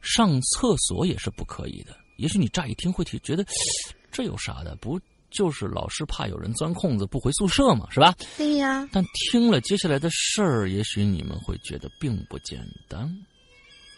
[0.01, 1.95] 上厕所也是不可以的。
[2.17, 3.45] 也许你乍一听会觉得，
[4.11, 4.75] 这有啥的？
[4.77, 4.99] 不，
[5.31, 8.13] 就是老师怕有人钻空子不回宿舍嘛，是吧？
[8.37, 8.87] 对呀。
[8.91, 13.09] 但听了接下来的事儿，也许你们会觉得并不简单。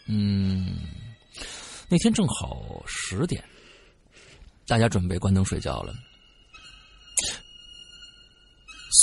[0.06, 0.78] 嗯，
[1.88, 3.44] 那天正好十点，
[4.66, 5.94] 大家准备关灯睡觉了。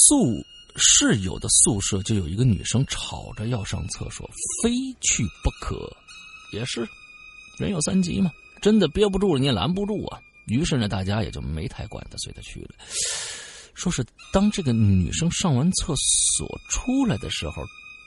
[0.07, 0.43] 宿
[0.75, 4.27] 室友的宿舍就有一个女生吵着要上厕所，
[4.63, 4.71] 非
[5.01, 5.87] 去不可。
[6.51, 6.87] 也是，
[7.59, 8.31] 人有三急嘛，
[8.63, 10.17] 真的憋不住了，你也拦不住啊。
[10.47, 12.69] 于是呢，大家也就没太管他，随他去了。
[13.75, 15.93] 说是当这个女生上完厕
[16.37, 17.63] 所出来的时候。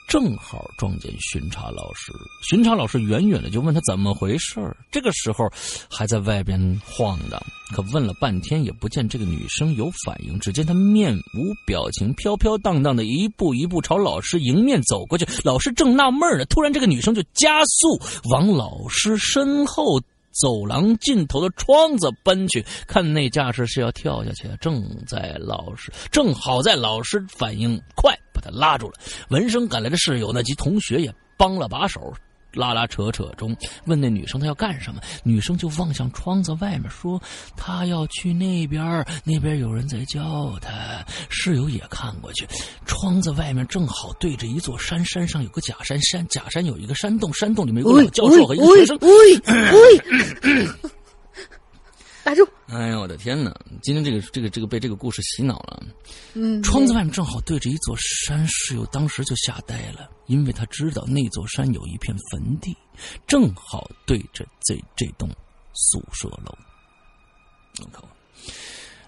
[0.07, 5.49] 正好撞见巡查老师，巡查老师远远的就问他怎么回事这个时候
[5.91, 7.37] 还在外边晃荡，
[7.73, 10.39] 可问了半天也不见这个女生有反应。
[10.39, 15.27] 只见她面无表情、飘飘荡荡的一步一步朝老师迎面走过去。
[15.43, 17.99] 老师正纳闷呢，突然这个女生就加速
[18.31, 20.01] 往老师身后
[20.39, 22.65] 走廊尽头的窗子奔去。
[22.87, 28.17] 看那架势是要跳下去，正在老师正好在老师反应快。
[28.33, 28.93] 把他拉住了，
[29.29, 32.13] 闻声赶来的室友那及同学也帮了把手，
[32.57, 33.55] 拉拉扯扯中，
[33.85, 37.21] 问那女生她要干什么，女生就望向窗子外面说
[37.55, 41.05] 她要去那边，那边有人在叫她。
[41.29, 42.47] 室友也看过去，
[42.85, 48.97] 窗子外面正好对着一座山，山上有个假山，山假山有一个山洞，山洞里面有个老教授和一个学生。
[52.27, 52.45] 打住！
[52.67, 53.57] 哎呀，我的天哪！
[53.81, 55.81] 今天这个这个这个被这个故事洗脑了。
[56.33, 62.75] 嗯，窗子外面正好对着一座山，室友当时就吓呆了，因为他知道那座山有一片坟地，
[63.25, 65.29] 正好对着这这栋
[65.71, 66.53] 宿舍楼。
[67.79, 68.05] 我靠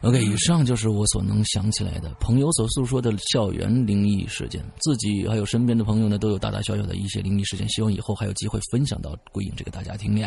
[0.01, 4.63] ！OK，以上就是我所能想起来的朋友所诉说的校园灵异事件。
[4.79, 7.67] 自己还有身边的朋友呢，都有大大小小的一些灵异事件。
[7.69, 10.21] 希望以后还有机会分享到鬼影这个大家庭里。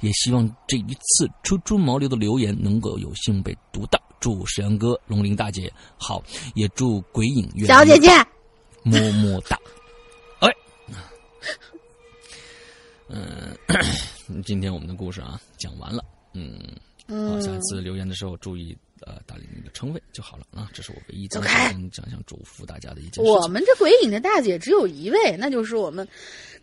[0.00, 4.00] 也希望这一次初出茅庐的留言能够有幸被读到。
[4.18, 6.22] 祝石阳哥、龙鳞大姐好，
[6.54, 8.08] 也祝鬼影小姐姐
[8.82, 9.58] 么么哒。
[10.40, 10.48] 哎，
[13.08, 13.54] 嗯，
[14.42, 16.02] 今天我们的故事啊讲完了。
[16.32, 16.58] 嗯，
[17.08, 18.76] 好，下次留言的时候注意。
[19.04, 20.68] 呃，打理那个称谓就好了啊！
[20.72, 23.30] 这是我唯一讲讲想嘱咐大家的一件事。
[23.30, 26.06] 我们这鬼影的大姐只有一位，那就是我们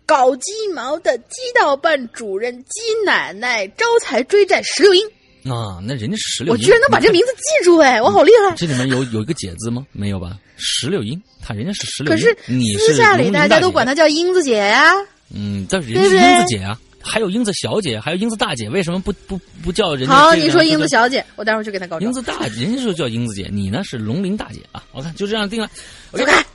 [0.05, 5.05] 搞鸡毛的鸡道办主任鸡奶奶招财追债石榴英
[5.51, 5.79] 啊！
[5.85, 8.55] 那人家是石榴英，我居然能把这名字记住哎，我好厉害！
[8.55, 9.85] 这里面有有一个姐字吗？
[9.91, 10.39] 没有吧？
[10.57, 14.93] 石榴英，他人家是石榴英，可是你私下里大家都管她叫英子姐呀。
[15.29, 16.79] 嗯，但是人家是英子姐啊。
[17.03, 20.15] 还有英子小姐，还有英子大姐，为什么不不不叫人家？
[20.15, 22.01] 好，你说英子小姐，我待会儿去给她告状。
[22.01, 24.81] 英子大，人家就叫英子姐，你呢是龙鳞大姐啊。
[24.93, 25.69] 我看就这样定了。
[26.11, 26.45] 走开。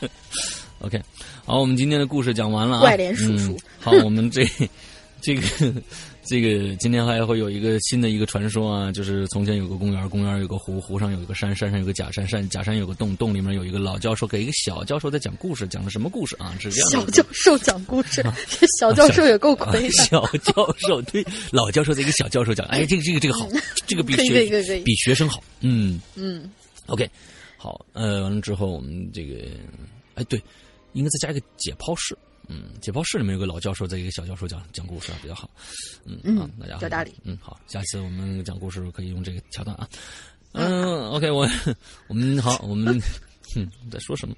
[0.80, 1.00] OK，
[1.44, 2.80] 好，我们今天的故事讲完了啊。
[2.80, 3.56] 怪脸叔叔。
[3.78, 4.48] 好，我们这
[5.20, 5.42] 这个。
[6.30, 16.56] 这个今天还会有一个新的一个传说啊，就是从前有个公园，公园有个湖，湖上有一个山，山上有个假山，山假山有个洞，洞里面有一个老教授给一个小教授在讲故事，讲的什么故事啊？
[16.60, 16.90] 是这样。
[16.92, 19.90] 小教授讲故事，这小教授也够亏的。
[19.90, 23.48] 小教授对老教授的一个小教授讲，哎，这个这个这个好，
[23.88, 25.42] 这个比学比学生好。
[25.62, 26.48] 嗯嗯
[26.86, 27.10] ，OK，
[27.56, 29.34] 好，呃，完了之后我们这个，
[30.14, 30.40] 哎，对，
[30.92, 32.16] 应该再加一个解剖室。
[32.52, 35.48] 嗯，解剖室里面有个老教授，在一个小教授讲讲故事啊，比较好。
[36.04, 37.14] 嗯啊，大家叫大理。
[37.22, 39.88] 嗯，好，下次我们讲故事可以用这个桥段啊。
[40.52, 41.48] 嗯，OK，我
[42.08, 43.00] 我们好，我们
[43.54, 44.34] 嗯在说什么？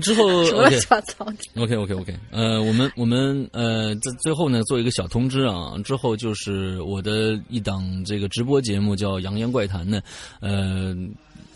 [0.00, 1.26] 之后乱七八糟。
[1.56, 2.18] OK，OK，OK。
[2.30, 10.00] 呃，我们我们呃在最后呢做一个小通知啊，之后就是我的一档这个直播节目叫《扬言怪谈》呢，
[10.40, 10.96] 呃。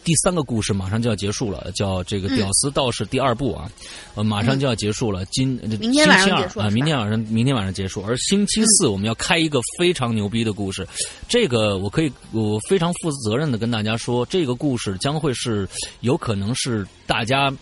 [0.07, 3.69] 第三个故事马上就要结束了，叫这个《屌丝道士》第二部啊，
[4.15, 5.25] 呃，马上就要结束了。
[5.33, 8.01] 今明天晚上啊，明天晚上明天晚上结束。
[8.03, 10.87] 而星期四我们要开一个非常牛逼的故事，
[11.29, 15.69] 这个我可以我非常负责任的跟大家说，这个故事将会是
[16.03, 17.53] 有可能是大家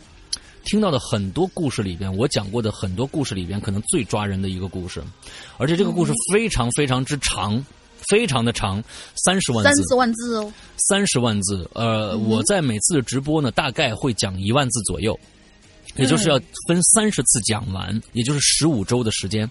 [0.66, 5.02] 听到的很多故事里边，我讲过的很多故事里边可能最抓人的一个故事，
[5.56, 7.64] 而且这个故事非常非常之长。
[8.08, 8.82] 非常的长，
[9.24, 11.68] 三十万字，三十万字哦，三十万字。
[11.74, 15.18] 呃，我在每次的直播呢，大概会讲一万字左右，
[15.96, 19.48] 也就是要分三十次讲完，也就是十五周的时间，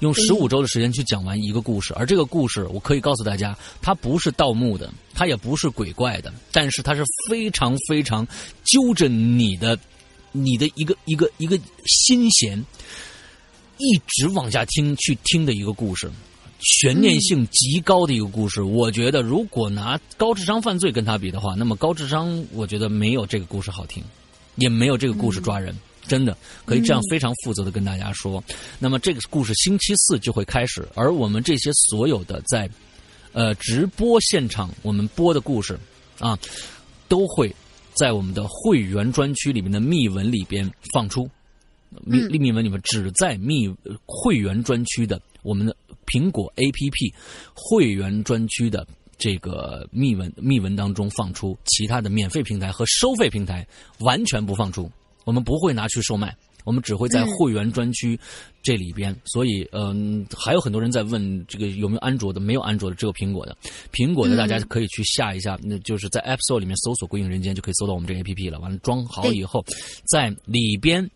[0.00, 1.94] 用十五周的时间去讲完一个故事。
[1.94, 8.26] 而这个故事，我可以告诉大家，它不是盗墓的，它也不是鬼怪的，但是它是非常非常
[8.64, 9.78] 揪着你的，
[10.32, 12.62] 你的一个一个一个心弦，
[13.78, 16.10] 一直往下听去听的一个故事。
[16.60, 24.02] 悬念性极高的一个故事，我觉得如果拿高智商犯罪跟他比的话，那么高智商我觉得没有这个故事好听，
[24.56, 25.76] 也没有这个故事抓人，
[26.06, 26.36] 真的。
[26.64, 28.42] 可以这样非常负责的跟大家说。
[28.78, 32.68] 那么这个故事星期四就会开始，而我们这些所有的在
[33.32, 35.78] 呃直播现场我们播的故事
[36.18, 36.38] 啊，
[37.06, 37.54] 都会
[37.92, 41.28] 在我们的会员专区里面的密文里边放出。
[42.04, 43.72] 密密文里面只在密
[44.04, 45.74] 会员专区的我们的
[46.06, 47.12] 苹果 APP
[47.54, 48.86] 会员专区的
[49.18, 53.66] 这个密文密文当中放出，其他的免费平台和收费平台
[54.00, 54.90] 完全不放出。
[55.24, 58.16] 我们不会拿去售卖，我们只会在会员专区
[58.62, 59.12] 这里边。
[59.24, 63.56] 所以，嗯，还有很多人在问这个有没有安卓的，没有安卓的，只有苹果的。
[63.90, 68.60] 苹果的大家可以去下一下，那就是在 App Store 里面搜索“归隐人间”就可以搜到我们这个 APP 了。
[68.60, 69.64] 完了装好以后，
[70.04, 71.10] 在里边。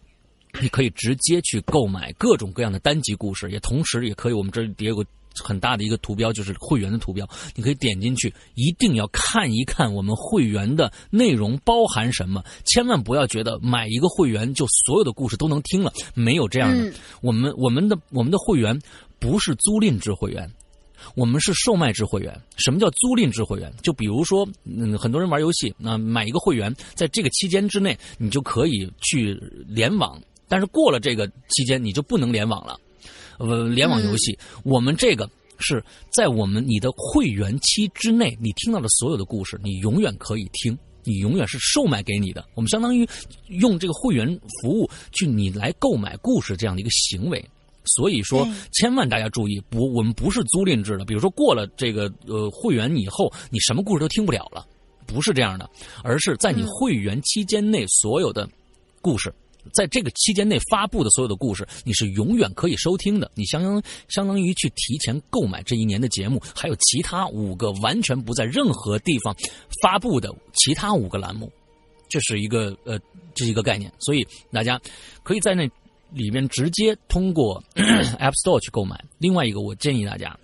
[0.61, 5.05] 你可以直接去购买各种各样的单集故事，也同时也可以，我们这里也有个
[5.45, 16.93] 很大的一个图标，就是会员的图标，你可以点进去，一定要看一看我们会员的内容包含什么，千万不要觉得买一个会员就所有的故事都能听了，没有这样的。
[17.23, 18.79] 我们我们的我们的会员
[19.19, 20.53] 不是租赁制会员，
[21.15, 22.39] 我们是售卖制会员。
[22.57, 23.73] 什么叫租赁制会员？
[23.83, 29.35] 就比如说，嗯，很多人玩游戏，那买一个会员，在这个期间之内，你就可以去
[29.69, 30.21] 联网。
[30.51, 32.77] 但是过了这个期间，你就不能联网了。
[33.39, 35.83] 呃，联网游戏，我们这个是
[36.13, 42.45] 在我们你的会员期之内，你听到的所有的故事，你永远可以听，你永远是售卖给你的。
[42.55, 43.09] 我们相当于
[43.47, 44.29] 用这个会员
[44.61, 47.43] 服务去你来购买故事这样的一个行为。
[47.85, 51.05] 所以说，千万大家注意，不，我们不是租赁制的。
[51.05, 54.67] 比如说过了这个呃会员以后，你什么故事都听不了了，
[55.07, 55.69] 不是这样的，
[56.05, 58.47] 而是在你会员期间内所有的
[59.01, 59.33] 故事。
[59.73, 63.31] 在这个期间内发布的所有的故事，你是永远可以收听的。
[63.35, 69.35] 你相当相当于去提前购买这一年的节目，还有其他五个完全不在任何地方
[69.83, 71.53] 发布的其他五个栏目，
[72.09, 72.99] 这是一个呃，
[73.35, 73.93] 这是一个概念。
[73.99, 74.81] 所以大家
[75.23, 75.69] 可以在那
[76.11, 79.03] 里面直接通过 App Store 去购买。
[79.19, 80.37] 另外一个，我建议大家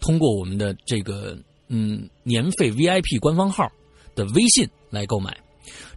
[0.00, 3.70] 通过我们的这个嗯年费 VIP 官方号
[4.14, 5.36] 的微信来购买，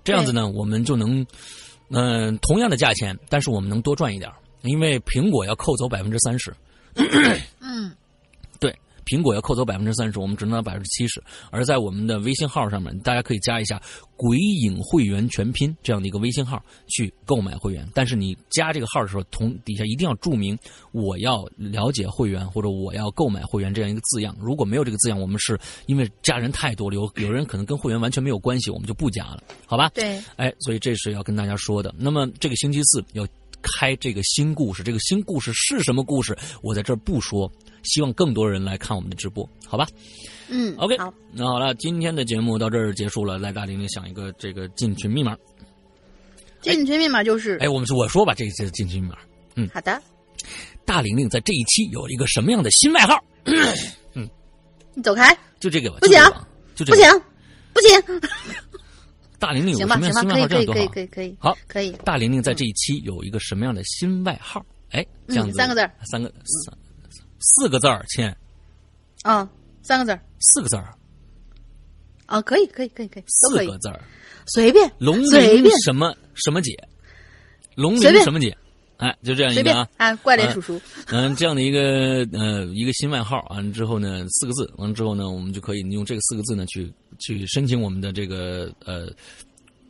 [0.03, 1.25] 这样子呢，我们就能。
[1.91, 4.31] 嗯，同样的价钱，但是我们能多赚一点，
[4.61, 6.53] 因为苹果要扣走百分之三十。
[7.59, 7.91] 嗯。
[9.05, 11.21] 苹果要扣走百分之三十，我们只能拿百分之七十。
[11.49, 13.81] 而在我们的微信号上面，大家可以加一下
[14.15, 17.87] “鬼影会员全拼”这样的一个微信号去购买会员。
[17.93, 20.57] 但是你加这个号的时候，同底下一定要注明
[20.91, 24.35] “我要了解会员”或者“我要购买会员”这样一个字样。
[24.39, 29.89] 如果没有这个字样，我们是因为加人太多了，有有人可能跟会员完全没有关系，我们就不加了，好吧？
[29.93, 30.21] 对。
[30.35, 31.93] 哎，所以这是要跟大家说的。
[31.97, 33.27] 那么这个星期四要
[33.61, 36.37] 开这个新故事，这个新故事是什么故事？
[36.61, 37.51] 我在这儿不说。
[37.83, 39.87] 希望更多人来看我们的直播，好吧？
[40.49, 43.39] 嗯，OK，好，那好了，今天的节目到这儿结束了。
[43.39, 45.35] 来，大玲玲想一个这个进群密码。
[46.61, 47.57] 进群密码就是……
[47.57, 49.17] 哎，我们说我说吧，这次进群密码。
[49.55, 49.99] 嗯，好的。
[50.85, 53.17] 大玲玲在这一期有一个什么样的新外号？
[54.13, 54.29] 嗯，
[54.93, 56.23] 你走开，就这个吧，不行，
[56.75, 57.09] 就不行，
[57.73, 58.21] 不行。
[59.41, 60.47] 大玲玲有什么样的新外号？
[60.47, 61.91] 可以，可以，可以，可以，好，可以。
[62.05, 64.63] 大玲玲在这一期有一个什么样的新外号？
[64.91, 66.31] 哎，这样子，三个字，三个。
[67.39, 68.23] 四个字儿，亲。
[69.23, 69.49] 啊，
[69.81, 70.21] 三个字儿。
[70.39, 70.93] 四个字儿。
[72.27, 73.99] 啊，可以，可以，可以，可以，四个字儿，
[74.45, 74.89] 随便。
[74.99, 76.77] 龙鳞什么什么姐？
[77.73, 78.55] 龙鳞什么姐？
[79.01, 79.87] 哎，就这样一个啊。
[79.97, 80.79] 啊，怪脸叔叔。
[81.07, 89.11] 嗯，这样的一个呃一个新外号，完了之后呢，四个字，完了之后呢，我们就可以用这个四个字呢去去申请我们的这个呃。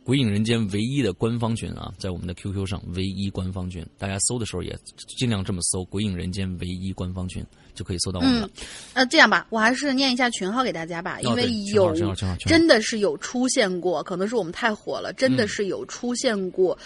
[0.04, 4.76] 鬼影人间唯一的官方群啊，在我们的 QQ 上唯一官方群，大家搜的时候也
[5.16, 8.50] 尽量这么搜“鬼影人间唯一官方群”，就可以搜到我们了。
[8.94, 11.94] 呃，这样吧，我还是念一下群号给大家吧，因为有
[12.40, 16.76] 真的是有出现过，可能是我们太火了，真的是有出现过。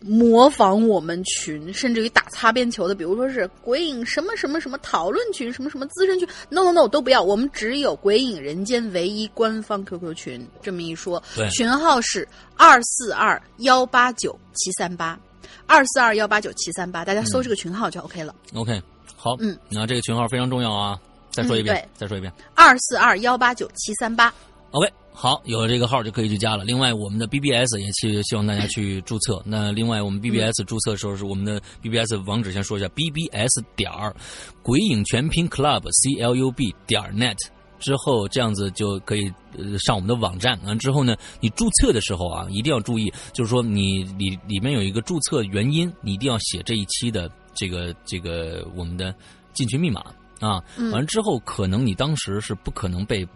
[0.00, 10.46] 模仿我们群，甚至于打擦边球的，比如说是鬼影什么什么什么讨论群，什么什么资深群，no no no 都不要，我们只有鬼影人间唯一官方 QQ 群。
[10.62, 15.18] 这么一说，群号是二四二幺八九七三八，
[15.66, 18.34] 二四二幺八九七三八，大家搜这个群号就 OK 了。
[18.54, 18.80] OK，
[19.16, 20.98] 好，嗯，那这个群号非常重要啊，
[21.30, 24.32] 再说一遍，再说一遍，二四二幺八九七三八
[24.76, 24.92] ，OK。
[25.18, 26.62] 好，有了这个号就可以去加了。
[26.62, 29.42] 另外，我们的 BBS 也去希望大家去注册。
[29.46, 34.14] 那另外，我们 BBS 注册的时候是我们的 BBS 网址，先说一下：BBS 点儿
[34.62, 37.38] 鬼影全拼 Club C L U B 点 net。
[37.78, 40.60] 之后这样子就可以呃上我们的网站。
[40.64, 49.14] 完之后呢，你注册的时候啊，一定要注意，就是说你里里面有一个注册原因，你一定要写这一期的这个这个我们的
[49.54, 50.04] 进群密码
[50.40, 50.62] 啊。
[50.92, 53.26] 完了之后，可能你当时是不可能被。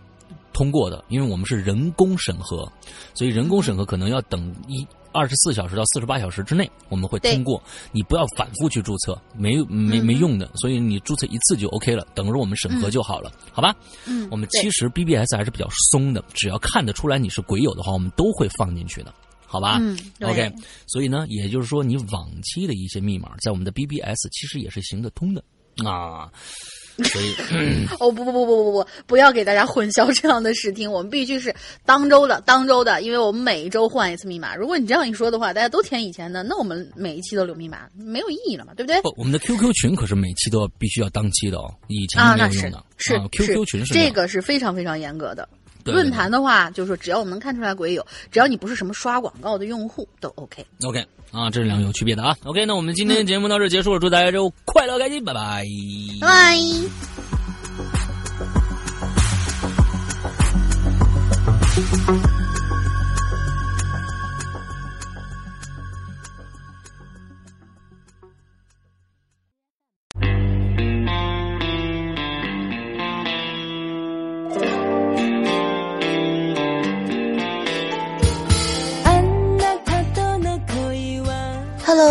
[0.53, 2.71] 通过的，因为我们是人工审核，
[3.15, 7.63] 所以人工审核可能要等一二十四小时到四十八小时之内，我们会通过。
[7.93, 10.51] 你不要反复去注册，没没没用的。
[10.55, 13.75] 所以你注册一次就 OK 了，等着我们审核就好了，好吧？
[14.07, 19.13] 嗯，我们其实 BBS 还是比较松的，只要看得出来你是鬼友的话，我们都会放进去的。
[19.47, 20.49] 好吧，嗯，OK，
[20.87, 25.43] 所以呢，也就是说，你往期的一些密码在我们的 BBS 其实也是行得通的
[25.85, 26.31] 啊。
[27.05, 31.55] 所以， 哦不不不不不不，不要给大家混淆这样的视听，我们必须是
[31.85, 34.55] 当周的当周的，因为我们每一周换一次密码。
[34.55, 39.01] 如果你这样一说的话，大家都填以前的，那我们每一期都留密码，没有意义了嘛，对不对？
[39.03, 45.49] 不，我们的 QQ 群可是每期都要必须要当期的哦，以前没有用的，是 QQ 群是这个是非常非常严格的。
[45.91, 50.65] 论坛的话，就是说只要我们能看出来鬼友，只要你不是什么刷广告的用户，都 OK。
[50.85, 52.37] OK 啊，这是两个有区别的啊。
[52.45, 55.65] OK，那我们今天的节目到这结束了，祝大家周快乐开心，拜拜，
[56.21, 56.57] 拜拜。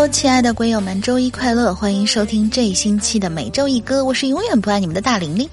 [0.08, 1.76] 亲爱的鬼友们，周一快乐！
[1.76, 5.48] 欢迎收听这一星期的每周一歌，我是永远不爱你们的大玲玲。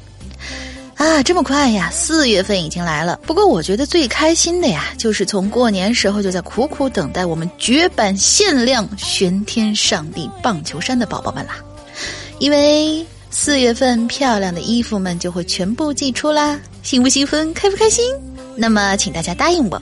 [0.95, 3.19] 啊，这么快呀，四月份已经来了。
[3.27, 11.57] 不过我觉得最开心的呀，就是从过年时候就在苦苦等待我们绝版限量玄天上帝棒球衫的宝宝们啦，
[12.39, 18.05] 因为四月份漂亮的衣服们就会全部寄出啦，兴不兴奋，开不开心？
[18.57, 19.81] 那么，请大家答应我，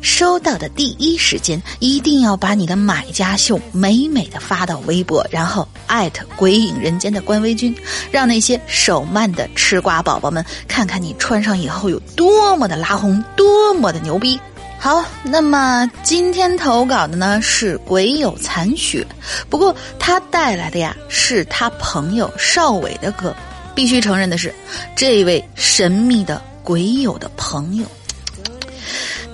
[0.00, 7.76] 收到的第一时间一定要把你的买家秀美美的发到微博，然后艾特“鬼影人间”的官微君，
[8.10, 14.40] 让那些手慢的吃瓜宝宝们看看你穿上以后有多么的拉红，多么的牛逼。
[14.78, 19.06] 好，那么今天投稿的呢是鬼友残雪，
[19.48, 23.34] 不过他带来的呀是他朋友邵伟的歌。
[23.74, 24.54] 必须承认的是，
[24.94, 27.84] 这位神秘的鬼友的朋友。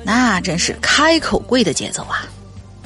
[0.03, 2.27] 那真是开口跪的节奏啊！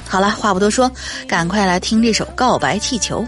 [0.07, 0.91] 好了，话不多说，
[1.27, 3.21] 赶快来听这首《告白气球》。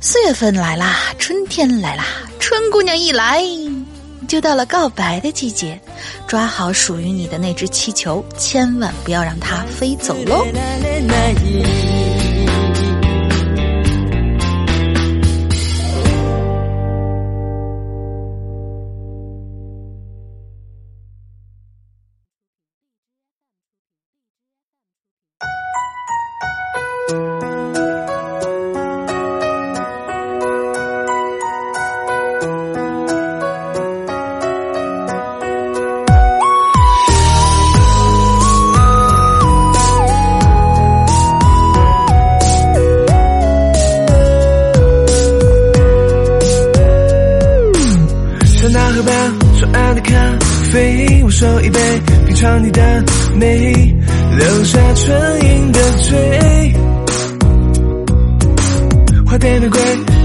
[0.00, 2.04] 四月份来啦，春天来啦，
[2.38, 3.42] 春姑娘一来，
[4.28, 5.80] 就到了告白的季节。
[6.28, 10.46] 抓好属于你的那只气球，千万不要让它飞走喽。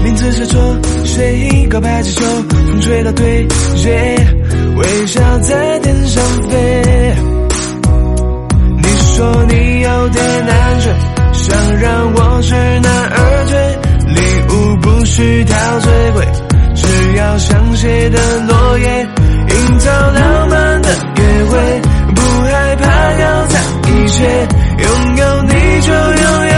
[0.02, 1.66] 名字写错谁？
[1.70, 3.46] 告白气球，风吹到对
[3.76, 4.16] 街，
[4.76, 7.14] 微笑在天上飞。
[8.76, 10.92] 你说你有点难追，
[11.32, 13.78] 想让我知难而退。
[14.14, 16.26] 礼物不需挑最贵，
[16.74, 18.18] 只要香榭的
[18.48, 19.06] 落叶，
[19.48, 21.80] 营造浪漫的约会。
[22.14, 24.48] 不害怕要在一切，
[24.78, 25.52] 拥有你
[25.82, 26.54] 就拥有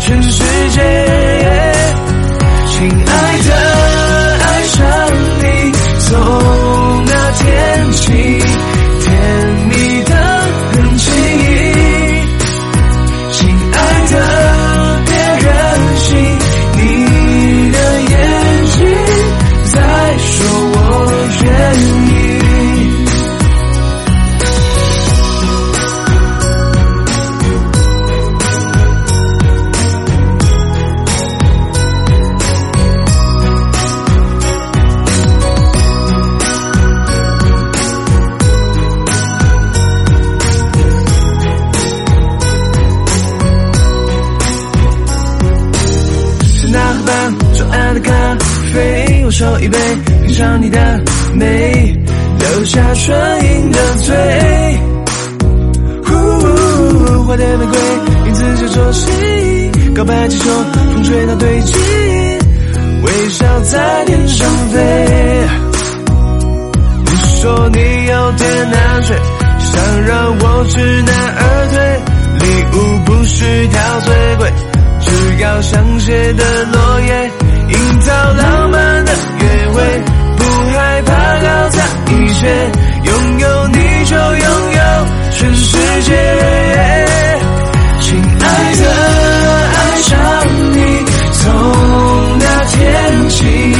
[0.00, 0.80] 全世界，
[2.80, 2.92] 亲爱
[3.42, 3.50] 的，
[4.42, 4.80] 爱上
[5.42, 5.44] 你
[5.98, 8.39] 从那天起。
[49.60, 49.78] 一杯，
[50.26, 50.78] 品尝你的
[51.34, 51.94] 美，
[52.38, 54.14] 留下唇印的嘴。
[57.26, 57.78] 花的玫瑰，
[58.24, 59.70] 名字叫做谁？
[59.94, 61.78] 告白气球，风吹到对积，
[63.02, 65.46] 微笑在天上飞。
[67.04, 67.10] 你
[67.40, 69.16] 说你有点难追，
[69.58, 72.00] 想让我知难而退。
[72.40, 74.52] 礼物不是挑最贵，
[75.00, 77.30] 只要香榭的落叶，
[77.68, 78.99] 营造浪漫。
[79.72, 80.02] 会
[80.36, 81.78] 不害怕搞砸
[82.12, 82.70] 一切
[83.04, 86.10] 拥有你就拥有全世界
[88.00, 88.82] 亲爱的
[89.76, 90.12] 爱上
[90.72, 93.79] 你从那天起。